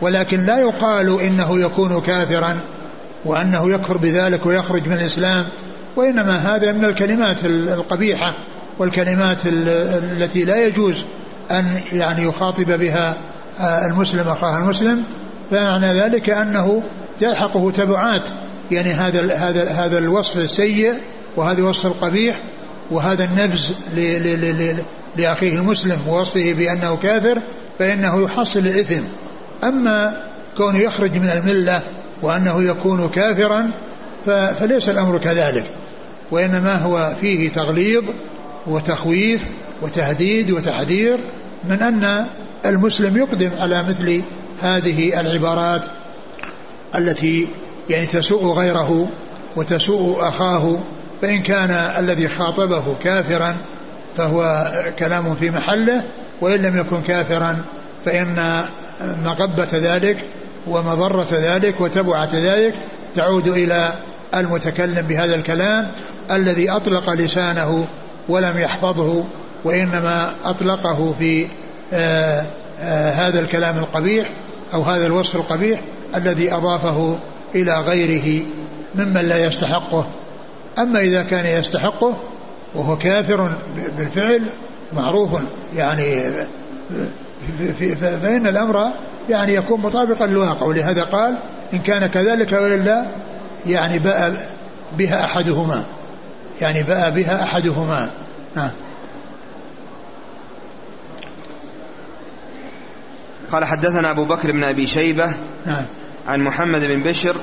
ولكن 0.00 0.40
لا 0.40 0.58
يقال 0.58 1.20
إنه 1.20 1.60
يكون 1.60 2.00
كافرا 2.00 2.60
وأنه 3.24 3.74
يكفر 3.74 3.96
بذلك 3.96 4.46
ويخرج 4.46 4.86
من 4.86 4.92
الإسلام. 4.92 5.44
وإنما 5.96 6.36
هذا 6.36 6.72
من 6.72 6.84
الكلمات 6.84 7.44
القبيحة 7.44 8.34
والكلمات 8.78 9.40
التي 9.46 10.44
لا 10.44 10.66
يجوز 10.66 11.04
أن 11.50 11.80
يعني 11.92 12.22
يخاطب 12.22 12.78
بها 12.78 13.16
آه، 13.60 13.86
المسلم 13.86 14.28
أخاه 14.28 14.58
المسلم. 14.58 15.02
فمعنى 15.50 15.86
ذلك 15.86 16.30
أنه 16.30 16.82
تلحقه 17.20 17.70
تبعات 17.70 18.28
يعني 18.70 18.92
هذا 18.92 19.34
هذا 19.34 19.70
هذا 19.70 19.98
الوصف 19.98 20.36
السيء 20.36 20.94
وهذا 21.36 21.60
الوصف 21.60 21.86
القبيح 21.86 22.42
وهذا 22.90 23.24
النبز 23.24 23.74
لأخيه 25.16 25.52
المسلم 25.52 25.98
ووصفه 26.08 26.52
بأنه 26.52 26.96
كافر 26.96 27.38
فإنه 27.78 28.24
يحصل 28.24 28.58
الإثم. 28.58 29.02
أما 29.64 30.24
كونه 30.56 30.78
يخرج 30.78 31.12
من 31.12 31.28
الملة 31.28 31.82
وأنه 32.22 32.62
يكون 32.62 33.08
كافرا 33.08 33.70
فليس 34.58 34.88
الأمر 34.88 35.18
كذلك. 35.18 35.66
وإنما 36.30 36.76
هو 36.76 37.12
فيه 37.20 37.52
تغليظ 37.52 38.04
وتخويف 38.66 39.44
وتهديد 39.82 40.50
وتحذير 40.50 41.18
من 41.64 41.82
أن 41.82 42.26
المسلم 42.66 43.16
يقدم 43.16 43.50
على 43.58 43.82
مثل 43.82 44.22
هذه 44.62 45.20
العبارات 45.20 45.82
التي 46.94 47.48
يعني 47.90 48.06
تسوء 48.06 48.52
غيره 48.52 49.08
وتسوء 49.56 50.28
أخاه 50.28 50.78
فإن 51.22 51.42
كان 51.42 51.70
الذي 51.70 52.28
خاطبه 52.28 52.94
كافرا 53.02 53.56
فهو 54.16 54.72
كلام 54.98 55.34
في 55.34 55.50
محله 55.50 56.02
وإن 56.40 56.62
لم 56.62 56.78
يكن 56.78 57.02
كافرا 57.02 57.64
فإن 58.04 58.64
مغبة 59.24 59.68
ذلك 59.74 60.24
ومضرة 60.66 61.28
ذلك 61.32 61.80
وتبعة 61.80 62.30
ذلك 62.34 62.74
تعود 63.14 63.48
إلى 63.48 63.92
المتكلم 64.34 65.06
بهذا 65.06 65.34
الكلام 65.34 65.90
الذي 66.30 66.70
أطلق 66.70 67.10
لسانه 67.10 67.88
ولم 68.28 68.58
يحفظه 68.58 69.24
وإنما 69.64 70.30
أطلقه 70.44 71.14
في 71.18 71.46
آه، 71.92 72.44
آه، 72.80 73.10
هذا 73.10 73.40
الكلام 73.40 73.78
القبيح 73.78 74.32
أو 74.74 74.82
هذا 74.82 75.06
الوصف 75.06 75.36
القبيح 75.36 75.80
الذي 76.16 76.52
أضافه 76.54 77.18
إلى 77.54 77.76
غيره 77.76 78.46
ممن 78.94 79.20
لا 79.28 79.44
يستحقه. 79.44 80.21
أما 80.78 80.98
إذا 80.98 81.22
كان 81.22 81.58
يستحقه 81.58 82.16
وهو 82.74 82.98
كافر 82.98 83.58
بالفعل 83.96 84.42
معروف 84.92 85.40
يعني 85.74 86.32
فإن 88.00 88.46
الأمر 88.46 88.90
يعني 89.28 89.54
يكون 89.54 89.80
مطابقا 89.80 90.26
للواقع 90.26 90.66
ولهذا 90.66 91.04
قال 91.04 91.38
إن 91.74 91.78
كان 91.78 92.06
كذلك 92.06 92.52
ولله 92.52 93.06
يعني 93.66 93.98
باء 93.98 94.48
بها 94.98 95.24
أحدهما. 95.24 95.84
يعني 96.60 96.82
باء 96.82 97.10
بها 97.10 97.42
أحدهما. 97.42 98.10
نعم. 98.56 98.70
قال 103.52 103.64
حدثنا 103.64 104.10
أبو 104.10 104.24
بكر 104.24 104.52
بن 104.52 104.64
أبي 104.64 104.86
شيبة 104.86 105.34
نعم. 105.66 105.84
عن 106.28 106.40
محمد 106.40 106.80
بن 106.80 107.02
بشر 107.02 107.36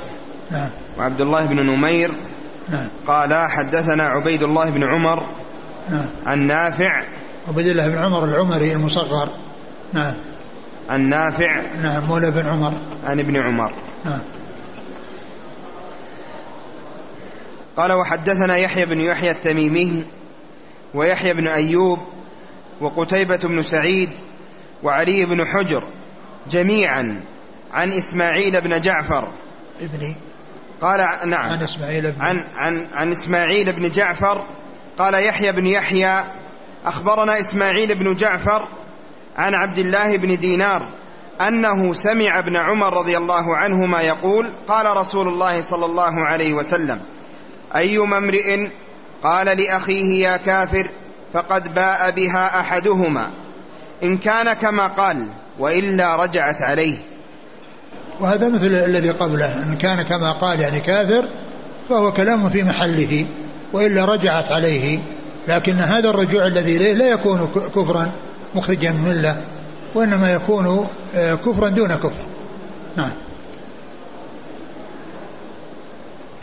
نعم. 0.52 0.70
وعبد 0.98 1.22
الله 1.22 1.46
بن 1.46 1.66
نمير 1.66 2.12
نعم. 2.72 2.88
قال 3.08 3.34
حدثنا 3.34 4.04
عبيد 4.04 4.44
الله 4.44 4.70
بن 4.70 4.84
عمر 4.84 5.30
نعم. 5.90 6.06
عن 6.26 6.48
نافع. 6.48 7.04
عبيد 7.48 7.68
الله 7.68 7.88
بن 7.88 7.98
عمر 7.98 8.24
العمري 8.24 8.74
المصغر. 8.74 9.30
نعم. 9.94 10.14
عن 10.90 11.10
نافع. 11.10 11.62
نعم 11.82 12.04
مولى 12.04 12.32
بن 12.32 12.48
عمر. 12.48 12.74
عن 13.04 13.20
ابن 13.20 13.38
عمر. 13.38 13.74
نعم. 14.06 14.20
قال 17.78 17.92
وحدثنا 17.92 18.56
يحيى 18.56 18.86
بن 18.86 19.00
يحيى 19.00 19.32
التميمي 19.32 20.06
ويحيى 20.94 21.34
بن 21.34 21.48
أيوب 21.48 22.00
وقتيبة 22.82 23.40
بن 23.44 23.64
سعيد 23.64 24.10
وعلي 24.84 25.26
بن 25.26 25.46
حجر 25.46 25.84
جميعا 26.50 27.24
عن 27.74 27.92
إسماعيل 27.92 28.62
بن 28.62 28.82
جعفر. 28.82 29.32
ابني 29.82 30.16
قال 30.82 31.30
نعم. 31.30 31.50
عن 31.52 31.64
إسماعيل 31.64 32.12
بن 32.12 32.22
عن, 32.22 32.44
عن, 32.56 32.88
عن 32.94 33.12
إسماعيل 33.12 33.74
بن 33.74 33.90
جعفر 33.90 34.48
قال 34.98 35.14
يحيى 35.14 35.52
بن 35.52 35.68
يحيى 35.68 36.24
أخبرنا 36.86 37.40
إسماعيل 37.40 37.96
بن 37.96 38.16
جعفر 38.16 38.68
عن 39.38 39.56
عبد 39.56 39.80
الله 39.80 40.18
بن 40.18 40.40
دينار 40.40 41.00
أنه 41.48 41.94
سمع 41.94 42.40
ابن 42.40 42.56
عمر 42.56 42.98
رضي 42.98 43.18
الله 43.18 43.58
عنهما 43.58 44.02
يقول 44.02 44.50
قال 44.68 44.98
رسول 44.98 45.28
الله 45.28 45.62
صلى 45.62 45.86
الله 45.86 46.26
عليه 46.26 46.54
وسلم 46.54 47.02
أيما 47.76 48.18
امرئ 48.18 48.70
قال 49.24 49.46
لأخيه 49.46 50.28
يا 50.28 50.38
كافر 50.38 50.90
فقد 51.34 51.74
باء 51.74 52.12
بها 52.12 52.60
أحدهما 52.60 53.32
إن 54.04 54.18
كان 54.18 54.54
كما 54.54 54.94
قال 54.94 55.28
وإلا 55.60 56.16
رجعت 56.16 56.62
عليه 56.62 57.09
وهذا 58.20 58.50
مثل 58.50 58.66
الذي 58.66 59.10
قبله. 59.10 59.64
إن 59.64 59.76
كان 59.76 60.02
كما 60.02 60.32
قال 60.32 60.60
يعني 60.60 60.80
كافر 60.80 61.28
فهو 61.90 62.14
كلام 62.14 62.50
في 62.50 62.64
محله 62.64 63.26
وإلا 63.74 64.06
رجعت 64.06 64.52
عليه. 64.52 65.00
لكن 65.48 65.76
هذا 65.76 66.10
الرجوع 66.10 66.48
الذي 66.48 66.78
إليه 66.78 66.94
لا 66.94 67.08
يكون 67.08 67.50
كفرا 67.76 68.12
مخرجا 68.56 68.92
من 68.92 69.12
الله 69.12 69.42
وإنما 69.96 70.32
يكون 70.32 70.88
آه، 71.16 71.36
كفرا 71.36 71.70
دون 71.70 71.96
كفر. 71.96 72.26
نعم. 72.98 73.12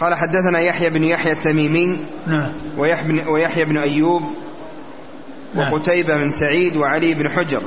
قال 0.00 0.14
حدثنا 0.14 0.58
يحيى 0.58 0.90
بن 0.90 1.04
يحيى 1.04 1.32
التميمي 1.32 1.98
نعم. 2.26 2.52
ويحيى 2.78 3.08
بن, 3.08 3.28
ويحيى 3.28 3.64
بن 3.64 3.78
أيوب 3.78 4.22
نعم. 5.54 5.72
وقتيبة 5.72 6.16
بن 6.16 6.30
سعيد 6.30 6.76
وعلي 6.76 7.14
بن 7.14 7.28
حجر. 7.28 7.62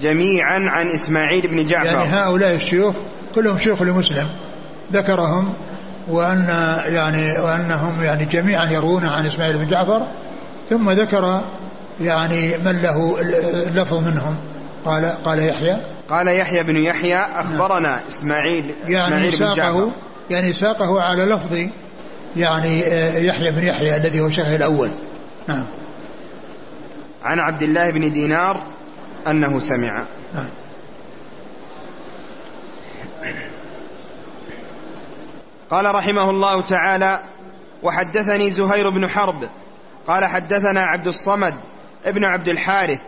جميعا 0.00 0.58
عن 0.58 0.86
إسماعيل 0.86 1.48
بن 1.48 1.64
جعفر. 1.64 1.86
يعني 1.86 2.08
هؤلاء 2.08 2.54
الشيوخ 2.54 2.94
كلهم 3.34 3.58
شيوخ 3.58 3.82
لمسلم 3.82 4.26
ذكرهم 4.92 5.54
وأن 6.08 6.48
يعني 6.86 7.38
وأنهم 7.38 8.02
يعني 8.02 8.24
جميعا 8.24 8.64
يروون 8.64 9.06
عن 9.06 9.26
إسماعيل 9.26 9.58
بن 9.58 9.68
جعفر 9.68 10.06
ثم 10.70 10.90
ذكر 10.90 11.44
يعني 12.00 12.58
من 12.58 12.82
له 12.82 13.16
اللفظ 13.66 14.08
منهم. 14.08 14.36
قال 14.84 15.14
قال 15.24 15.48
يحيى. 15.48 15.76
قال 16.08 16.28
يحيى 16.28 16.62
بن 16.62 16.76
يحيى 16.76 17.16
أخبرنا 17.16 17.88
نعم. 17.88 18.00
إسماعيل 18.08 18.74
يعني 18.88 19.28
إسماعيل 19.28 19.54
بن 19.54 19.56
جعفر. 19.56 19.90
يعني 20.30 20.52
ساقه 20.52 21.00
على 21.00 21.24
لفظ 21.24 21.58
يعني 22.36 22.86
آه، 22.86 23.18
يحيى 23.18 23.50
بن 23.50 23.62
يحيى 23.62 23.96
الذي 23.96 24.20
هو 24.20 24.30
شيخه 24.30 24.56
الأول. 24.56 24.90
نعم. 25.48 25.64
عن 27.22 27.38
عبد 27.38 27.62
الله 27.62 27.90
بن 27.90 28.12
دينار 28.12 28.66
أنه 29.26 29.60
سمع. 29.60 30.04
نعم 30.34 30.48
قال 35.70 35.94
رحمه 35.94 36.30
الله 36.30 36.60
تعالى 36.62 37.24
وحدثني 37.82 38.50
زهير 38.50 38.90
بن 38.90 39.08
حرب. 39.08 39.48
قال 40.06 40.24
حدثنا 40.24 40.80
عبد 40.80 41.08
الصمد 41.08 41.54
ابن 42.04 42.24
عبد 42.24 42.48
الحارث. 42.48 43.00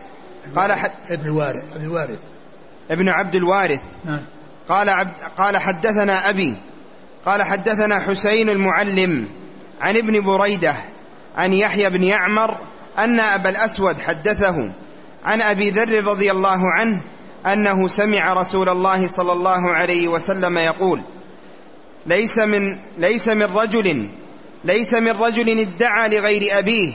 قال 0.55 0.71
حد 0.71 0.91
ابن 1.09 1.25
الوارث 1.25 1.63
ابن 1.75 1.83
الوارث 1.85 2.19
ابن 2.91 3.09
عبد 3.09 3.35
الوارث. 3.35 3.81
نعم. 4.05 4.21
قال 4.69 4.89
عبد 4.89 5.13
قال 5.37 5.57
حدثنا 5.57 6.29
أبي. 6.29 6.57
قال 7.25 7.43
حدثنا 7.43 7.99
حسين 7.99 8.49
المعلم 8.49 9.27
عن 9.81 9.97
ابن 9.97 10.21
بريدة 10.21 10.75
عن 11.37 11.53
يحيى 11.53 11.89
بن 11.89 12.03
يعمر 12.03 12.57
أن 12.97 13.19
أبا 13.19 13.49
الأسود 13.49 13.99
حدثه. 13.99 14.71
عن 15.25 15.41
أبي 15.41 15.69
ذر 15.69 16.03
رضي 16.05 16.31
الله 16.31 16.71
عنه 16.79 17.01
أنه 17.45 17.87
سمع 17.87 18.33
رسول 18.33 18.69
الله 18.69 19.07
صلى 19.07 19.31
الله 19.31 19.73
عليه 19.73 20.07
وسلم 20.07 20.57
يقول 20.57 21.01
ليس 22.05 22.37
من 22.37 22.77
ليس 22.97 23.27
من 23.27 23.43
رجل 23.43 24.07
ليس 24.63 24.93
من 24.93 25.11
رجل 25.11 25.59
ادعى 25.59 26.09
لغير 26.09 26.59
أبيه 26.59 26.93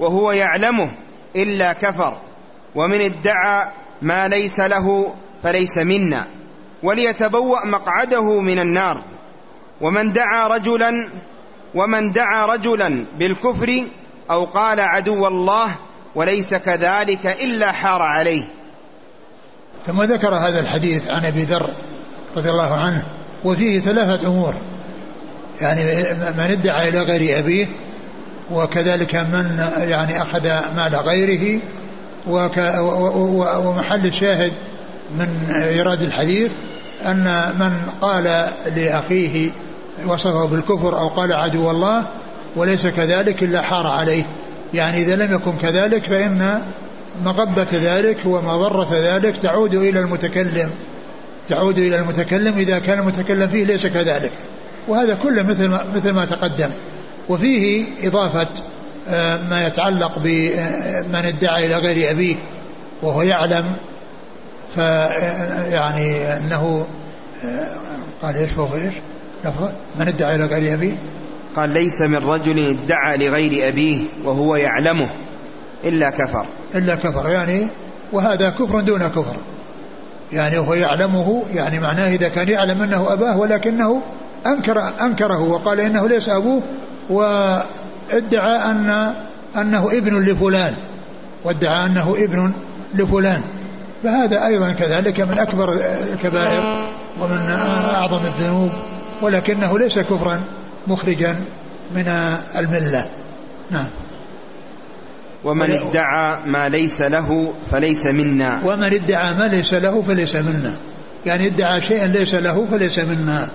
وهو 0.00 0.32
يعلمه 0.32 0.90
إلا 1.36 1.72
كفر 1.72 2.20
ومن 2.74 3.00
ادعى 3.00 3.72
ما 4.02 4.28
ليس 4.28 4.60
له 4.60 5.14
فليس 5.42 5.78
منا 5.78 6.26
وليتبوأ 6.82 7.66
مقعده 7.66 8.40
من 8.40 8.58
النار 8.58 9.04
ومن 9.80 10.12
دعا 10.12 10.48
رجلا 10.48 11.08
ومن 11.74 12.12
دعا 12.12 12.46
رجلا 12.46 13.06
بالكفر 13.18 13.84
أو 14.30 14.44
قال 14.44 14.80
عدو 14.80 15.26
الله 15.26 15.74
وليس 16.14 16.54
كذلك 16.54 17.26
إلا 17.26 17.72
حار 17.72 18.02
عليه. 18.02 18.44
ثم 19.86 20.02
ذكر 20.02 20.34
هذا 20.34 20.60
الحديث 20.60 21.10
عن 21.10 21.24
أبي 21.24 21.44
ذر 21.44 21.70
رضي 22.36 22.50
الله 22.50 22.74
عنه 22.74 23.02
وفيه 23.44 23.80
ثلاثة 23.80 24.28
أمور. 24.28 24.54
يعني 25.60 25.84
من 26.38 26.44
ادعى 26.44 26.88
إلى 26.88 26.98
غير 26.98 27.38
أبيه 27.38 27.66
وكذلك 28.50 29.16
من 29.16 29.66
يعني 29.78 30.22
أخذ 30.22 30.48
مال 30.76 30.96
غيره 30.96 31.60
ومحل 33.66 34.06
الشاهد 34.06 34.52
من 35.18 35.54
إيراد 35.54 36.02
الحديث 36.02 36.52
أن 37.06 37.52
من 37.58 37.90
قال 38.00 38.24
لأخيه 38.76 39.50
وصفه 40.06 40.46
بالكفر 40.46 40.98
أو 40.98 41.08
قال 41.08 41.32
عدو 41.32 41.70
الله 41.70 42.06
وليس 42.56 42.86
كذلك 42.86 43.42
إلا 43.42 43.62
حار 43.62 43.86
عليه. 43.86 44.24
يعني 44.74 45.04
إذا 45.04 45.16
لم 45.16 45.34
يكن 45.34 45.52
كذلك 45.56 46.08
فإن 46.08 46.62
مغبة 47.24 47.66
ذلك 47.72 48.18
ومضرة 48.24 48.88
ذلك 48.92 49.36
تعود 49.36 49.74
إلى 49.74 50.00
المتكلم 50.00 50.70
تعود 51.48 51.78
إلى 51.78 51.96
المتكلم 51.96 52.58
إذا 52.58 52.78
كان 52.78 52.98
المتكلم 52.98 53.48
فيه 53.48 53.64
ليس 53.64 53.86
كذلك. 53.86 54.32
وهذا 54.88 55.14
كله 55.14 55.42
مثل 55.42 55.68
ما, 55.68 55.80
مثل 55.94 56.10
ما 56.10 56.24
تقدم. 56.24 56.70
وفيه 57.28 57.86
إضافة 58.02 58.50
آه، 59.08 59.48
ما 59.50 59.66
يتعلق 59.66 60.18
بمن 60.18 61.24
ادعى 61.24 61.66
إلى 61.66 61.74
غير 61.74 62.10
أبيه 62.10 62.36
وهو 63.02 63.22
يعلم 63.22 63.76
ف 64.74 64.78
يعني 65.72 66.36
أنه 66.36 66.86
آه، 67.44 67.68
قال 68.22 68.36
إيش 68.36 68.56
وهو؟ 68.56 68.76
لفظ 69.44 69.70
من 69.98 70.08
ادعى 70.08 70.34
إلى 70.34 70.44
غير 70.44 70.74
أبيه. 70.74 70.96
قال 71.56 71.70
ليس 71.70 72.00
من 72.00 72.16
رجل 72.16 72.58
ادعى 72.58 73.16
لغير 73.16 73.68
أبيه 73.68 74.04
وهو 74.24 74.56
يعلمه 74.56 75.08
إلا 75.84 76.10
كفر. 76.10 76.46
إلا 76.74 76.94
كفر 76.94 77.30
يعني 77.30 77.66
وهذا 78.12 78.50
كفر 78.50 78.80
دون 78.80 79.08
كفر. 79.08 79.36
يعني 80.32 80.58
هو 80.58 80.74
يعلمه 80.74 81.42
يعني 81.54 81.78
معناه 81.78 82.08
إذا 82.08 82.28
كان 82.28 82.48
يعلم 82.48 82.82
أنه 82.82 83.12
أباه 83.12 83.38
ولكنه 83.38 84.02
أنكر 84.46 84.82
أنكره 85.00 85.40
وقال 85.40 85.80
إنه 85.80 86.08
ليس 86.08 86.28
أبوه 86.28 86.62
وادعى 87.10 88.70
أن 88.70 89.14
أنه 89.56 89.88
ابن 89.92 90.22
لفلان 90.22 90.74
وادعى 91.44 91.86
أنه 91.86 92.14
ابن 92.18 92.52
لفلان. 92.94 93.42
فهذا 94.04 94.46
أيضا 94.46 94.72
كذلك 94.72 95.20
من 95.20 95.38
أكبر 95.38 95.72
الكبائر 96.12 96.62
ومن 97.20 97.50
أعظم 97.94 98.26
الذنوب 98.26 98.70
ولكنه 99.22 99.78
ليس 99.78 99.98
كفرا. 99.98 100.40
مخرجا 100.86 101.36
من 101.94 102.08
الملة. 102.56 103.06
نعم. 103.70 103.86
ومن 105.44 105.70
ادعى 105.70 106.50
ما 106.52 106.68
ليس 106.68 107.00
له 107.00 107.54
فليس 107.70 108.06
منا. 108.06 108.60
ومن 108.64 108.84
ادعى 108.84 109.34
ما 109.34 109.44
ليس 109.44 109.74
له 109.74 110.02
فليس 110.02 110.36
منا. 110.36 110.74
يعني 111.26 111.46
ادعى 111.46 111.80
شيئا 111.80 112.06
ليس 112.06 112.34
له 112.34 112.66
فليس 112.70 112.98
منا. 112.98 113.48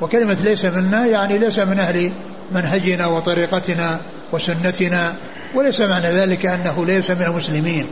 وكلمة 0.00 0.36
ليس 0.42 0.64
منا 0.64 1.06
يعني 1.06 1.38
ليس 1.38 1.58
من 1.58 1.78
أهل 1.78 2.12
منهجنا 2.52 3.06
وطريقتنا 3.06 4.00
وسنتنا 4.32 5.14
وليس 5.54 5.80
معنى 5.80 6.06
ذلك 6.06 6.46
أنه 6.46 6.86
ليس 6.86 7.10
من 7.10 7.22
المسلمين. 7.22 7.86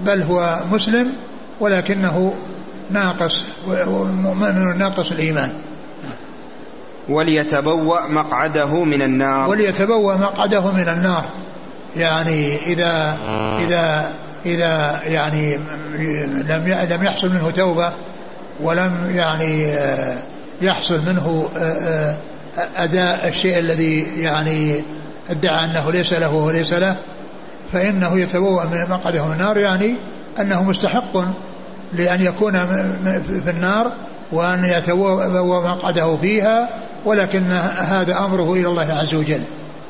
بل 0.00 0.22
هو 0.22 0.60
مسلم 0.70 1.12
ولكنه 1.60 2.34
ناقص 2.90 3.42
مؤمن 3.68 4.78
ناقص 4.78 5.12
الإيمان. 5.12 5.52
وليتبوأ 7.08 8.08
مقعده 8.08 8.84
من 8.84 9.02
النار. 9.02 9.50
وليتبوأ 9.50 10.14
مقعده 10.14 10.72
من 10.72 10.88
النار. 10.88 11.24
يعني 11.96 12.56
إذا 12.66 13.16
إذا 13.60 14.12
إذا 14.46 15.00
يعني 15.04 15.56
لم 16.48 16.86
لم 16.90 17.04
يحصل 17.04 17.28
منه 17.28 17.50
توبة 17.50 17.92
ولم 18.60 19.10
يعني 19.10 19.74
يحصل 20.62 21.02
منه 21.06 21.48
أداء 22.76 23.28
الشيء 23.28 23.58
الذي 23.58 24.00
يعني 24.00 24.82
ادعى 25.30 25.70
أنه 25.70 25.90
ليس 25.92 26.12
له 26.12 26.34
وليس 26.34 26.72
له 26.72 26.96
فإنه 27.72 28.18
يتبوأ 28.18 28.64
من 28.64 28.90
مقعده 28.90 29.26
من 29.26 29.32
النار 29.32 29.58
يعني 29.58 29.96
أنه 30.40 30.62
مستحق 30.62 31.16
لأن 31.92 32.26
يكون 32.26 32.52
في 33.44 33.50
النار 33.50 33.92
وأن 34.32 34.64
يتبوأ 34.64 35.72
مقعده 35.74 36.16
فيها 36.16 36.68
ولكن 37.04 37.42
هذا 37.78 38.18
أمره 38.18 38.52
إلى 38.52 38.66
الله 38.66 38.92
عز 38.92 39.14
وجل. 39.14 39.42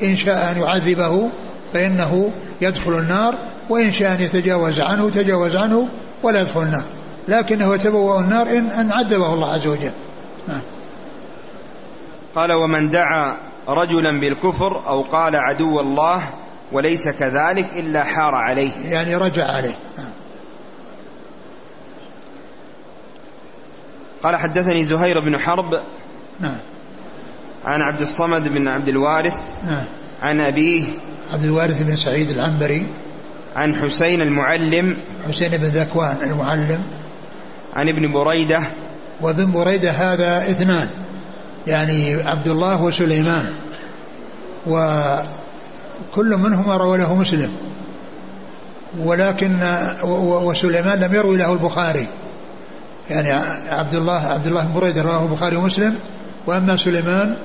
إن 0.03 0.15
شاء 0.15 0.51
أن 0.51 0.61
يعذبه 0.61 1.29
فإنه 1.73 2.31
يدخل 2.61 2.99
النار 2.99 3.35
وإن 3.69 3.91
شاء 3.91 4.11
أن 4.11 4.21
يتجاوز 4.21 4.79
عنه 4.79 5.09
تجاوز 5.09 5.55
عنه 5.55 5.87
ولا 6.23 6.41
يدخل 6.41 6.61
النار. 6.61 6.83
لكنه 7.27 7.75
يتبوأ 7.75 8.19
النار 8.19 8.47
إن, 8.47 8.71
أن 8.71 8.91
عذبه 8.91 9.33
الله 9.33 9.53
عز 9.53 9.67
وجل. 9.67 9.91
نعم. 10.47 10.61
قال 12.35 12.51
ومن 12.51 12.89
دعا 12.89 13.37
رجلا 13.67 14.19
بالكفر 14.19 14.87
أو 14.87 15.01
قال 15.01 15.35
عدو 15.35 15.79
الله 15.79 16.23
وليس 16.71 17.07
كذلك 17.07 17.73
إلا 17.73 18.03
حار 18.03 18.35
عليه. 18.35 18.71
يعني 18.85 19.15
رجع 19.15 19.45
عليه. 19.45 19.75
نعم. 19.97 20.11
قال 24.23 24.35
حدثني 24.35 24.85
زهير 24.85 25.19
بن 25.19 25.37
حرب 25.37 25.81
نعم. 26.39 26.57
عن 27.65 27.81
عبد 27.81 28.01
الصمد 28.01 28.47
بن 28.47 28.67
عبد 28.67 28.87
الوارث 28.87 29.35
نعم. 29.65 29.83
عن 30.21 30.41
أبيه 30.41 30.83
عبد 31.33 31.43
الوارث 31.43 31.81
بن 31.81 31.95
سعيد 31.95 32.29
العنبري 32.29 32.85
عن 33.55 33.75
حسين 33.75 34.21
المعلم 34.21 34.97
حسين 35.27 35.57
بن 35.57 35.65
ذكوان 35.65 36.17
المعلم 36.23 36.83
عن 37.75 37.89
ابن 37.89 38.11
بريدة 38.11 38.61
وابن 39.21 39.51
بريدة 39.51 39.91
هذا 39.91 40.51
اثنان 40.51 40.89
يعني 41.67 42.13
عبد 42.13 42.47
الله 42.47 42.83
وسليمان 42.83 43.53
وكل 44.67 46.37
منهما 46.37 46.77
روى 46.77 46.97
له 46.97 47.15
مسلم 47.15 47.51
ولكن 48.99 49.57
وسليمان 50.43 50.99
لم 50.99 51.13
يروي 51.13 51.37
له 51.37 51.53
البخاري 51.53 52.07
يعني 53.09 53.31
عبد 53.69 53.95
الله 53.95 54.27
عبد 54.27 54.47
الله 54.47 54.65
بن 54.65 54.73
بريدة 54.73 55.01
رواه 55.01 55.23
البخاري 55.25 55.55
ومسلم 55.55 55.95
وأما 56.47 56.77
سليمان 56.77 57.35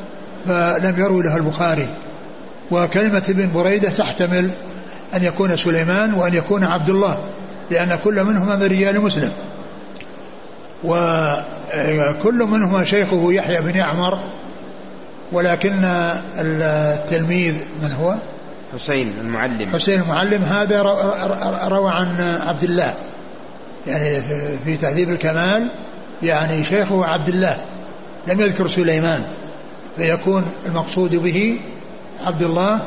فلم 0.46 0.94
يروي 0.98 1.22
له 1.22 1.36
البخاري. 1.36 1.88
وكلمة 2.70 3.22
ابن 3.28 3.53
بريدة 3.53 3.90
تحتمل 3.90 4.51
أن 5.14 5.22
يكون 5.22 5.57
سليمان 5.57 6.14
وأن 6.14 6.34
يكون 6.34 6.64
عبد 6.64 6.88
الله 6.88 7.34
لأن 7.70 7.98
كل 8.05 8.24
منهما 8.24 8.57
من 8.57 8.62
رجال 8.62 9.01
مسلم. 9.01 9.32
وكل 10.84 12.44
منهما 12.44 12.84
شيخه 12.84 13.32
يحيى 13.32 13.61
بن 13.61 13.74
يعمر 13.76 14.18
ولكن 15.32 15.84
التلميذ 16.38 17.55
من 17.82 17.92
هو؟ 17.92 18.14
حسين 18.74 19.14
المعلم. 19.20 19.72
حسين 19.72 20.01
المعلم 20.03 20.42
هذا 20.42 20.82
روى 21.68 21.90
عن 21.90 22.20
عبد 22.40 22.64
الله. 22.64 22.94
يعني 23.86 24.22
في 24.64 24.76
تهذيب 24.76 25.09
الكمال 25.09 25.70
يعني 26.22 26.64
شيخه 26.64 27.05
عبد 27.05 27.28
الله. 27.28 27.64
لم 28.28 28.40
يذكر 28.40 28.68
سليمان 28.68 29.20
فيكون 29.96 30.44
المقصود 30.66 31.16
به 31.16 31.60
عبد 32.20 32.42
الله 32.42 32.80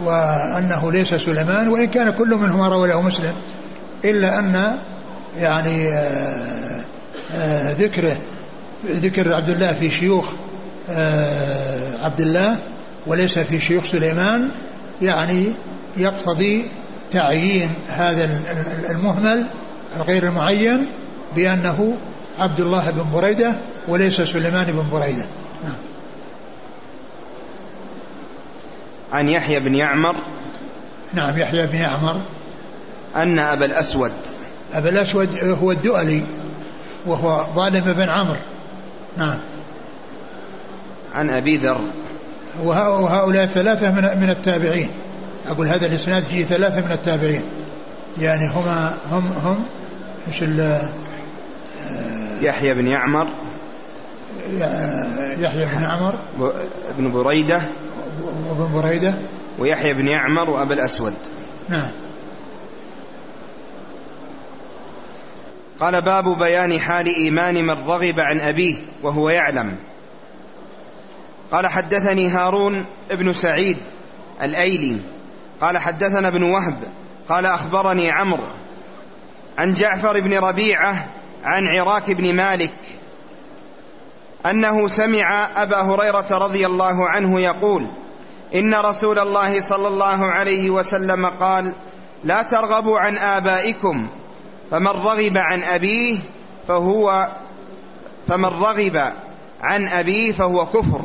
وأنه 0.00 0.92
ليس 0.92 1.14
سليمان 1.14 1.68
وإن 1.68 1.86
كان 1.86 2.10
كل 2.10 2.28
منهما 2.28 2.68
روى 2.68 2.88
له 2.88 3.02
مسلم 3.02 3.32
إلا 4.04 4.38
أن 4.38 4.78
يعني 5.38 5.88
آه، 5.88 6.84
آه، 7.34 7.72
ذكره 7.72 8.16
ذكر 8.86 9.34
عبد 9.34 9.48
الله 9.48 9.72
في 9.72 9.90
شيوخ 9.90 10.32
آه، 10.90 12.04
عبد 12.04 12.20
الله 12.20 12.58
وليس 13.06 13.38
في 13.38 13.60
شيوخ 13.60 13.84
سليمان 13.84 14.50
يعني 15.02 15.52
يقتضي 15.96 16.70
تعيين 17.10 17.70
هذا 17.88 18.30
المهمل 18.90 19.50
الغير 19.96 20.28
المعين 20.28 20.92
بأنه 21.36 21.98
عبد 22.38 22.60
الله 22.60 22.90
بن 22.90 23.10
بريدة 23.10 23.54
وليس 23.88 24.20
سليمان 24.20 24.66
بن 24.66 24.84
بريدة. 24.92 25.24
نعم. 25.64 25.76
عن 29.12 29.28
يحيى 29.28 29.60
بن 29.60 29.74
يعمر. 29.74 30.16
نعم 31.14 31.38
يحيى 31.38 31.66
بن 31.66 31.74
يعمر. 31.74 32.20
أن 33.16 33.38
أبا 33.38 33.64
الأسود. 33.64 34.12
أبا 34.72 34.88
الأسود 34.88 35.44
هو 35.44 35.70
الدؤلي 35.72 36.26
وهو 37.06 37.44
ظالم 37.54 37.84
بن 37.94 38.08
عمرو. 38.08 38.40
نعم. 39.16 39.38
عن 41.14 41.30
أبي 41.30 41.56
ذر. 41.56 41.80
وهؤلاء 42.62 43.46
ثلاثة 43.46 43.90
من 43.90 44.20
من 44.20 44.30
التابعين. 44.30 44.90
أقول 45.48 45.66
هذا 45.66 45.86
الإسناد 45.86 46.22
فيه 46.22 46.44
ثلاثة 46.44 46.80
من 46.80 46.92
التابعين. 46.92 47.44
يعني 48.20 48.48
هما 48.48 48.94
هم 49.10 49.26
هم 49.26 49.64
إيش 50.28 50.44
يحيى 52.40 52.74
بن 52.74 52.88
يعمر. 52.88 53.28
يحيى 55.38 55.64
بن 55.64 55.82
يعمر 55.82 56.18
ابن 56.88 57.12
بريدة. 57.12 57.62
وابن 58.50 58.72
بريدة. 58.80 59.14
ويحيى 59.58 59.94
بن 59.94 60.08
يعمر 60.08 60.50
وأبا 60.50 60.74
الأسود. 60.74 61.14
نعم. 61.68 61.90
قال 65.80 66.02
باب 66.02 66.38
بيان 66.38 66.80
حال 66.80 67.06
إيمان 67.06 67.54
من 67.66 67.70
رغب 67.70 68.14
عن 68.18 68.40
أبيه 68.40 68.76
وهو 69.02 69.28
يعلم. 69.28 69.76
قال 71.52 71.66
حدثني 71.66 72.28
هارون 72.28 72.86
ابن 73.10 73.32
سعيد 73.32 73.78
الأيلي. 74.42 75.00
قال 75.60 75.78
حدثنا 75.78 76.28
ابن 76.28 76.42
وهب. 76.42 76.78
قال 77.28 77.46
أخبرني 77.46 78.10
عمرو 78.10 78.46
عن 79.58 79.72
جعفر 79.72 80.20
بن 80.20 80.34
ربيعة 80.34 81.08
عن 81.44 81.66
عراك 81.66 82.10
بن 82.10 82.36
مالك 82.36 82.74
أنه 84.50 84.88
سمع 84.88 85.48
أبا 85.62 85.80
هريرة 85.80 86.26
رضي 86.30 86.66
الله 86.66 87.08
عنه 87.08 87.40
يقول 87.40 87.86
إن 88.54 88.74
رسول 88.74 89.18
الله 89.18 89.60
صلى 89.60 89.88
الله 89.88 90.24
عليه 90.24 90.70
وسلم 90.70 91.26
قال 91.26 91.72
لا 92.24 92.42
ترغبوا 92.42 92.98
عن 92.98 93.18
آبائكم 93.18 94.08
فمن 94.70 94.86
رغب 94.86 95.36
عن 95.36 95.62
أبيه 95.62 96.18
فهو 96.68 97.28
فمن 98.28 98.44
رغب 98.44 99.12
عن 99.60 99.88
أبيه 99.88 100.32
فهو 100.32 100.66
كفر. 100.66 101.04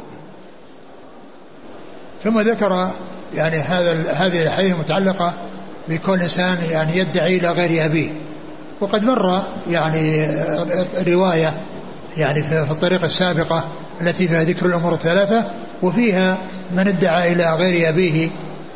ثم 2.24 2.40
ذكر 2.40 2.90
يعني 3.36 3.58
هذا 3.58 4.12
هذه 4.12 4.42
الأحاديث 4.42 4.74
المتعلقة 4.74 5.34
بكون 5.88 6.20
إنسان 6.20 6.58
يعني 6.70 6.98
يدعي 6.98 7.38
إلى 7.38 7.52
غير 7.52 7.86
أبيه. 7.86 8.10
وقد 8.82 9.04
مر 9.04 9.42
يعني 9.70 10.28
رواية 11.08 11.54
يعني 12.18 12.44
في 12.44 12.72
الطريقة 12.72 13.06
السابقة 13.06 13.72
التي 14.02 14.28
فيها 14.28 14.44
ذكر 14.44 14.66
الأمور 14.66 14.94
الثلاثة 14.94 15.52
وفيها 15.82 16.38
من 16.72 16.88
ادعى 16.88 17.32
إلى 17.34 17.54
غير 17.54 17.90
أبيه 17.90 18.30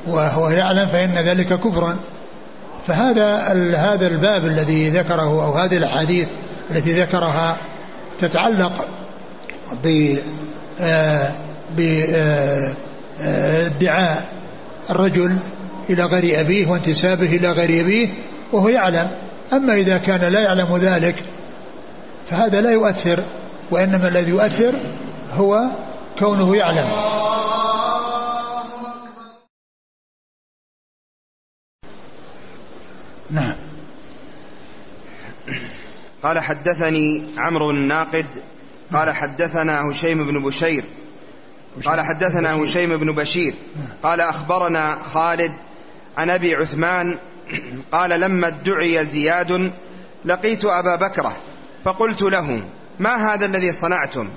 وهو 0.07 0.49
يعلم 0.49 0.87
فإن 0.87 1.11
ذلك 1.11 1.59
كفر 1.59 1.95
فهذا 2.87 3.37
هذا 3.77 4.07
الباب 4.07 4.45
الذي 4.45 4.89
ذكره 4.89 5.45
أو 5.45 5.57
هذه 5.57 5.77
الأحاديث 5.77 6.27
التي 6.71 7.01
ذكرها 7.01 7.57
تتعلق 8.19 8.87
ب 9.83 10.15
آه، 10.81 11.31
آه، 13.21 14.17
الرجل 14.89 15.37
إلى 15.89 16.03
غير 16.03 16.39
أبيه 16.39 16.67
وانتسابه 16.67 17.35
إلى 17.35 17.51
غير 17.51 17.85
أبيه 17.85 18.09
وهو 18.51 18.69
يعلم. 18.69 19.07
أما 19.53 19.73
إذا 19.73 19.97
كان 19.97 20.21
لا 20.33 20.39
يعلم 20.39 20.77
ذلك 20.77 21.23
فهذا 22.29 22.61
لا 22.61 22.71
يؤثر 22.71 23.23
وإنما 23.71 24.07
الذي 24.07 24.29
يؤثر 24.29 24.75
هو 25.33 25.65
كونه 26.19 26.55
يعلم. 26.55 27.13
نعم. 33.31 33.55
قال 36.23 36.39
حدثني 36.39 37.23
عمرو 37.37 37.71
الناقد 37.71 38.25
قال 38.93 39.11
حدثنا 39.11 39.81
هشيم 39.81 40.27
بن 40.27 40.43
بشير 40.43 40.83
قال 41.85 42.01
حدثنا 42.01 42.55
هشيم 42.55 42.97
بن 42.97 43.11
بشير 43.11 43.55
قال 44.03 44.21
أخبرنا 44.21 44.95
خالد 45.13 45.51
عن 46.17 46.29
أبي 46.29 46.55
عثمان 46.55 47.17
قال 47.91 48.19
لما 48.19 48.47
ادعي 48.47 49.05
زياد 49.05 49.71
لقيت 50.25 50.65
أبا 50.65 50.95
بكرة 50.95 51.37
فقلت 51.83 52.21
له 52.21 52.63
ما 52.99 53.33
هذا 53.33 53.45
الذي 53.45 53.71
صنعتم؟ 53.71 54.29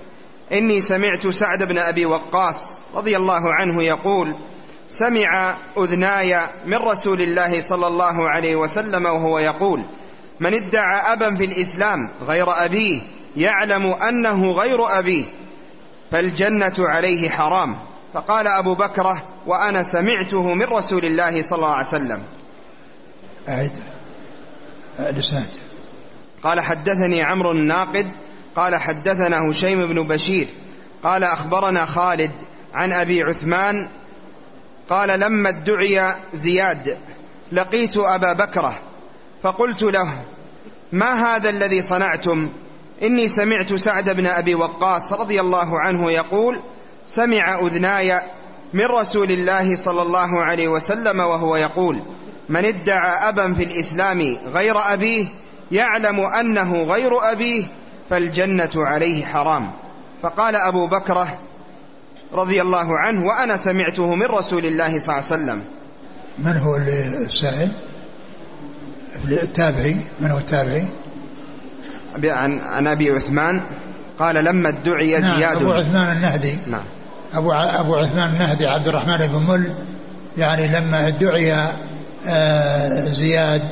إني 0.53 0.81
سمعت 0.81 1.27
سعد 1.27 1.63
بن 1.63 1.79
أبي 1.79 2.07
وقاص 2.07 2.71
رضي 2.95 3.17
الله 3.17 3.55
عنه 3.55 3.83
يقول 3.83 4.35
سمع 4.89 5.57
أذناي 5.79 6.49
من 6.67 6.75
رسول 6.75 7.21
الله 7.21 7.61
صلى 7.61 7.87
الله 7.87 8.31
عليه 8.31 8.57
وسلم 8.57 9.07
وهو 9.07 9.39
يقول 9.39 9.83
من 10.41 10.55
ادعى 10.55 11.13
أبا 11.13 11.35
في 11.35 11.45
الإسلام 11.45 12.11
غير 12.23 12.65
أبيه 12.65 13.03
يعلم 13.37 13.87
أنه 13.87 14.51
غير 14.53 14.99
أبيه 14.99 15.25
فالجنة 16.11 16.75
عليه 16.79 17.29
حرام. 17.29 17.87
فقال 18.15 18.47
أبو 18.47 18.75
بكرة 18.75 19.23
وأنا 19.47 19.83
سمعته 19.83 20.55
من 20.55 20.63
رسول 20.63 21.05
الله 21.05 21.43
صلى 21.43 21.57
الله 21.57 21.69
عليه 21.69 21.87
وسلم. 21.87 22.23
أعد 23.49 23.79
الإسناد 24.99 25.66
قال 26.47 26.61
حدثني 26.61 27.23
عمرو 27.23 27.53
الناقد 27.53 28.07
قال 28.57 28.75
حدثنا 28.75 29.51
هشيم 29.51 29.87
بن 29.87 30.03
بشير 30.03 30.49
قال 31.03 31.25
أخبرنا 31.25 31.85
خالد 31.85 32.31
عن 32.75 32.93
أبي 32.93 33.23
عثمان 33.23 33.89
قال 34.89 35.21
لما 35.21 35.49
ادعي 35.49 36.15
زياد 36.33 36.99
لقيت 37.53 37.97
أبا 37.97 38.33
بكرة 38.33 38.79
فقلت 39.43 39.83
له 39.83 40.25
ما 40.93 41.13
هذا 41.13 41.51
الذي 41.51 41.83
صنعتم؟ 41.83 42.51
إني 43.03 43.29
سمعت 43.29 43.73
سعد 43.73 44.11
بن 44.11 44.27
أبي 44.27 44.55
وقاص 44.55 45.13
رضي 45.13 45.41
الله 45.41 45.81
عنه 45.81 46.11
يقول 46.11 46.61
سمع 47.07 47.59
أذناي 47.67 48.21
من 48.73 48.85
رسول 48.85 49.31
الله 49.31 49.77
صلى 49.77 50.03
الله 50.03 50.45
عليه 50.45 50.69
وسلم 50.69 51.21
وهو 51.21 51.57
يقول 51.57 52.03
من 52.49 52.65
ادعى 52.65 53.29
أبا 53.29 53.55
في 53.55 53.65
الإسلام 53.65 54.37
غير 54.47 54.75
أبيه 54.93 55.27
يعلم 55.73 56.21
أنه 56.21 56.83
غير 56.83 57.33
أبيه 57.33 57.65
فالجنة 58.11 58.71
عليه 58.77 59.25
حرام. 59.25 59.73
فقال 60.23 60.57
أبو 60.57 60.87
بكرة 60.87 61.39
رضي 62.33 62.63
الله 62.63 62.99
عنه 62.99 63.27
وأنا 63.27 63.57
سمعته 63.57 64.15
من 64.15 64.27
رسول 64.27 64.65
الله 64.65 64.99
صلى 64.99 65.03
الله 65.03 65.13
عليه 65.13 65.27
وسلم. 65.27 65.65
من 66.39 66.57
هو 66.57 66.77
السائل 66.77 67.73
التابعي؟ 69.25 70.01
من 70.21 70.31
هو 70.31 70.39
التابعي؟ 70.39 70.85
عن 72.25 72.61
عن 72.61 72.87
أبي 72.87 73.11
عثمان. 73.11 73.63
قال 74.19 74.45
لما 74.45 74.69
ادعي 74.69 75.19
نعم 75.19 75.37
زياد. 75.37 75.57
أبو 75.57 75.73
عثمان 75.73 76.17
النهدي. 76.17 76.59
نعم. 76.67 76.85
أبو 77.35 77.53
أبو 77.53 77.95
عثمان 77.95 78.29
النهدي 78.29 78.67
عبد 78.67 78.89
الرحمن 78.89 79.27
بن 79.27 79.43
مل. 79.53 79.75
يعني 80.39 80.69
لما 80.69 81.09
ادعي 81.09 81.53
آه، 82.29 83.05
زياد 83.05 83.63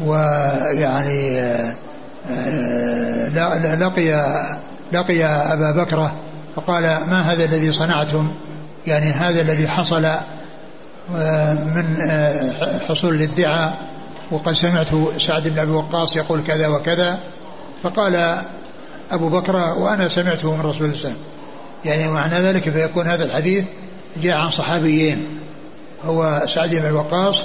ويعني 0.00 1.40
آه، 1.40 1.74
آه، 2.30 3.74
لقي 3.74 4.10
لقي 4.92 5.24
أبا 5.24 5.82
بكرة 5.82 6.16
فقال 6.56 6.82
ما 6.82 7.20
هذا 7.20 7.44
الذي 7.44 7.72
صنعتم؟ 7.72 8.32
يعني 8.86 9.06
هذا 9.06 9.40
الذي 9.40 9.68
حصل 9.68 10.06
من 11.74 11.96
حصول 12.88 13.14
الادعاء 13.14 13.76
وقد 14.30 14.52
سمعت 14.52 14.88
سعد 15.18 15.48
بن 15.48 15.58
أبي 15.58 15.70
وقاص 15.70 16.16
يقول 16.16 16.42
كذا 16.42 16.68
وكذا. 16.68 17.18
فقال 17.82 18.38
أبو 19.10 19.28
بكر 19.28 19.56
وأنا 19.56 20.08
سمعته 20.08 20.56
من 20.56 20.60
رسول 20.60 20.86
الله. 20.86 21.16
يعني 21.84 22.08
معنى 22.08 22.34
ذلك 22.34 22.70
فيكون 22.70 23.06
هذا 23.06 23.24
الحديث 23.24 23.64
جاء 24.22 24.38
عن 24.38 24.50
صحابيين 24.50 25.26
هو 26.04 26.42
سعد 26.46 26.74
بن 26.74 26.92
وقاص 26.92 27.42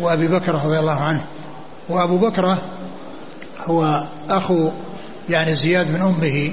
وأبي 0.00 0.28
بكر 0.28 0.54
رضي 0.54 0.78
الله 0.78 1.00
عنه. 1.00 1.24
وأبو 1.88 2.16
بكر 2.16 2.58
هو 3.64 4.06
أخو 4.30 4.70
يعني 5.28 5.54
زياد 5.54 5.90
من 5.90 6.02
أمه 6.02 6.52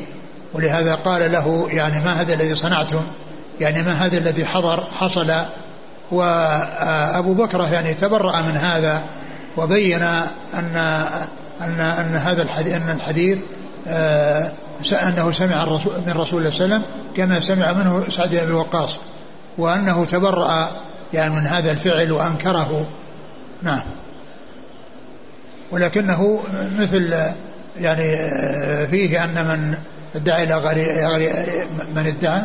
ولهذا 0.54 0.96
قال 0.96 1.32
له 1.32 1.68
يعني 1.72 2.06
ما 2.06 2.22
هذا 2.22 2.34
الذي 2.34 2.56
صنعتم؟ 2.56 3.02
يعني 3.60 3.82
ما 3.82 3.92
هذا 3.92 4.18
الذي 4.18 4.46
حضر 4.46 4.84
حصل؟ 4.96 5.34
وأبو 6.12 7.34
بكر 7.34 7.62
يعني 7.62 7.94
تبرأ 7.94 8.42
من 8.42 8.58
هذا 8.58 9.04
وبين 9.58 10.02
أن 10.54 10.76
أن 11.62 11.80
أن 11.80 12.16
هذا 12.16 12.42
الحديث 12.42 12.74
أن 12.74 12.90
الحديث 12.90 13.38
آه 13.88 14.52
أنه 14.92 15.32
سمع 15.32 15.64
الرسول 15.64 15.94
من 16.08 16.14
رسول 16.14 16.40
الله 16.40 16.52
صلى 16.52 16.66
الله 16.66 16.76
عليه 16.76 16.86
وسلم 16.86 17.04
كما 17.16 17.40
سمع 17.40 17.74
منه 17.74 18.10
سعد 18.10 18.36
بن 18.36 18.52
وقاص 18.52 18.96
وأنه 19.58 20.06
تبرأ 20.06 20.72
يعني 21.14 21.36
من 21.36 21.48
هذا 21.48 21.72
الفعل 21.72 22.12
وأنكره. 22.12 22.88
نعم. 23.64 23.82
ولكنه 25.72 26.40
مثل 26.80 27.14
يعني 27.80 28.08
فيه 28.88 29.24
أن 29.24 29.48
من 29.48 29.78
ادعى 30.16 30.44
إلى 30.44 30.56
غير 30.56 31.68
من 31.96 32.08
ادعى 32.08 32.42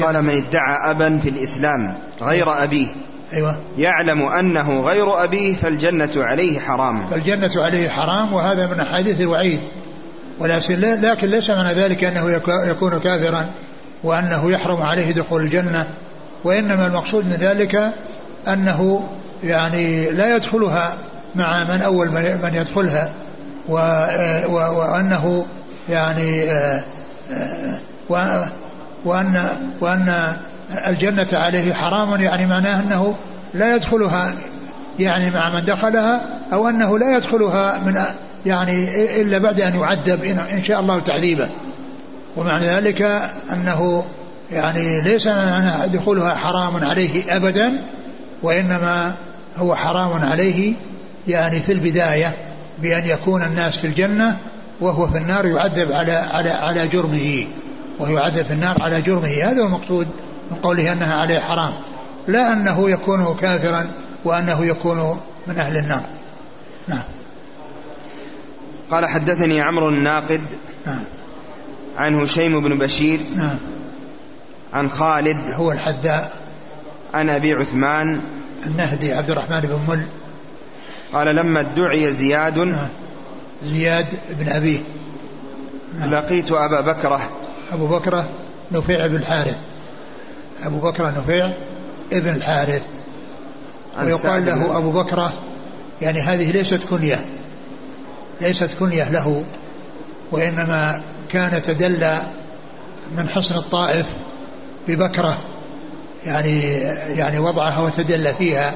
قال 0.00 0.22
من 0.22 0.30
ادعى 0.30 0.90
أبا 0.90 1.18
في 1.18 1.28
الإسلام 1.28 1.98
غير 2.22 2.64
أبيه. 2.64 2.86
أيوة. 3.32 3.56
يعلم 3.78 4.22
أنه 4.22 4.80
غير 4.80 5.24
أبيه 5.24 5.56
فالجنة 5.56 6.10
عليه 6.16 6.58
حرام. 6.58 7.10
فالجنة 7.10 7.50
عليه 7.56 7.88
حرام 7.88 8.32
وهذا 8.32 8.66
من 8.66 8.80
أحاديث 8.80 9.20
الوعيد. 9.20 9.60
ولكن 10.38 10.80
لكن 10.80 11.30
ليس 11.30 11.50
معنى 11.50 11.72
ذلك 11.72 12.04
أنه 12.04 12.30
يكون 12.48 13.00
كافرا 13.00 13.50
وأنه 14.04 14.50
يحرم 14.50 14.82
عليه 14.82 15.12
دخول 15.12 15.42
الجنة. 15.42 15.86
وإنما 16.44 16.86
المقصود 16.86 17.24
من 17.24 17.32
ذلك 17.32 17.92
أنه 18.48 19.08
يعني 19.44 20.10
لا 20.10 20.36
يدخلها 20.36 20.94
مع 21.36 21.64
من 21.64 21.82
أول 21.82 22.10
من 22.42 22.50
يدخلها 22.54 23.10
وأنه 24.48 25.46
يعني 25.88 26.44
وأن 29.04 29.48
وأن 29.80 30.36
الجنة 30.86 31.28
عليه 31.32 31.74
حرام 31.74 32.20
يعني 32.20 32.46
معناه 32.46 32.80
أنه 32.80 33.14
لا 33.54 33.76
يدخلها 33.76 34.32
يعني 34.98 35.30
مع 35.30 35.50
من 35.50 35.64
دخلها 35.64 36.26
أو 36.52 36.68
أنه 36.68 36.98
لا 36.98 37.16
يدخلها 37.16 37.78
من 37.78 38.02
يعني 38.46 39.04
إلا 39.22 39.38
بعد 39.38 39.60
أن 39.60 39.74
يعذب 39.74 40.24
إن 40.24 40.62
شاء 40.62 40.80
الله 40.80 41.00
تعذيبا 41.00 41.48
ومعنى 42.36 42.64
ذلك 42.64 43.02
أنه 43.52 44.04
يعني 44.52 45.00
ليس 45.00 45.28
دخولها 45.92 46.34
حرام 46.34 46.84
عليه 46.84 47.36
أبدا 47.36 47.72
وإنما 48.42 49.14
هو 49.56 49.74
حرام 49.74 50.30
عليه 50.30 50.74
يعني 51.28 51.60
في 51.60 51.72
البداية 51.72 52.32
بأن 52.78 53.06
يكون 53.06 53.42
الناس 53.42 53.78
في 53.78 53.86
الجنة 53.86 54.36
وهو 54.80 55.06
في 55.06 55.18
النار 55.18 55.46
يعذب 55.46 55.92
على 55.92 56.12
على 56.12 56.50
على 56.50 56.88
جرمه 56.88 57.46
وهو 57.98 58.18
يعذب 58.18 58.46
في 58.46 58.52
النار 58.52 58.76
على 58.80 59.02
جرمه. 59.02 59.28
هذا 59.28 59.62
هو 59.62 59.66
المقصود 59.66 60.08
من 60.50 60.56
قوله 60.56 60.92
أنها 60.92 61.14
عليه 61.14 61.38
حرام. 61.38 61.74
لا 62.28 62.52
أنه 62.52 62.90
يكون 62.90 63.36
كافرا 63.40 63.90
وأنه 64.24 64.64
يكون 64.64 65.20
من 65.46 65.58
أهل 65.58 65.76
النار. 65.76 66.02
نعم. 66.88 67.02
قال 68.90 69.06
حدثني 69.06 69.60
عمرو 69.60 69.88
الناقد 69.88 70.42
نعم. 70.86 71.04
عن 71.96 72.14
هشيم 72.14 72.60
بن 72.60 72.78
بشير 72.78 73.20
نعم. 73.36 73.58
عن 74.72 74.88
خالد 74.88 75.54
هو 75.54 75.72
الحداء 75.72 76.32
عن 77.14 77.30
أبي 77.30 77.52
عثمان 77.52 78.22
النهدي 78.66 79.12
عبد 79.12 79.30
الرحمن 79.30 79.60
بن 79.60 79.80
مل. 79.88 80.06
قال 81.12 81.36
لما 81.36 81.60
ادعي 81.60 82.12
زياد. 82.12 82.58
نعم. 82.58 82.88
زياد 83.64 84.06
بن 84.30 84.48
أبيه 84.48 84.80
نعم. 85.98 86.10
لقيت 86.10 86.52
أبا 86.52 86.80
بكرة 86.80 87.30
أبو 87.72 87.86
بكرة 87.86 88.28
نفيع 88.72 89.06
بن 89.06 89.16
الحارث. 89.16 89.58
أبو 90.64 90.78
بكرة 90.78 91.10
نفيع 91.10 91.54
ابن 92.12 92.34
الحارث. 92.34 92.82
ويقال 94.02 94.46
له 94.46 94.78
أبو 94.78 94.92
بكرة 94.92 95.32
يعني 96.02 96.20
هذه 96.20 96.52
ليست 96.52 96.84
كنية. 96.84 97.24
ليست 98.40 98.70
كنية 98.78 99.10
له 99.10 99.44
وإنما 100.32 101.00
كان 101.28 101.62
تدلى 101.62 102.22
من 103.16 103.28
حصن 103.28 103.54
الطائف 103.54 104.06
ببكرة. 104.88 105.38
يعني 106.24 106.60
يعني 107.18 107.38
وضعها 107.38 107.80
وتدلى 107.80 108.34
فيها. 108.34 108.74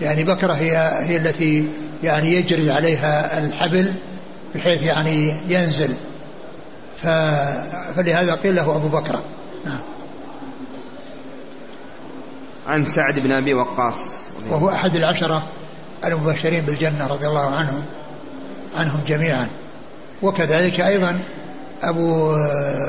يعني 0.00 0.24
بكرة 0.24 0.52
هي 0.52 0.76
هي 1.02 1.16
التي 1.16 1.68
يعني 2.02 2.32
يجري 2.32 2.72
عليها 2.72 3.38
الحبل 3.38 3.94
بحيث 4.54 4.82
يعني 4.82 5.36
ينزل. 5.48 5.94
فلهذا 7.02 8.34
قيل 8.34 8.54
له 8.54 8.76
أبو 8.76 8.88
بكر. 8.88 9.20
نعم. 9.64 9.78
عن 12.66 12.84
سعد 12.84 13.20
بن 13.20 13.32
أبي 13.32 13.54
وقاص. 13.54 14.20
وهو 14.50 14.70
أحد 14.70 14.96
العشرة 14.96 15.42
المبشرين 16.04 16.64
بالجنة 16.64 17.06
رضي 17.06 17.26
الله 17.26 17.54
عنهم 17.54 17.84
عنهم 18.78 19.00
جميعا. 19.06 19.48
وكذلك 20.22 20.80
أيضا 20.80 21.20
أبو 21.82 22.34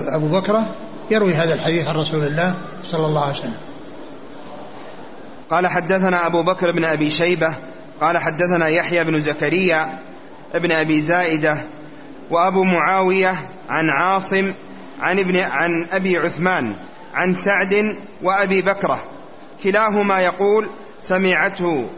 أبو 0.08 0.28
بكرة 0.28 0.76
يروي 1.12 1.36
هذا 1.36 1.54
الحديث 1.54 1.88
عن 1.88 1.96
رسول 1.96 2.24
الله 2.24 2.56
صلى 2.86 3.06
الله 3.06 3.22
عليه 3.22 3.40
وسلم. 3.40 3.58
قال 5.50 5.68
حدثنا 5.68 6.28
أبو 6.28 6.44
بكر 6.44 6.72
بن 6.72 6.86
أبي 6.86 7.10
شيبة 7.10 7.54
قال 8.02 8.18
حدثنا 8.18 8.68
يحيى 8.68 9.04
بن 9.04 9.22
زكريا 9.22 10.00
ابن 10.54 10.72
أبي 10.72 11.02
زائدة 11.02 11.58
وأبو 12.32 12.64
معاوية 12.64 13.40
عن 13.70 13.90
عاصم 13.90 14.54
عن 15.00 15.20
ابن 15.20 15.38
عن 15.38 15.88
أبي 15.92 16.18
عثمان 16.18 16.76
عن 17.14 17.34
سعد 17.34 17.96
وأبي 18.22 18.62
بكرة 18.62 19.04
كلاهما 19.64 20.20
يقول 20.20 20.70
سمعته 21.00 21.90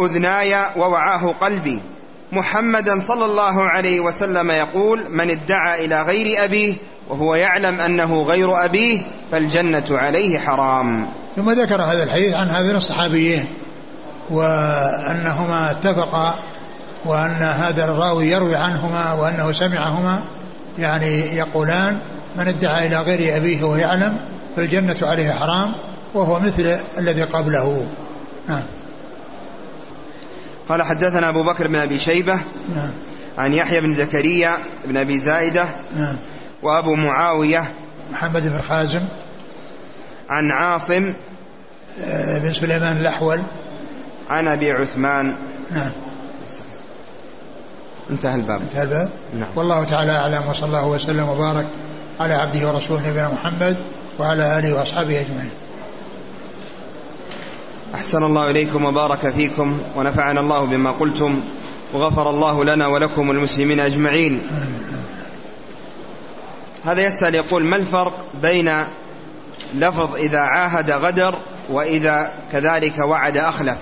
أذناي 0.00 0.54
ووعاه 0.76 1.34
قلبي. 1.40 1.80
محمدا 2.32 3.00
صلى 3.00 3.24
الله 3.24 3.62
عليه 3.62 4.00
وسلم 4.00 4.50
يقول 4.50 5.04
من 5.10 5.30
ادعى 5.30 5.84
إلى 5.84 6.02
غير 6.02 6.44
أبيه 6.44 6.74
وهو 7.08 7.34
يعلم 7.34 7.80
أنه 7.80 8.22
غير 8.22 8.64
أبيه 8.64 9.02
فالجنة 9.32 9.84
عليه 9.90 10.38
حرام. 10.38 11.08
ثم 11.36 11.50
ذكر 11.50 11.82
هذا 11.82 12.02
الحديث 12.02 12.34
عن 12.34 12.48
هذين 12.50 12.76
الصحابيين 12.76 13.46
وأنهما 14.30 15.70
اتفقا 15.70 16.34
وأن 17.04 17.42
هذا 17.42 17.84
الراوي 17.84 18.30
يروي 18.30 18.56
عنهما 18.56 19.12
وأنه 19.12 19.52
سمعهما 19.52 20.24
يعني 20.78 21.36
يقولان 21.36 21.98
من 22.36 22.48
ادعى 22.48 22.86
إلى 22.86 22.96
غير 22.96 23.36
أبيه 23.36 23.64
وهو 23.64 23.76
يعلم 23.76 24.20
فالجنة 24.56 24.96
عليه 25.02 25.30
حرام 25.30 25.74
وهو 26.14 26.40
مثل 26.40 26.78
الذي 26.98 27.22
قبله. 27.22 27.86
نعم. 28.48 28.62
قال 30.68 30.82
حدثنا 30.82 31.28
أبو 31.28 31.42
بكر 31.42 31.68
بن 31.68 31.76
أبي 31.76 31.98
شيبة 31.98 32.38
نعم. 32.76 32.90
عن 33.38 33.52
يحيى 33.52 33.80
بن 33.80 33.92
زكريا 33.92 34.58
بن 34.84 34.96
أبي 34.96 35.18
زائدة 35.18 35.64
نعم. 35.96 36.16
وأبو 36.66 36.94
معاوية 36.94 37.70
محمد 38.12 38.48
بن 38.48 38.60
خازم. 38.60 39.02
عن 40.28 40.50
عاصم 40.50 41.12
آه، 42.04 42.38
بن 42.38 42.52
سليمان 42.52 42.96
الأحول. 42.96 43.40
عن 44.28 44.48
أبي 44.48 44.70
عثمان. 44.70 45.36
نعم. 45.70 45.92
انتهى 48.10 48.34
الباب. 48.34 48.60
انتهى 48.60 48.82
الباب. 48.82 49.10
نعم. 49.34 49.48
والله 49.56 49.84
تعالى 49.84 50.12
أعلم 50.12 50.48
وصلى 50.48 50.66
الله 50.66 50.86
وسلم 50.86 51.28
وبارك 51.28 51.66
على 52.20 52.34
عبده 52.34 52.68
ورسوله 52.68 53.08
نبينا 53.10 53.28
محمد 53.28 53.76
وعلى 54.18 54.58
آله 54.58 54.74
وأصحابه 54.74 55.20
أجمعين. 55.20 55.50
أحسن 57.94 58.24
الله 58.24 58.50
إليكم 58.50 58.84
وبارك 58.84 59.30
فيكم 59.30 59.78
ونفعنا 59.96 60.40
الله 60.40 60.66
بما 60.66 60.90
قلتم 60.90 61.40
وغفر 61.94 62.30
الله 62.30 62.64
لنا 62.64 62.86
ولكم 62.86 63.30
المسلمين 63.30 63.80
أجمعين. 63.80 64.42
هذا 66.86 67.06
يسأل 67.06 67.34
يقول 67.34 67.70
ما 67.70 67.76
الفرق 67.76 68.26
بين 68.42 68.70
لفظ 69.74 70.16
إذا 70.16 70.38
عاهد 70.38 70.90
غدر 70.90 71.34
وإذا 71.70 72.32
كذلك 72.52 72.98
وعد 72.98 73.36
أخلف؟ 73.36 73.76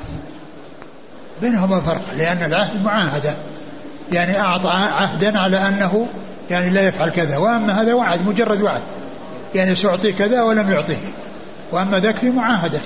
بينهما 1.43 1.81
فرق 1.81 2.03
لأن 2.17 2.43
العهد 2.43 2.83
معاهدة. 2.83 3.35
يعني 4.13 4.41
أعطى 4.41 4.69
عهدا 4.71 5.39
على 5.39 5.69
أنه 5.69 6.09
يعني 6.51 6.71
لا 6.71 6.83
يفعل 6.83 7.11
كذا 7.11 7.37
وأما 7.37 7.83
هذا 7.83 7.95
وعد 7.95 8.27
مجرد 8.27 8.63
وعد. 8.63 8.83
يعني 9.55 9.75
سأعطي 9.75 10.13
كذا 10.13 10.43
ولم 10.43 10.71
يعطيه 10.71 10.99
وأما 11.73 11.99
ذاك 11.99 12.17
في 12.17 12.31
معاهدة. 12.31 12.81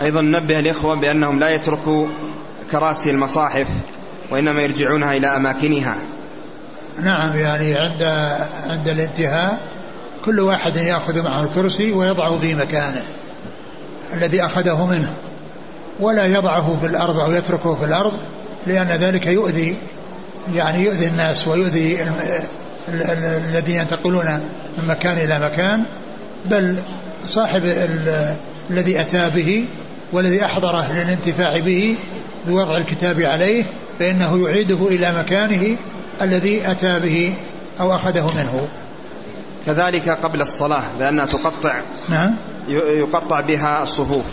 أيضا 0.00 0.22
نبه 0.22 0.58
الإخوة 0.58 0.94
بأنهم 0.94 1.38
لا 1.38 1.50
يتركوا 1.50 2.08
كراسي 2.70 3.10
المصاحف 3.10 3.66
وإنما 4.30 4.62
يرجعونها 4.62 5.16
إلى 5.16 5.26
أماكنها. 5.26 5.96
نعم 7.02 7.36
يعني 7.36 7.74
عند 7.74 8.02
عند 8.70 8.88
الانتهاء 8.88 9.58
كل 10.24 10.40
واحد 10.40 10.76
يأخذ 10.76 11.22
معه 11.22 11.42
الكرسي 11.42 11.92
ويضعه 11.92 12.38
في 12.38 12.54
مكانه 12.54 13.02
الذي 14.14 14.42
أخذه 14.42 14.86
منه 14.86 15.12
ولا 16.00 16.26
يضعه 16.26 16.76
في 16.80 16.86
الأرض 16.86 17.18
أو 17.18 17.32
يتركه 17.32 17.74
في 17.74 17.84
الأرض 17.84 18.12
لأن 18.66 18.86
ذلك 18.86 19.26
يؤذي 19.26 19.76
يعني 20.54 20.84
يؤذي 20.84 21.06
الناس 21.06 21.48
ويؤذي 21.48 22.06
الذين 23.48 23.80
ينتقلون 23.80 24.26
من 24.78 24.88
مكان 24.88 25.18
إلى 25.18 25.40
مكان 25.40 25.84
بل 26.44 26.78
صاحب 27.26 27.62
الذي 28.70 29.00
أتى 29.00 29.30
به 29.30 29.66
والذي 30.12 30.44
أحضره 30.44 30.92
للانتفاع 30.92 31.60
به 31.60 31.96
بوضع 32.46 32.76
الكتاب 32.76 33.22
عليه 33.22 33.64
فإنه 33.98 34.48
يعيده 34.48 34.88
إلى 34.88 35.12
مكانه 35.18 35.76
الذي 36.22 36.70
أتى 36.70 37.00
به 37.00 37.34
أو 37.80 37.94
أخذه 37.94 38.30
منه. 38.36 38.68
كذلك 39.66 40.08
قبل 40.08 40.40
الصلاة 40.40 40.82
لأنها 40.98 41.26
تقطع 41.26 41.82
نعم. 42.08 42.36
يقطع 42.68 43.40
بها 43.40 43.82
الصفوف. 43.82 44.24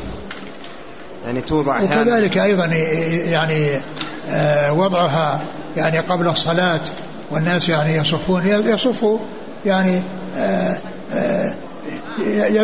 يعني 1.26 1.42
توضع 1.42 1.84
وكذلك 1.84 2.38
أيضا 2.38 2.66
يعني 2.66 3.82
آه، 4.30 4.74
وضعها 4.74 5.46
يعني 5.78 6.00
قبل 6.00 6.28
الصلاة 6.28 6.82
والناس 7.32 7.70
يعني 7.70 7.96
يصفون 7.96 8.46
يصفوا 8.46 9.20
يعني 9.66 10.02
آه، 10.38 10.78
آه، 11.14 11.54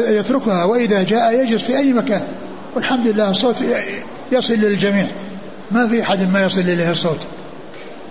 يتركها. 0.10 0.64
وإذا 0.64 1.04
جاء 1.04 1.44
يجلس 1.44 1.64
في 1.64 1.78
أي 1.78 1.94
مكان. 1.94 2.22
والحمد 2.76 3.08
لله 3.08 3.30
الصوت 3.30 3.64
يصل 4.32 4.54
للجميع. 4.54 5.12
ما 5.72 5.88
في 5.88 6.04
أحد 6.04 6.32
ما 6.34 6.44
يصل 6.44 6.60
إليه 6.60 6.92
الصوت. 6.92 7.28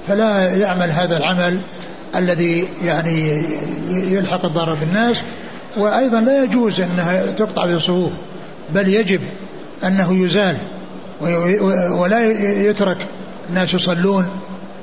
فلا 0.08 0.56
يعمل 0.56 0.90
هذا 0.90 1.16
العمل 1.16 1.60
الذي 2.16 2.68
يعني 2.82 3.42
يلحق 3.90 4.44
الضرر 4.44 4.74
بالناس 4.74 5.20
وأيضا 5.76 6.20
لا 6.20 6.44
يجوز 6.44 6.80
أنها 6.80 7.26
تقطع 7.26 7.66
بالصفوف 7.66 8.12
بل 8.74 8.88
يجب 8.88 9.20
أنه 9.86 10.24
يزال 10.24 10.56
ولا 11.90 12.26
يترك 12.68 13.06
الناس 13.48 13.74
يصلون 13.74 14.26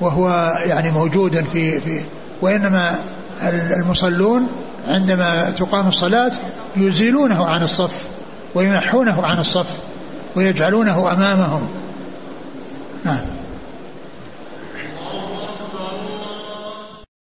وهو 0.02 0.54
يعني 0.66 0.92
موجودا 0.92 1.44
في 1.44 1.82
في 1.82 2.04
وإنما 2.42 3.00
المصلون 3.78 4.48
عندما 4.88 5.50
تقام 5.50 5.88
الصلاة 5.88 6.32
يزيلونه 6.76 7.46
عن 7.46 7.64
الصف 7.64 8.06
وينحونه 8.56 9.22
عن 9.22 9.40
الصف 9.40 9.78
ويجعلونه 10.36 11.14
أمامهم. 11.14 11.68
نعم. 13.06 13.43